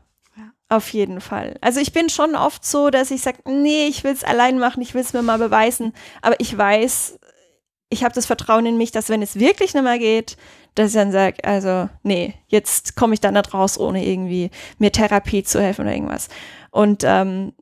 Auf 0.68 0.92
jeden 0.92 1.20
Fall. 1.20 1.56
Also 1.60 1.80
ich 1.80 1.92
bin 1.92 2.10
schon 2.10 2.34
oft 2.34 2.64
so, 2.64 2.90
dass 2.90 3.10
ich 3.10 3.22
sage, 3.22 3.38
nee, 3.46 3.86
ich 3.86 4.04
will 4.04 4.12
es 4.12 4.24
allein 4.24 4.58
machen, 4.58 4.82
ich 4.82 4.94
will 4.94 5.00
es 5.00 5.12
mir 5.12 5.22
mal 5.22 5.38
beweisen. 5.38 5.94
Aber 6.20 6.38
ich 6.40 6.56
weiß, 6.56 7.18
ich 7.90 8.04
habe 8.04 8.14
das 8.14 8.26
Vertrauen 8.26 8.66
in 8.66 8.76
mich, 8.76 8.90
dass 8.90 9.08
wenn 9.08 9.22
es 9.22 9.36
wirklich 9.36 9.72
nicht 9.72 9.82
mehr 9.82 9.98
geht, 9.98 10.36
dass 10.74 10.88
ich 10.88 10.94
dann 10.94 11.10
sage, 11.10 11.42
also 11.42 11.88
nee, 12.02 12.34
jetzt 12.48 12.96
komme 12.96 13.14
ich 13.14 13.20
dann 13.20 13.34
nicht 13.34 13.54
raus, 13.54 13.78
ohne 13.78 14.04
irgendwie 14.04 14.50
mir 14.78 14.92
Therapie 14.92 15.42
zu 15.42 15.60
helfen 15.60 15.82
oder 15.82 15.94
irgendwas. 15.94 16.28
Und 16.70 17.02
ähm, 17.04 17.54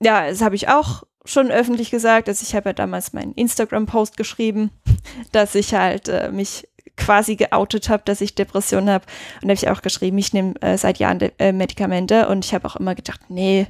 ja, 0.00 0.28
das 0.28 0.40
habe 0.40 0.56
ich 0.56 0.68
auch 0.68 1.04
schon 1.24 1.50
öffentlich 1.50 1.90
gesagt. 1.90 2.28
Also 2.28 2.42
ich 2.42 2.54
habe 2.54 2.70
ja 2.70 2.72
damals 2.72 3.12
meinen 3.12 3.34
Instagram-Post 3.34 4.16
geschrieben, 4.16 4.70
dass 5.32 5.54
ich 5.54 5.74
halt 5.74 6.08
äh, 6.08 6.32
mich 6.32 6.66
quasi 6.96 7.36
geoutet 7.36 7.88
habe, 7.88 8.02
dass 8.04 8.20
ich 8.20 8.34
Depressionen 8.34 8.90
habe. 8.90 9.04
Und 9.36 9.48
da 9.48 9.54
habe 9.54 9.54
ich 9.54 9.68
auch 9.68 9.82
geschrieben, 9.82 10.18
ich 10.18 10.32
nehme 10.32 10.54
äh, 10.60 10.76
seit 10.76 10.98
Jahren 10.98 11.20
äh, 11.38 11.52
Medikamente 11.52 12.28
und 12.28 12.44
ich 12.44 12.54
habe 12.54 12.66
auch 12.68 12.76
immer 12.76 12.94
gedacht, 12.94 13.20
nee, 13.28 13.66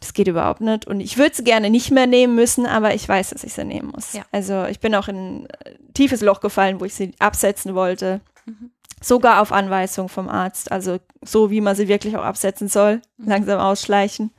das 0.00 0.12
geht 0.12 0.28
überhaupt 0.28 0.60
nicht. 0.60 0.86
Und 0.86 1.00
ich 1.00 1.16
würde 1.18 1.34
sie 1.34 1.44
gerne 1.44 1.70
nicht 1.70 1.90
mehr 1.90 2.06
nehmen 2.06 2.34
müssen, 2.34 2.66
aber 2.66 2.94
ich 2.94 3.08
weiß, 3.08 3.30
dass 3.30 3.44
ich 3.44 3.54
sie 3.54 3.64
nehmen 3.64 3.90
muss. 3.94 4.12
Ja. 4.12 4.22
Also 4.32 4.64
ich 4.66 4.80
bin 4.80 4.94
auch 4.94 5.08
in 5.08 5.16
ein 5.16 5.46
äh, 5.64 5.74
tiefes 5.94 6.20
Loch 6.20 6.40
gefallen, 6.40 6.80
wo 6.80 6.84
ich 6.84 6.94
sie 6.94 7.12
absetzen 7.18 7.74
wollte. 7.74 8.20
Mhm. 8.44 8.70
Sogar 9.00 9.42
auf 9.42 9.52
Anweisung 9.52 10.08
vom 10.08 10.28
Arzt, 10.28 10.72
also 10.72 10.98
so 11.22 11.50
wie 11.50 11.60
man 11.60 11.76
sie 11.76 11.88
wirklich 11.88 12.16
auch 12.16 12.24
absetzen 12.24 12.68
soll, 12.68 13.02
Mhm. 13.18 13.28
langsam 13.28 13.60
ausschleichen. 13.60 14.30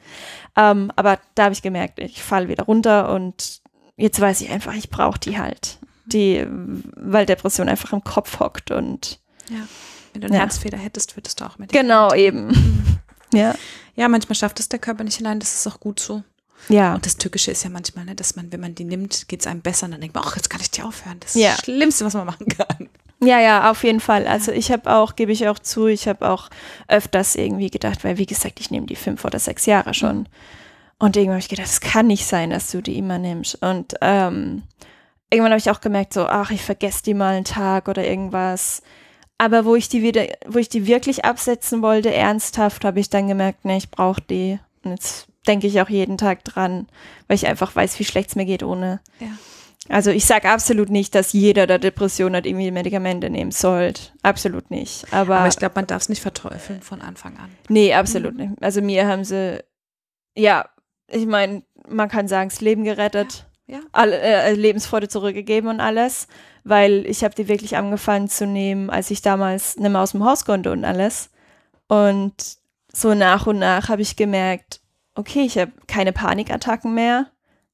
Ähm, 0.56 0.91
aber 0.95 1.19
da 1.36 1.45
habe 1.45 1.54
ich 1.54 1.62
gemerkt, 1.62 1.99
ich 1.99 2.23
falle 2.23 2.47
wieder 2.47 2.63
runter 2.65 3.13
und 3.13 3.62
jetzt 3.97 4.19
weiß 4.19 4.41
ich 4.41 4.49
einfach, 4.51 4.73
ich 4.73 4.89
brauche 4.89 5.19
die 5.19 5.38
halt. 5.38 5.80
Die, 6.08 6.46
weil 6.96 7.26
Depression 7.26 7.68
einfach 7.70 7.94
im 7.94 8.04
Kopf 8.04 8.39
hockt 8.39 8.72
und 8.72 9.20
Ja. 9.50 9.58
Wenn 10.13 10.22
du 10.22 10.28
einen 10.28 10.36
Ja. 10.36 10.41
Herzfehler 10.41 10.78
hättest, 10.78 11.18
würdest 11.18 11.41
du 11.41 11.46
auch 11.46 11.58
mit. 11.58 11.72
genau 11.72 12.13
eben. 12.13 13.00
Ja. 13.34 13.54
Ja, 13.96 14.08
manchmal 14.08 14.36
schafft 14.36 14.60
es 14.62 14.70
der 14.70 14.80
Körper 14.80 15.04
nicht 15.04 15.20
allein, 15.20 15.39
das 15.41 15.54
ist 15.56 15.68
auch 15.68 15.80
gut 15.82 16.00
so. 16.00 16.24
Ja. 16.70 16.94
Und 16.96 17.06
das 17.06 17.18
Tückische 17.18 17.52
ist 17.52 17.63
ja 17.65 17.70
manchmal, 17.70 18.06
ne, 18.06 18.15
dass 18.15 18.36
man, 18.38 18.50
wenn 18.54 18.62
man 18.62 18.76
die 18.76 18.86
nimmt, 18.86 19.28
geht 19.28 19.41
es 19.41 19.48
einem 19.48 19.62
besser 19.62 19.86
und 19.88 19.91
dann 19.91 20.00
denkt 20.02 20.15
man, 20.15 20.24
ach, 20.26 20.36
jetzt 20.38 20.50
kann 20.50 20.62
ich 20.62 20.72
die 20.72 20.84
aufhören. 20.84 21.18
Das 21.20 21.36
ist 21.36 21.41
Ja. 21.41 21.52
das 21.52 21.62
Schlimmste, 21.65 22.06
was 22.06 22.13
man 22.13 22.26
machen 22.26 22.48
kann. 22.48 22.88
Ja, 23.22 23.39
ja, 23.41 23.70
auf 23.72 23.84
jeden 23.84 24.00
Fall. 24.00 24.26
Also 24.28 24.52
ich 24.54 24.72
habe 24.72 24.94
auch, 24.94 25.15
gebe 25.18 25.32
ich 25.34 25.48
auch 25.50 25.60
zu, 25.60 25.88
ich 25.88 26.08
habe 26.08 26.30
auch 26.30 26.50
öfters 26.88 27.36
irgendwie 27.36 27.70
gedacht, 27.70 28.04
weil 28.06 28.18
wie 28.18 28.26
gesagt, 28.26 28.60
ich 28.62 28.72
nehme 28.72 28.86
die 28.86 28.96
fünf 28.96 29.26
oder 29.26 29.39
sechs 29.39 29.65
Jahre 29.65 29.94
schon. 29.94 30.30
Und 30.98 31.18
irgendwann 31.18 31.34
habe 31.36 31.39
ich 31.41 31.50
gedacht, 31.50 31.68
es 31.68 31.82
kann 31.82 32.08
nicht 32.08 32.26
sein, 32.26 32.52
dass 32.52 32.72
du 32.72 32.82
die 32.82 32.98
immer 32.98 33.18
nimmst. 33.18 33.56
Und 33.62 33.96
ähm, 34.02 34.63
irgendwann 35.30 35.52
habe 35.52 35.60
ich 35.60 35.70
auch 35.70 35.82
gemerkt, 35.82 36.14
so, 36.14 36.26
ach, 36.26 36.52
ich 36.52 36.62
vergesse 36.64 37.04
die 37.04 37.14
mal 37.14 37.36
einen 37.36 37.46
Tag 37.46 37.88
oder 37.88 38.06
irgendwas. 38.06 38.82
Aber 39.38 39.66
wo 39.66 39.76
ich 39.76 39.90
die 39.90 40.02
wieder, 40.02 40.26
wo 40.48 40.60
ich 40.60 40.70
die 40.70 40.88
wirklich 40.88 41.26
absetzen 41.26 41.82
wollte, 41.82 42.14
ernsthaft, 42.14 42.86
habe 42.86 43.00
ich 43.00 43.10
dann 43.10 43.28
gemerkt, 43.28 43.66
nee, 43.66 43.78
ich 43.78 43.92
brauche 43.92 44.22
die. 44.22 44.60
Und 44.84 44.92
jetzt 44.92 45.28
denke 45.48 45.68
ich 45.68 45.82
auch 45.82 45.90
jeden 45.90 46.18
Tag 46.18 46.44
dran, 46.44 46.88
weil 47.28 47.36
ich 47.36 47.48
einfach 47.48 47.76
weiß, 47.76 48.00
wie 48.00 48.06
schlecht 48.06 48.30
es 48.30 48.36
mir 48.36 48.46
geht 48.46 48.64
ohne. 48.64 49.02
Ja. 49.20 49.28
Also 49.88 50.10
ich 50.10 50.26
sage 50.26 50.50
absolut 50.50 50.90
nicht, 50.90 51.14
dass 51.14 51.34
jeder, 51.34 51.68
der 51.68 51.78
Depression 51.78 52.36
hat, 52.36 52.48
irgendwie 52.48 52.72
Medikamente 52.72 53.30
nehmen 53.30 53.52
sollte. 53.52 54.02
Absolut 54.24 54.72
nicht. 54.72 55.06
Aber, 55.14 55.38
Aber 55.38 55.48
ich 55.48 55.58
glaube, 55.58 55.76
man 55.76 55.86
darf 55.86 56.04
es 56.04 56.10
nicht 56.10 56.22
verteufeln 56.22 56.82
von 56.82 57.02
Anfang 57.02 57.38
an. 57.38 57.52
nee, 57.70 57.94
absolut 57.94 58.36
nicht. 58.36 58.52
Also 58.62 58.82
mir 58.82 59.08
haben 59.08 59.24
sie, 59.24 59.64
ja, 60.36 60.68
ich 61.08 61.28
meine, 61.28 61.62
man 61.88 62.10
kann 62.10 62.28
sagen, 62.28 62.50
das 62.50 62.62
Leben 62.62 62.84
gerettet, 62.84 63.46
Ja. 63.67 63.80
alle, 63.91 64.19
äh, 64.19 64.54
Lebensfreude 64.54 65.08
zurückgegeben 65.08 65.69
und 65.69 65.80
alles, 65.80 66.28
weil 66.63 67.06
ich 67.08 67.23
habe 67.23 67.34
die 67.34 67.47
wirklich 67.47 67.78
angefangen 67.78 68.28
zu 68.30 68.45
nehmen, 68.45 68.91
als 68.91 69.10
ich 69.10 69.21
damals 69.23 69.78
nicht 69.78 69.91
mehr 69.91 70.01
aus 70.01 70.12
dem 70.12 70.23
Haus 70.23 70.45
konnte 70.45 70.71
und 70.71 70.86
alles. 70.86 71.32
Und 71.88 72.34
so 72.93 73.13
nach 73.13 73.47
und 73.47 73.60
nach 73.60 73.89
habe 73.89 74.01
ich 74.04 74.15
gemerkt, 74.15 74.82
okay, 75.15 75.41
ich 75.41 75.58
habe 75.58 75.71
keine 75.88 76.13
Panikattacken 76.13 76.93
mehr. 76.93 77.28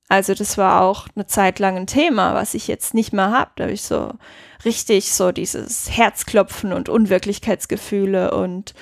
Also 0.07 0.33
das 0.33 0.57
war 0.57 0.81
auch 0.81 1.07
eine 1.15 1.25
Zeit 1.25 1.59
lang 1.59 1.77
ein 1.77 1.87
Thema, 1.87 2.33
was 2.35 2.53
ich 2.53 2.67
jetzt 2.67 2.93
nicht 2.93 3.13
mehr 3.13 3.31
habe. 3.31 3.51
Da 3.55 3.63
habe 3.63 3.73
ich 3.73 3.83
so 3.83 4.13
richtig 4.65 5.11
so 5.13 5.31
dieses 5.31 5.89
Herzklopfen 5.89 6.73
und 6.73 6.89
Unwirklichkeitsgefühle 6.89 8.31
und 8.33 8.73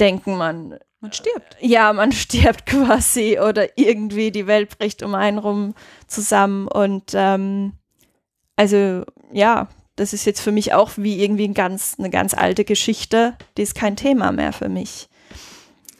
denken, 0.00 0.36
man, 0.36 0.78
Man 1.06 1.12
stirbt. 1.12 1.56
ja, 1.60 1.92
man 1.92 2.12
stirbt 2.12 2.66
quasi 2.66 3.38
oder 3.38 3.78
irgendwie 3.78 4.30
die 4.30 4.46
Welt 4.46 4.76
bricht 4.76 5.02
um 5.02 5.14
einen 5.14 5.38
rum 5.38 5.74
zusammen. 6.06 6.68
Und 6.68 7.12
ähm, 7.14 7.72
also 8.56 9.04
ja, 9.32 9.68
das 9.96 10.12
ist 10.12 10.26
jetzt 10.26 10.40
für 10.40 10.52
mich 10.52 10.74
auch 10.74 10.92
wie 10.96 11.22
irgendwie 11.22 11.48
ein 11.48 11.54
ganz, 11.54 11.96
eine 11.98 12.10
ganz 12.10 12.34
alte 12.34 12.64
Geschichte. 12.64 13.36
Die 13.56 13.62
ist 13.62 13.74
kein 13.74 13.96
Thema 13.96 14.32
mehr 14.32 14.52
für 14.52 14.68
mich. 14.68 15.08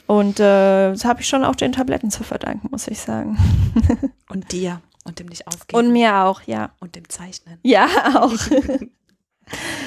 Und 0.06 0.38
äh, 0.38 0.90
das 0.90 1.04
habe 1.04 1.20
ich 1.20 1.28
schon 1.28 1.44
auch 1.44 1.56
den 1.56 1.72
Tabletten 1.72 2.10
zu 2.10 2.22
verdanken, 2.22 2.68
muss 2.70 2.86
ich 2.86 3.00
sagen. 3.00 3.38
Und 4.28 4.52
dir. 4.52 4.80
Und 5.04 5.18
dem 5.20 5.26
nicht 5.26 5.46
aufgeben. 5.46 5.78
Und 5.78 5.92
mir 5.92 6.24
auch, 6.24 6.42
ja. 6.42 6.74
Und 6.80 6.96
dem 6.96 7.08
Zeichnen. 7.08 7.58
Ja, 7.62 7.88
auch. 8.20 8.36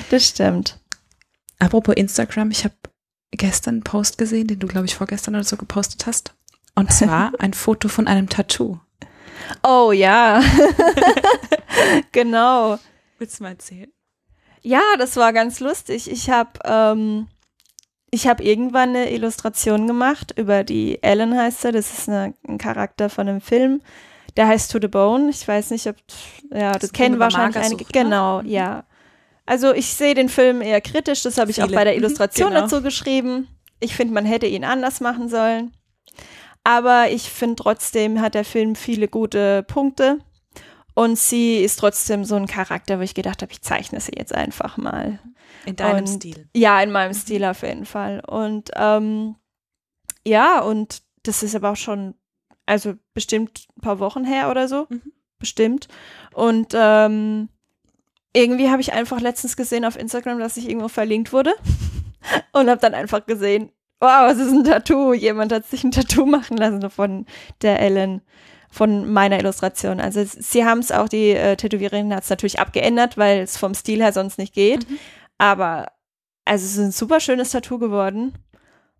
das 0.09 0.27
stimmt. 0.27 0.79
Apropos 1.59 1.95
Instagram, 1.95 2.51
ich 2.51 2.63
habe 2.63 2.75
gestern 3.31 3.75
einen 3.75 3.83
Post 3.83 4.17
gesehen, 4.17 4.47
den 4.47 4.59
du, 4.59 4.67
glaube 4.67 4.85
ich, 4.85 4.95
vorgestern 4.95 5.35
oder 5.35 5.43
so 5.43 5.57
gepostet 5.57 6.05
hast. 6.05 6.33
Und 6.75 6.91
zwar 6.91 7.31
ein 7.39 7.53
Foto 7.53 7.87
von 7.87 8.07
einem 8.07 8.29
Tattoo. 8.29 8.79
Oh 9.63 9.91
ja, 9.91 10.41
genau. 12.11 12.77
Willst 13.17 13.39
du 13.39 13.43
mal 13.43 13.51
erzählen? 13.51 13.91
Ja, 14.61 14.81
das 14.97 15.15
war 15.15 15.33
ganz 15.33 15.59
lustig. 15.59 16.11
Ich 16.11 16.29
habe 16.29 16.59
ähm, 16.65 17.27
ich 18.11 18.27
habe 18.27 18.43
irgendwann 18.43 18.89
eine 18.89 19.11
Illustration 19.11 19.87
gemacht 19.87 20.33
über 20.37 20.63
die 20.63 21.01
Ellen 21.03 21.37
heißt 21.37 21.61
sie. 21.61 21.71
Das 21.71 21.97
ist 21.97 22.09
eine, 22.09 22.33
ein 22.47 22.57
Charakter 22.57 23.09
von 23.09 23.27
einem 23.27 23.41
Film. 23.41 23.81
Der 24.35 24.47
heißt 24.47 24.71
To 24.71 24.79
the 24.81 24.87
Bone. 24.87 25.29
Ich 25.29 25.47
weiß 25.47 25.71
nicht, 25.71 25.87
ob 25.87 25.95
ja, 26.51 26.71
das, 26.73 26.81
das 26.81 26.93
kennen 26.93 27.19
wahrscheinlich 27.19 27.57
einige. 27.57 27.83
Ne? 27.83 27.89
Genau, 27.91 28.41
mhm. 28.41 28.49
ja. 28.49 28.83
Also 29.49 29.73
ich 29.73 29.95
sehe 29.95 30.13
den 30.13 30.29
Film 30.29 30.61
eher 30.61 30.79
kritisch. 30.79 31.23
Das 31.23 31.39
habe 31.39 31.49
ich 31.49 31.63
auch 31.63 31.71
bei 31.71 31.83
der 31.83 31.93
mhm, 31.93 32.03
Illustration 32.03 32.49
genau. 32.49 32.61
dazu 32.61 32.83
geschrieben. 32.83 33.47
Ich 33.79 33.95
finde, 33.95 34.13
man 34.13 34.23
hätte 34.23 34.45
ihn 34.45 34.63
anders 34.63 35.01
machen 35.01 35.27
sollen. 35.27 35.73
Aber 36.63 37.09
ich 37.09 37.31
finde 37.31 37.55
trotzdem 37.55 38.21
hat 38.21 38.35
der 38.35 38.45
Film 38.45 38.75
viele 38.75 39.07
gute 39.07 39.63
Punkte. 39.63 40.19
Und 40.93 41.17
sie 41.17 41.63
ist 41.63 41.77
trotzdem 41.77 42.25
so 42.25 42.35
ein 42.35 42.45
Charakter, 42.45 42.99
wo 42.99 43.01
ich 43.01 43.15
gedacht 43.15 43.41
habe, 43.41 43.51
ich 43.51 43.63
zeichne 43.63 43.99
sie 43.99 44.11
jetzt 44.15 44.35
einfach 44.35 44.77
mal. 44.77 45.17
In 45.65 45.75
deinem 45.75 46.01
und, 46.01 46.07
Stil. 46.07 46.47
Ja, 46.55 46.79
in 46.83 46.91
meinem 46.91 47.15
Stil 47.15 47.43
auf 47.43 47.63
jeden 47.63 47.85
Fall. 47.85 48.21
Und 48.27 48.69
ähm, 48.75 49.35
ja, 50.27 50.59
und 50.59 51.01
das 51.23 51.41
ist 51.41 51.55
aber 51.55 51.71
auch 51.71 51.75
schon, 51.75 52.13
also 52.67 52.93
bestimmt 53.15 53.65
ein 53.77 53.81
paar 53.81 53.97
Wochen 53.97 54.25
her 54.25 54.51
oder 54.51 54.67
so. 54.67 54.85
Mhm. 54.89 55.11
Bestimmt. 55.39 55.87
Und 56.35 56.73
ähm, 56.75 57.49
irgendwie 58.33 58.69
habe 58.69 58.81
ich 58.81 58.93
einfach 58.93 59.19
letztens 59.19 59.57
gesehen 59.57 59.85
auf 59.85 59.97
Instagram, 59.97 60.39
dass 60.39 60.57
ich 60.57 60.67
irgendwo 60.67 60.87
verlinkt 60.87 61.33
wurde. 61.33 61.53
und 62.51 62.69
habe 62.69 62.81
dann 62.81 62.93
einfach 62.93 63.25
gesehen, 63.25 63.71
wow, 63.99 64.31
es 64.31 64.37
ist 64.37 64.51
ein 64.51 64.63
Tattoo. 64.63 65.13
Jemand 65.13 65.51
hat 65.51 65.65
sich 65.65 65.83
ein 65.83 65.91
Tattoo 65.91 66.25
machen 66.25 66.57
lassen 66.57 66.89
von 66.89 67.25
der 67.61 67.79
Ellen 67.79 68.21
von 68.71 69.11
meiner 69.11 69.39
Illustration. 69.39 69.99
Also 69.99 70.23
sie 70.23 70.63
haben 70.63 70.79
es 70.79 70.91
auch, 70.91 71.09
die 71.09 71.31
äh, 71.31 71.55
Tätowiererin 71.55 72.13
hat 72.13 72.23
es 72.23 72.29
natürlich 72.29 72.59
abgeändert, 72.59 73.17
weil 73.17 73.39
es 73.39 73.57
vom 73.57 73.73
Stil 73.73 74.01
her 74.01 74.13
sonst 74.13 74.37
nicht 74.37 74.53
geht. 74.53 74.87
Mhm. 74.87 74.99
Aber 75.37 75.87
also 76.45 76.65
es 76.65 76.73
ist 76.73 76.79
ein 76.79 76.91
super 76.91 77.19
schönes 77.19 77.51
Tattoo 77.51 77.79
geworden. 77.79 78.33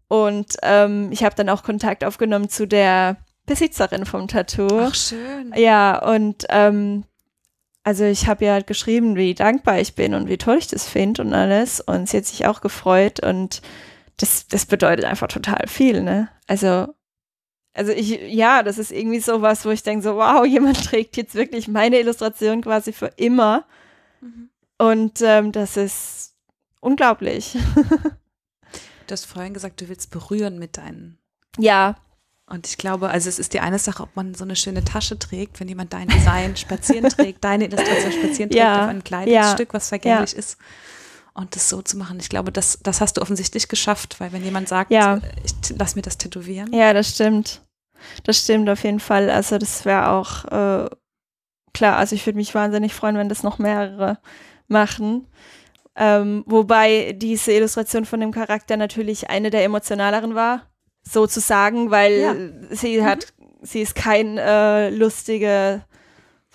Und 0.08 0.58
ähm, 0.64 1.10
ich 1.12 1.24
habe 1.24 1.36
dann 1.36 1.50
auch 1.50 1.62
Kontakt 1.62 2.04
aufgenommen 2.04 2.50
zu 2.50 2.68
der 2.68 3.18
Besitzerin 3.46 4.06
vom 4.06 4.28
Tattoo. 4.28 4.68
Ach, 4.82 4.96
schön. 4.96 5.54
Ja, 5.56 6.00
und 6.00 6.46
ähm, 6.50 7.04
also 7.84 8.04
ich 8.04 8.28
habe 8.28 8.46
ja 8.46 8.54
halt 8.54 8.68
geschrieben, 8.68 9.16
wie 9.16 9.34
dankbar 9.34 9.80
ich 9.80 9.96
bin 9.96 10.14
und 10.14 10.28
wie 10.28 10.38
toll 10.38 10.58
ich 10.58 10.68
das 10.68 10.88
finde 10.88 11.22
und 11.22 11.34
alles. 11.34 11.82
Und 11.82 12.10
sie 12.10 12.18
hat 12.18 12.26
sich 12.26 12.46
auch 12.46 12.62
gefreut 12.62 13.20
und 13.22 13.62
das, 14.18 14.48
das 14.48 14.66
bedeutet 14.66 15.06
einfach 15.06 15.28
total 15.28 15.68
viel, 15.68 16.04
ne? 16.04 16.30
Also 16.48 16.94
also 17.74 17.92
ich, 17.92 18.10
ja, 18.34 18.64
das 18.64 18.78
ist 18.78 18.92
irgendwie 18.92 19.20
so 19.20 19.42
was, 19.42 19.66
wo 19.66 19.70
ich 19.70 19.84
denke 19.84 20.04
so, 20.04 20.16
wow, 20.16 20.46
jemand 20.46 20.84
trägt 20.84 21.18
jetzt 21.18 21.36
wirklich 21.36 21.68
meine 21.68 22.00
Illustration 22.00 22.62
quasi 22.62 22.92
für 22.92 23.12
immer. 23.16 23.66
Mhm. 24.22 24.50
Und 24.78 25.22
ähm, 25.22 25.52
das 25.52 25.78
ist 25.78 26.36
unglaublich. 26.82 27.58
du 29.08 29.12
hast 29.12 29.26
vorhin 29.26 29.54
gesagt, 29.54 29.82
du 29.82 29.90
willst 29.90 30.12
berühren 30.12 30.60
mit 30.60 30.78
deinen. 30.78 31.20
Ja. 31.58 31.96
Und 32.50 32.68
ich 32.68 32.78
glaube, 32.78 33.10
also 33.10 33.30
es 33.30 33.38
ist 33.38 33.54
die 33.54 33.60
eine 33.60 33.78
Sache, 33.78 34.02
ob 34.02 34.16
man 34.16 34.34
so 34.34 34.44
eine 34.44 34.56
schöne 34.56 34.84
Tasche 34.84 35.20
trägt, 35.20 35.60
wenn 35.60 35.68
jemand 35.68 35.94
dein 35.94 36.08
Design 36.08 36.56
spazieren 36.58 37.10
trägt, 37.10 37.44
deine 37.44 37.66
Illustration 37.66 38.12
spazieren 38.12 38.50
trägt 38.50 38.56
ja. 38.56 38.84
auf 38.84 38.90
ein 38.90 39.04
Kleidungsstück, 39.04 39.70
ja. 39.70 39.74
was 39.74 39.90
vergänglich 39.90 40.34
ja. 40.34 40.40
ist. 40.40 40.58
Und 41.34 41.56
das 41.56 41.70
so 41.70 41.82
zu 41.82 41.96
machen, 41.96 42.20
ich 42.20 42.28
glaube, 42.28 42.52
das, 42.52 42.80
das 42.82 43.02
hast 43.02 43.18
du 43.18 43.22
offensichtlich 43.22 43.68
geschafft, 43.68 44.20
weil 44.20 44.34
wenn 44.34 44.44
jemand 44.44 44.68
sagt, 44.68 44.92
ja. 44.92 45.22
ich 45.44 45.54
lass 45.78 45.96
mir 45.96 46.02
das 46.02 46.18
tätowieren. 46.18 46.74
Ja, 46.74 46.92
das 46.92 47.12
stimmt. 47.12 47.62
Das 48.24 48.40
stimmt 48.40 48.68
auf 48.70 48.84
jeden 48.84 49.00
Fall. 49.00 49.30
Also 49.30 49.58
das 49.58 49.86
wäre 49.86 50.10
auch 50.10 50.46
äh, 50.46 50.90
klar, 51.74 51.98
also 51.98 52.16
ich 52.16 52.26
würde 52.26 52.38
mich 52.38 52.56
wahnsinnig 52.56 52.94
freuen, 52.94 53.16
wenn 53.16 53.30
das 53.30 53.44
noch 53.44 53.60
mehrere 53.60 54.18
machen. 54.68 55.28
Ähm, 55.96 56.44
wobei 56.48 57.14
diese 57.14 57.52
Illustration 57.52 58.06
von 58.06 58.20
dem 58.20 58.32
Charakter 58.32 58.78
natürlich 58.78 59.30
eine 59.30 59.50
der 59.50 59.64
emotionaleren 59.64 60.34
war, 60.34 60.69
sozusagen, 61.10 61.92
weil 61.92 62.14
ja. 62.14 62.36
sie 62.70 63.02
mhm. 63.02 63.06
hat, 63.06 63.34
sie 63.62 63.82
ist 63.82 63.96
kein 63.96 64.38
äh, 64.38 64.90
lustige 64.90 65.82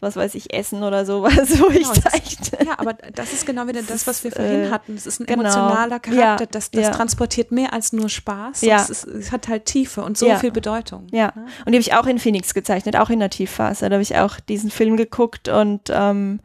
was 0.05 0.17
weiß 0.17 0.35
ich, 0.37 0.55
Essen 0.55 0.85
oder 0.85 1.05
sowas, 1.05 1.35
wo 1.59 1.69
genau, 1.69 1.93
ich 1.93 2.03
zeichne. 2.03 2.67
ja, 2.67 2.79
aber 2.79 2.93
das 2.93 3.33
ist 3.33 3.47
genau 3.47 3.67
wieder 3.67 3.83
das, 3.83 4.07
was 4.07 4.23
wir 4.23 4.31
vorhin 4.31 4.65
äh, 4.65 4.71
hatten. 4.71 4.95
Es 4.95 5.07
ist 5.07 5.19
ein 5.19 5.27
genau. 5.27 5.41
emotionaler 5.41 5.99
Charakter, 5.99 6.45
ja, 6.45 6.49
das, 6.51 6.71
das 6.71 6.83
ja. 6.83 6.91
transportiert 6.91 7.51
mehr 7.51 7.73
als 7.73 7.93
nur 7.93 8.09
Spaß. 8.09 8.61
Ja. 8.63 8.77
Es, 8.77 8.91
ist, 8.91 9.05
es, 9.05 9.33
hat 9.33 9.49
halt 9.49 9.65
Tiefe 9.65 10.03
und 10.03 10.17
so 10.17 10.33
viel 10.37 10.53
Bedeutung. 10.53 11.07
Ja, 11.11 11.33
ne? 11.35 11.47
und 11.65 11.73
die 11.73 11.79
habe 11.79 11.81
ich 11.81 11.95
auch 11.95 12.07
in 12.07 12.21
Phoenix 12.21 12.55
gezeichnet, 12.55 12.97
auch 12.97 13.11
in 13.11 13.19
der 13.19 13.31
Tiefphase. 13.31 13.89
Da 13.89 13.95
habe 13.95 14.03
ich 14.03 14.17
auch 14.17 14.39
diesen 14.39 14.71
Film 14.71 14.97
geguckt 14.97 15.49
und 15.49 15.91
ähm, 15.91 16.41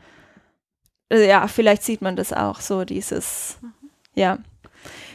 ja, 1.11 1.47
vielleicht 1.47 1.83
sieht 1.83 2.01
man 2.01 2.15
das 2.15 2.33
auch, 2.33 2.61
so 2.61 2.85
dieses, 2.85 3.57
mhm. 3.61 3.73
ja. 4.15 4.37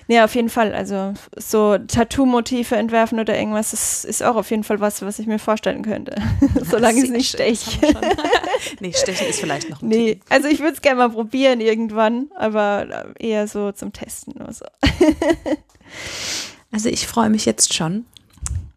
Nee, 0.06 0.20
auf 0.20 0.34
jeden 0.34 0.50
Fall. 0.50 0.74
Also 0.74 1.14
so 1.36 1.78
Tattoo-Motive 1.78 2.76
entwerfen 2.76 3.18
oder 3.18 3.38
irgendwas, 3.38 3.70
das 3.70 4.04
ist 4.04 4.22
auch 4.22 4.36
auf 4.36 4.50
jeden 4.50 4.64
Fall 4.64 4.80
was, 4.80 5.02
was 5.02 5.18
ich 5.18 5.26
mir 5.26 5.38
vorstellen 5.38 5.82
könnte. 5.82 6.14
Solange 6.62 7.02
es 7.02 7.10
nicht 7.10 7.30
stech. 7.30 7.80
nee, 8.80 8.92
stechen 8.92 9.28
ist 9.28 9.40
vielleicht 9.40 9.70
noch 9.70 9.82
ein 9.82 9.88
Nee, 9.88 10.20
also 10.28 10.48
ich 10.48 10.60
würde 10.60 10.74
es 10.74 10.82
gerne 10.82 10.98
mal 10.98 11.10
probieren 11.10 11.60
irgendwann, 11.60 12.30
aber 12.36 13.14
eher 13.18 13.48
so 13.48 13.72
zum 13.72 13.92
Testen 13.92 14.34
oder 14.34 14.52
so. 14.52 14.66
also 16.70 16.88
ich 16.88 17.06
freue 17.06 17.30
mich 17.30 17.46
jetzt 17.46 17.72
schon, 17.72 18.04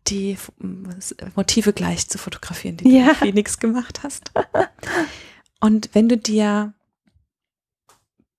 die 0.07 0.37
Motive 1.35 1.73
gleich 1.73 2.07
zu 2.07 2.17
fotografieren, 2.17 2.77
die 2.77 2.97
ja. 2.97 3.07
du 3.07 3.15
Phoenix 3.15 3.59
gemacht 3.59 3.99
hast. 4.03 4.31
Und 5.59 5.89
wenn 5.93 6.07
du 6.07 6.17
dir, 6.17 6.73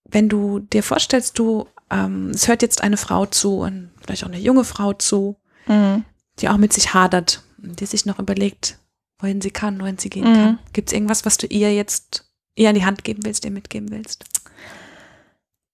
wenn 0.04 0.30
du 0.30 0.60
dir 0.60 0.82
vorstellst, 0.82 1.38
du 1.38 1.66
ähm, 1.90 2.30
es 2.30 2.48
hört 2.48 2.62
jetzt 2.62 2.82
eine 2.82 2.96
Frau 2.96 3.26
zu 3.26 3.60
und 3.60 3.90
vielleicht 4.00 4.24
auch 4.24 4.28
eine 4.28 4.38
junge 4.38 4.64
Frau 4.64 4.92
zu, 4.92 5.36
mhm. 5.66 6.04
die 6.38 6.48
auch 6.48 6.56
mit 6.56 6.72
sich 6.72 6.94
hadert, 6.94 7.42
die 7.58 7.86
sich 7.86 8.06
noch 8.06 8.18
überlegt, 8.18 8.78
wohin 9.18 9.40
sie 9.40 9.50
kann, 9.50 9.80
wohin 9.80 9.98
sie 9.98 10.10
gehen 10.10 10.30
mhm. 10.30 10.34
kann. 10.34 10.58
Gibt 10.72 10.88
es 10.88 10.92
irgendwas, 10.92 11.24
was 11.24 11.38
du 11.38 11.46
ihr 11.46 11.74
jetzt 11.74 12.24
ihr 12.54 12.68
an 12.68 12.74
die 12.74 12.84
Hand 12.84 13.04
geben 13.04 13.24
willst, 13.24 13.44
ihr 13.44 13.50
mitgeben 13.50 13.90
willst? 13.90 14.24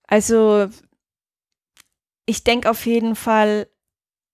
Also 0.07 0.69
ich 2.27 2.45
denke 2.45 2.71
auf 2.71 2.87
jeden 2.87 3.17
Fall, 3.17 3.69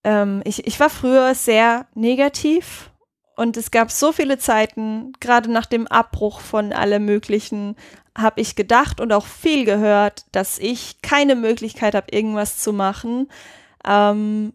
ähm, 0.04 0.42
ich, 0.44 0.66
ich 0.66 0.78
war 0.80 0.90
früher 0.90 1.34
sehr 1.34 1.86
negativ 1.94 2.90
und 3.36 3.56
es 3.56 3.70
gab 3.70 3.90
so 3.90 4.12
viele 4.12 4.38
Zeiten, 4.38 5.12
gerade 5.20 5.50
nach 5.50 5.66
dem 5.66 5.86
Abbruch 5.86 6.40
von 6.40 6.72
allem 6.72 7.04
Möglichen, 7.04 7.76
habe 8.20 8.40
ich 8.40 8.56
gedacht 8.56 9.00
und 9.00 9.12
auch 9.12 9.26
viel 9.26 9.64
gehört, 9.64 10.24
dass 10.32 10.58
ich 10.58 11.02
keine 11.02 11.34
Möglichkeit 11.34 11.94
habe, 11.94 12.10
irgendwas 12.10 12.58
zu 12.58 12.72
machen. 12.72 13.28
Ähm, 13.86 14.52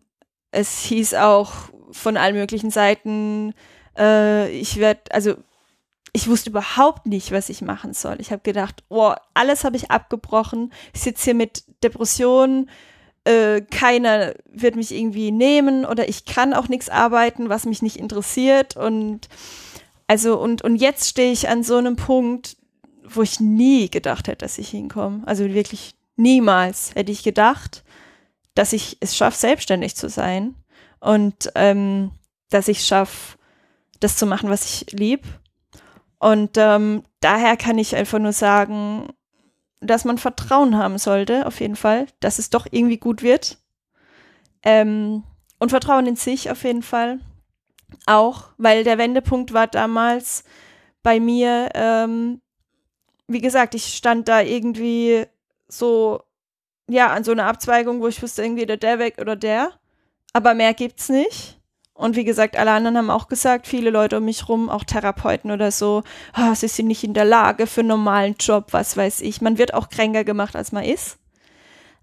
es 0.51 0.81
hieß 0.81 1.15
auch 1.15 1.53
von 1.91 2.17
allen 2.17 2.35
möglichen 2.35 2.71
Seiten, 2.71 3.53
äh, 3.97 4.49
ich 4.49 4.77
werde, 4.77 5.01
also 5.11 5.35
ich 6.13 6.29
wusste 6.29 6.49
überhaupt 6.49 7.07
nicht, 7.07 7.31
was 7.31 7.49
ich 7.49 7.61
machen 7.61 7.93
soll. 7.93 8.17
Ich 8.19 8.31
habe 8.31 8.41
gedacht, 8.41 8.83
oh, 8.87 9.13
alles 9.33 9.65
habe 9.65 9.75
ich 9.75 9.91
abgebrochen. 9.91 10.71
Ich 10.93 11.01
sitze 11.01 11.25
hier 11.25 11.33
mit 11.33 11.63
Depressionen. 11.83 12.69
Äh, 13.25 13.61
keiner 13.61 14.33
wird 14.45 14.77
mich 14.77 14.93
irgendwie 14.93 15.31
nehmen 15.31 15.83
oder 15.83 16.07
ich 16.07 16.25
kann 16.25 16.53
auch 16.53 16.69
nichts 16.69 16.89
arbeiten, 16.89 17.49
was 17.49 17.65
mich 17.65 17.81
nicht 17.81 17.97
interessiert. 17.97 18.77
Und 18.77 19.27
also, 20.07 20.39
und, 20.39 20.61
und 20.61 20.77
jetzt 20.77 21.09
stehe 21.09 21.31
ich 21.31 21.49
an 21.49 21.63
so 21.63 21.77
einem 21.77 21.97
Punkt, 21.97 22.55
wo 23.09 23.21
ich 23.21 23.39
nie 23.39 23.89
gedacht 23.89 24.27
hätte, 24.27 24.45
dass 24.45 24.57
ich 24.57 24.69
hinkomme. 24.69 25.23
Also 25.25 25.45
wirklich 25.53 25.95
niemals 26.15 26.93
hätte 26.95 27.11
ich 27.11 27.23
gedacht, 27.23 27.83
dass 28.53 28.73
ich 28.73 28.97
es 29.01 29.15
schaffe, 29.15 29.37
selbstständig 29.37 29.95
zu 29.95 30.09
sein 30.09 30.55
und 30.99 31.51
ähm, 31.55 32.11
dass 32.49 32.67
ich 32.67 32.85
schaffe, 32.85 33.37
das 33.99 34.17
zu 34.17 34.25
machen, 34.25 34.49
was 34.49 34.65
ich 34.65 34.91
lieb. 34.91 35.23
Und 36.19 36.51
ähm, 36.57 37.03
daher 37.19 37.57
kann 37.57 37.77
ich 37.77 37.95
einfach 37.95 38.19
nur 38.19 38.33
sagen, 38.33 39.09
dass 39.81 40.05
man 40.05 40.17
Vertrauen 40.17 40.77
haben 40.77 40.97
sollte, 40.97 41.45
auf 41.45 41.59
jeden 41.59 41.75
Fall, 41.75 42.07
dass 42.19 42.39
es 42.39 42.49
doch 42.49 42.65
irgendwie 42.71 42.97
gut 42.97 43.21
wird. 43.21 43.57
Ähm, 44.63 45.23
und 45.59 45.69
Vertrauen 45.69 46.07
in 46.07 46.15
sich 46.15 46.49
auf 46.49 46.63
jeden 46.63 46.81
Fall. 46.81 47.19
Auch, 48.05 48.49
weil 48.57 48.83
der 48.83 48.97
Wendepunkt 48.97 49.53
war 49.53 49.67
damals 49.67 50.43
bei 51.03 51.19
mir, 51.19 51.69
ähm, 51.75 52.41
wie 53.27 53.41
gesagt, 53.41 53.75
ich 53.75 53.95
stand 53.95 54.27
da 54.27 54.41
irgendwie 54.41 55.25
so, 55.67 56.21
ja, 56.89 57.07
an 57.07 57.23
so 57.23 57.31
einer 57.31 57.47
Abzweigung, 57.47 58.01
wo 58.01 58.07
ich 58.07 58.21
wusste, 58.21 58.43
irgendwie 58.43 58.65
der 58.65 58.99
weg 58.99 59.17
oder 59.19 59.35
der. 59.35 59.71
Aber 60.33 60.53
mehr 60.53 60.73
gibt's 60.73 61.09
nicht. 61.09 61.59
Und 61.93 62.17
wie 62.17 62.25
gesagt, 62.25 62.57
alle 62.57 62.71
anderen 62.71 62.97
haben 62.97 63.09
auch 63.09 63.29
gesagt, 63.29 63.67
viele 63.67 63.89
Leute 63.89 64.17
um 64.17 64.25
mich 64.25 64.49
rum, 64.49 64.69
auch 64.69 64.83
Therapeuten 64.83 65.49
oder 65.49 65.71
so, 65.71 66.03
oh, 66.37 66.53
sie 66.53 66.67
sind 66.67 66.87
nicht 66.87 67.05
in 67.05 67.13
der 67.13 67.23
Lage 67.23 67.67
für 67.67 67.79
einen 67.81 67.87
normalen 67.87 68.35
Job, 68.37 68.67
was 68.71 68.97
weiß 68.97 69.21
ich. 69.21 69.39
Man 69.41 69.57
wird 69.57 69.73
auch 69.73 69.87
kränker 69.87 70.25
gemacht, 70.25 70.57
als 70.57 70.73
man 70.73 70.83
ist. 70.83 71.17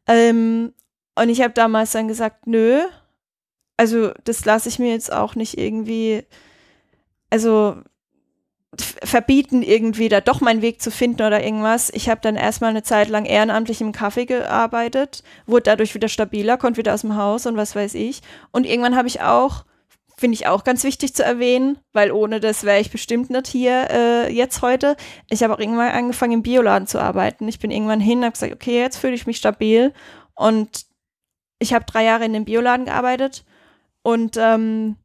Ähm, 0.06 0.72
und 1.14 1.28
ich 1.28 1.42
habe 1.42 1.52
damals 1.52 1.92
dann 1.92 2.08
gesagt, 2.08 2.46
nö, 2.46 2.80
also 3.76 4.12
das 4.24 4.46
lasse 4.46 4.70
ich 4.70 4.78
mir 4.78 4.92
jetzt 4.92 5.12
auch 5.12 5.34
nicht 5.34 5.58
irgendwie, 5.58 6.24
also 7.28 7.76
verbieten, 8.78 9.62
irgendwie 9.62 10.08
da 10.08 10.20
doch 10.22 10.40
meinen 10.40 10.62
Weg 10.62 10.80
zu 10.80 10.90
finden 10.90 11.22
oder 11.22 11.44
irgendwas. 11.44 11.90
Ich 11.90 12.08
habe 12.08 12.22
dann 12.22 12.36
erstmal 12.36 12.70
eine 12.70 12.82
Zeit 12.82 13.08
lang 13.08 13.26
ehrenamtlich 13.26 13.82
im 13.82 13.92
Kaffee 13.92 14.24
gearbeitet, 14.24 15.22
wurde 15.46 15.64
dadurch 15.64 15.94
wieder 15.94 16.08
stabiler, 16.08 16.56
konnte 16.56 16.78
wieder 16.78 16.94
aus 16.94 17.02
dem 17.02 17.16
Haus 17.16 17.44
und 17.44 17.56
was 17.56 17.76
weiß 17.76 17.94
ich. 17.94 18.22
Und 18.50 18.64
irgendwann 18.64 18.96
habe 18.96 19.08
ich 19.08 19.20
auch, 19.20 19.66
finde 20.16 20.36
ich 20.36 20.46
auch 20.46 20.64
ganz 20.64 20.84
wichtig 20.84 21.14
zu 21.14 21.22
erwähnen, 21.22 21.78
weil 21.92 22.12
ohne 22.12 22.40
das 22.40 22.64
wäre 22.64 22.80
ich 22.80 22.90
bestimmt 22.90 23.28
nicht 23.28 23.46
hier 23.46 23.88
äh, 23.90 24.32
jetzt 24.32 24.62
heute. 24.62 24.96
Ich 25.28 25.42
habe 25.42 25.52
auch 25.52 25.58
irgendwann 25.58 25.90
angefangen 25.90 26.32
im 26.32 26.42
Bioladen 26.42 26.88
zu 26.88 26.98
arbeiten. 26.98 27.48
Ich 27.48 27.58
bin 27.58 27.70
irgendwann 27.70 28.00
hin, 28.00 28.22
habe 28.22 28.32
gesagt, 28.32 28.54
okay, 28.54 28.80
jetzt 28.80 28.96
fühle 28.96 29.14
ich 29.14 29.26
mich 29.26 29.36
stabil 29.36 29.92
und 30.34 30.86
ich 31.58 31.74
habe 31.74 31.84
drei 31.84 32.04
Jahre 32.04 32.24
in 32.24 32.32
dem 32.32 32.46
Bioladen 32.46 32.86
gearbeitet 32.86 33.44
und 34.02 34.38
ähm, 34.38 34.96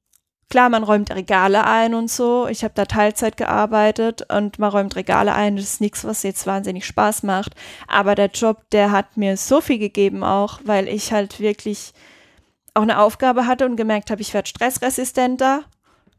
Klar, 0.50 0.70
man 0.70 0.84
räumt 0.84 1.14
Regale 1.14 1.66
ein 1.66 1.94
und 1.94 2.10
so. 2.10 2.48
Ich 2.48 2.64
habe 2.64 2.74
da 2.74 2.86
Teilzeit 2.86 3.36
gearbeitet 3.36 4.24
und 4.32 4.60
man 4.60 4.72
räumt 4.72 4.96
Regale 4.96 5.34
ein. 5.34 5.58
Das 5.58 5.66
ist 5.66 5.82
nichts, 5.82 6.06
was 6.06 6.24
jetzt 6.24 6.48
wahnsinnig 6.48 6.86
Spaß 6.86 7.24
macht. 7.24 7.54
Aber 7.88 8.16
der 8.16 8.28
Job, 8.28 8.64
der 8.72 8.92
hat 8.92 9.18
mir 9.18 9.36
so 9.36 9.60
viel 9.60 9.78
gegeben 9.78 10.24
auch, 10.24 10.62
weil 10.64 10.88
ich 10.88 11.12
halt 11.12 11.42
wirklich 11.42 11.94
auch 12.74 12.84
eine 12.84 13.00
Aufgabe 13.00 13.46
hatte 13.46 13.66
und 13.66 13.76
gemerkt 13.76 14.10
habe, 14.10 14.22
ich 14.22 14.34
werde 14.34 14.48
stressresistenter. 14.48 15.64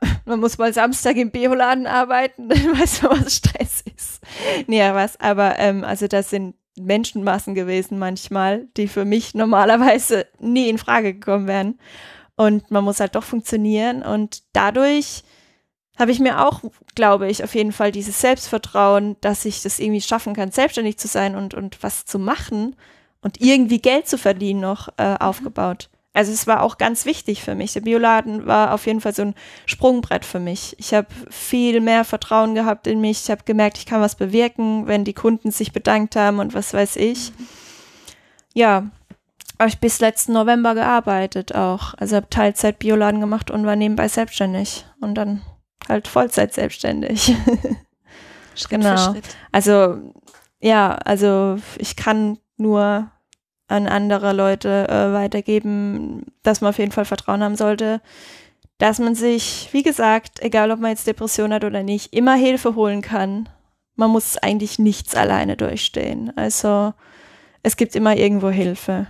Man 0.27 0.41
muss 0.41 0.59
mal 0.59 0.75
Samstag 0.75 1.17
im 1.17 1.31
Bioladen 1.31 1.87
arbeiten, 1.87 2.49
dann 2.51 2.79
weiß 2.79 3.03
man, 3.03 3.25
was 3.25 3.37
Stress 3.37 3.83
ist. 3.97 4.21
Nee, 4.67 4.83
was, 4.93 5.19
aber 5.19 5.59
ähm, 5.59 5.85
also 5.85 6.07
das 6.07 6.31
sind 6.31 6.55
Menschenmassen 6.79 7.55
gewesen 7.55 7.99
manchmal, 7.99 8.69
die 8.77 8.89
für 8.89 9.05
mich 9.05 9.35
normalerweise 9.35 10.27
nie 10.39 10.69
in 10.69 10.79
Frage 10.79 11.15
gekommen 11.15 11.49
wären. 11.49 11.79
Und 12.39 12.71
man 12.71 12.85
muss 12.85 13.01
halt 13.01 13.17
doch 13.17 13.25
funktionieren. 13.25 14.03
Und 14.03 14.45
dadurch 14.53 15.25
habe 15.99 16.13
ich 16.13 16.21
mir 16.21 16.47
auch, 16.47 16.63
glaube 16.95 17.29
ich, 17.29 17.43
auf 17.43 17.53
jeden 17.57 17.73
Fall 17.73 17.91
dieses 17.91 18.21
Selbstvertrauen, 18.21 19.17
dass 19.21 19.45
ich 19.45 19.61
das 19.63 19.81
irgendwie 19.81 20.01
schaffen 20.01 20.35
kann, 20.35 20.53
selbstständig 20.53 20.99
zu 20.99 21.09
sein 21.09 21.35
und, 21.35 21.55
und 21.55 21.83
was 21.83 22.05
zu 22.05 22.21
machen 22.21 22.77
und 23.23 23.41
irgendwie 23.41 23.81
Geld 23.81 24.07
zu 24.07 24.17
verdienen 24.17 24.61
noch 24.61 24.89
äh, 24.99 25.17
aufgebaut. 25.19 25.91
Also 26.13 26.31
es 26.31 26.47
war 26.47 26.63
auch 26.63 26.79
ganz 26.79 27.07
wichtig 27.07 27.43
für 27.43 27.57
mich. 27.57 27.73
Der 27.73 27.81
Bioladen 27.81 28.47
war 28.47 28.73
auf 28.73 28.87
jeden 28.87 29.01
Fall 29.01 29.15
so 29.15 29.23
ein 29.23 29.35
Sprungbrett 29.67 30.25
für 30.25 30.41
mich. 30.41 30.77
Ich 30.79 30.95
habe 30.95 31.09
viel 31.31 31.81
mehr 31.81 32.05
Vertrauen 32.05 32.55
gehabt 32.55 32.87
in 32.87 33.01
mich. 33.01 33.23
Ich 33.25 33.31
habe 33.33 33.43
gemerkt, 33.45 33.79
ich 33.79 33.87
kann 33.87 34.01
was 34.01 34.15
bewirken, 34.15 34.87
wenn 34.87 35.05
die 35.05 35.13
Kunden 35.13 35.51
sich 35.51 35.73
bedankt 35.73 36.15
haben 36.15 36.39
und 36.39 36.55
was 36.55 36.73
weiß 36.73 36.97
ich. 36.97 37.33
Ja, 38.55 38.91
habe 39.59 39.69
ich 39.69 39.79
bis 39.79 40.01
letzten 40.01 40.33
November 40.33 40.75
gearbeitet 40.75 41.55
auch. 41.55 41.95
Also 41.95 42.17
habe 42.17 42.31
Teilzeit 42.31 42.79
Bioladen 42.79 43.21
gemacht 43.21 43.51
und 43.51 43.67
war 43.67 43.77
nebenbei 43.77 44.09
selbstständig 44.09 44.87
und 45.01 45.15
dann 45.15 45.43
halt 45.89 46.09
Vollzeit 46.09 46.55
selbstständig. 46.55 47.35
Schritt 48.55 48.71
genau. 48.71 49.15
Also 49.53 49.99
ja, 50.61 50.95
also 51.05 51.59
ich 51.79 51.97
kann 51.97 52.39
nur 52.57 53.11
an 53.69 53.87
andere 53.87 54.33
Leute 54.33 54.89
äh, 54.89 55.13
weitergeben, 55.13 56.27
dass 56.43 56.61
man 56.61 56.71
auf 56.71 56.79
jeden 56.79 56.93
Fall 56.93 57.05
Vertrauen 57.05 57.43
haben 57.43 57.57
sollte, 57.57 58.01
dass 58.79 58.99
man 58.99 59.15
sich, 59.15 59.69
wie 59.73 59.83
gesagt, 59.83 60.41
egal 60.41 60.71
ob 60.71 60.81
man 60.81 60.91
jetzt 60.91 61.07
Depression 61.07 61.53
hat 61.53 61.65
oder 61.65 61.83
nicht, 61.83 62.15
immer 62.15 62.35
Hilfe 62.35 62.75
holen 62.75 63.03
kann. 63.03 63.49
Man 63.97 64.11
muss 64.11 64.37
eigentlich 64.39 64.79
nichts 64.79 65.15
alleine 65.15 65.57
durchstehen. 65.57 66.33
Also 66.37 66.95
es 67.63 67.77
gibt 67.77 67.97
immer 67.97 68.17
irgendwo 68.17 68.49
Hilfe. 68.51 69.09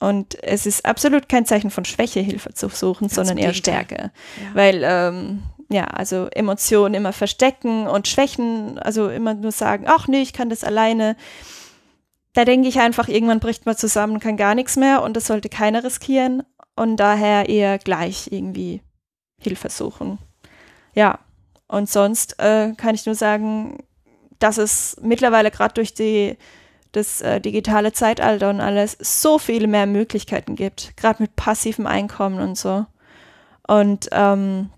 Und 0.00 0.42
es 0.42 0.64
ist 0.66 0.84
absolut 0.84 1.28
kein 1.28 1.44
Zeichen 1.44 1.70
von 1.70 1.84
Schwäche, 1.84 2.20
Hilfe 2.20 2.54
zu 2.54 2.68
suchen, 2.68 3.08
Ganz 3.08 3.14
sondern 3.14 3.38
eher 3.38 3.54
Stärke. 3.54 4.12
Ja. 4.42 4.54
Weil, 4.54 4.82
ähm, 4.84 5.42
ja, 5.70 5.84
also 5.84 6.28
Emotionen 6.30 6.94
immer 6.94 7.12
verstecken 7.12 7.86
und 7.86 8.06
Schwächen, 8.06 8.78
also 8.78 9.08
immer 9.08 9.34
nur 9.34 9.52
sagen, 9.52 9.84
ach 9.88 10.06
nee, 10.06 10.22
ich 10.22 10.32
kann 10.32 10.50
das 10.50 10.62
alleine. 10.62 11.16
Da 12.32 12.44
denke 12.44 12.68
ich 12.68 12.78
einfach, 12.78 13.08
irgendwann 13.08 13.40
bricht 13.40 13.66
man 13.66 13.76
zusammen, 13.76 14.20
kann 14.20 14.36
gar 14.36 14.54
nichts 14.54 14.76
mehr 14.76 15.02
und 15.02 15.16
das 15.16 15.26
sollte 15.26 15.48
keiner 15.48 15.82
riskieren. 15.82 16.42
Und 16.76 16.96
daher 16.96 17.48
eher 17.48 17.78
gleich 17.78 18.28
irgendwie 18.30 18.82
Hilfe 19.40 19.68
suchen. 19.68 20.18
Ja, 20.94 21.18
und 21.66 21.90
sonst 21.90 22.38
äh, 22.38 22.72
kann 22.76 22.94
ich 22.94 23.04
nur 23.04 23.16
sagen, 23.16 23.82
dass 24.38 24.58
es 24.58 24.96
mittlerweile 25.02 25.50
gerade 25.50 25.74
durch 25.74 25.92
die 25.92 26.36
das 26.98 27.20
äh, 27.20 27.40
digitale 27.40 27.92
Zeitalter 27.92 28.50
und 28.50 28.60
alles 28.60 28.96
so 29.00 29.38
viele 29.38 29.66
mehr 29.66 29.86
Möglichkeiten 29.86 30.56
gibt, 30.56 30.96
gerade 30.96 31.22
mit 31.22 31.36
passivem 31.36 31.86
Einkommen 31.86 32.40
und 32.40 32.56
so. 32.58 32.86
Und 33.66 34.08
ähm, 34.12 34.70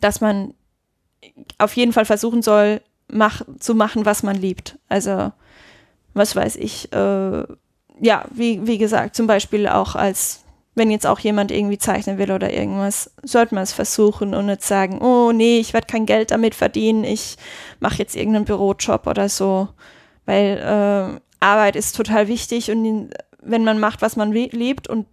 dass 0.00 0.20
man 0.20 0.54
auf 1.58 1.76
jeden 1.76 1.92
Fall 1.92 2.04
versuchen 2.04 2.42
soll, 2.42 2.80
mach, 3.08 3.42
zu 3.58 3.74
machen, 3.74 4.04
was 4.04 4.22
man 4.22 4.36
liebt. 4.36 4.78
Also, 4.88 5.32
was 6.14 6.36
weiß 6.36 6.56
ich, 6.56 6.92
äh, 6.92 7.44
ja, 8.00 8.24
wie, 8.30 8.66
wie 8.66 8.78
gesagt, 8.78 9.16
zum 9.16 9.26
Beispiel 9.26 9.68
auch 9.68 9.94
als, 9.94 10.44
wenn 10.74 10.90
jetzt 10.90 11.06
auch 11.06 11.20
jemand 11.20 11.50
irgendwie 11.50 11.78
zeichnen 11.78 12.18
will 12.18 12.32
oder 12.32 12.52
irgendwas, 12.52 13.12
sollte 13.22 13.54
man 13.54 13.64
es 13.64 13.72
versuchen 13.72 14.34
und 14.34 14.46
nicht 14.46 14.62
sagen, 14.62 15.00
oh 15.00 15.32
nee, 15.32 15.58
ich 15.60 15.72
werde 15.72 15.86
kein 15.86 16.06
Geld 16.06 16.30
damit 16.30 16.54
verdienen, 16.54 17.04
ich 17.04 17.36
mache 17.80 17.98
jetzt 17.98 18.16
irgendeinen 18.16 18.44
Bürojob 18.44 19.06
oder 19.06 19.28
so. 19.28 19.68
Weil 20.26 20.58
äh, 20.58 21.20
Arbeit 21.44 21.76
ist 21.76 21.96
total 21.96 22.28
wichtig 22.28 22.70
und 22.70 23.10
wenn 23.40 23.64
man 23.64 23.78
macht, 23.78 24.02
was 24.02 24.16
man 24.16 24.32
liebt 24.32 24.88
und 24.88 25.06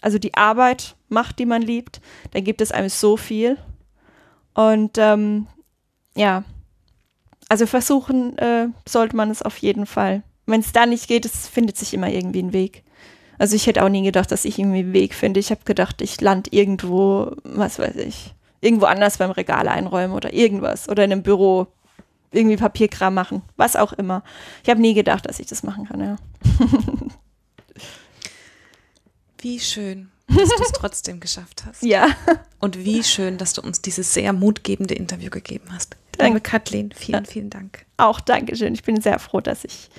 also 0.00 0.18
die 0.18 0.34
Arbeit 0.34 0.96
macht, 1.08 1.38
die 1.38 1.46
man 1.46 1.62
liebt, 1.62 2.00
dann 2.32 2.44
gibt 2.44 2.60
es 2.60 2.72
einem 2.72 2.88
so 2.88 3.16
viel. 3.16 3.56
Und 4.54 4.98
ähm, 4.98 5.46
ja, 6.14 6.44
also 7.48 7.66
versuchen 7.66 8.36
äh, 8.38 8.68
sollte 8.86 9.16
man 9.16 9.30
es 9.30 9.42
auf 9.42 9.58
jeden 9.58 9.86
Fall. 9.86 10.22
Wenn 10.46 10.60
es 10.60 10.72
da 10.72 10.86
nicht 10.86 11.08
geht, 11.08 11.24
es 11.24 11.48
findet 11.48 11.76
sich 11.76 11.94
immer 11.94 12.10
irgendwie 12.10 12.42
ein 12.42 12.52
Weg. 12.52 12.82
Also 13.38 13.56
ich 13.56 13.66
hätte 13.66 13.82
auch 13.82 13.88
nie 13.88 14.02
gedacht, 14.02 14.30
dass 14.30 14.44
ich 14.44 14.58
irgendwie 14.58 14.80
einen 14.80 14.92
Weg 14.92 15.14
finde. 15.14 15.40
Ich 15.40 15.50
habe 15.50 15.64
gedacht, 15.64 16.02
ich 16.02 16.20
lande 16.20 16.50
irgendwo, 16.52 17.32
was 17.44 17.78
weiß 17.78 17.96
ich, 17.96 18.34
irgendwo 18.60 18.86
anders 18.86 19.18
beim 19.18 19.30
Regal 19.30 19.68
einräumen 19.68 20.14
oder 20.14 20.32
irgendwas 20.32 20.88
oder 20.88 21.04
in 21.04 21.12
einem 21.12 21.22
Büro 21.22 21.68
irgendwie 22.32 22.56
Papierkram 22.56 23.14
machen, 23.14 23.42
was 23.56 23.76
auch 23.76 23.92
immer. 23.92 24.22
Ich 24.62 24.70
habe 24.70 24.80
nie 24.80 24.94
gedacht, 24.94 25.26
dass 25.26 25.38
ich 25.38 25.46
das 25.46 25.62
machen 25.62 25.86
kann, 25.86 26.00
ja. 26.00 26.16
Wie 29.38 29.58
schön, 29.58 30.10
dass 30.28 30.48
du 30.48 30.62
es 30.62 30.72
trotzdem 30.72 31.18
geschafft 31.18 31.64
hast. 31.66 31.82
Ja. 31.82 32.06
Und 32.60 32.84
wie 32.84 33.02
schön, 33.02 33.38
dass 33.38 33.54
du 33.54 33.60
uns 33.60 33.82
dieses 33.82 34.14
sehr 34.14 34.32
mutgebende 34.32 34.94
Interview 34.94 35.30
gegeben 35.30 35.64
hast. 35.70 35.96
Danke, 36.12 36.40
Kathleen. 36.40 36.92
Vielen, 36.94 37.26
vielen 37.26 37.50
Dank. 37.50 37.84
Auch 37.96 38.20
Dankeschön. 38.20 38.74
Ich 38.74 38.84
bin 38.84 39.00
sehr 39.00 39.18
froh, 39.18 39.40
dass 39.40 39.64
ich 39.64 39.90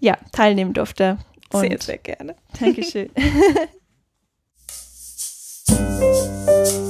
ja, 0.00 0.18
teilnehmen 0.32 0.72
durfte. 0.72 1.18
Und 1.52 1.60
sehr, 1.60 1.80
sehr 1.80 1.98
gerne. 1.98 2.34
Dankeschön. 2.58 3.10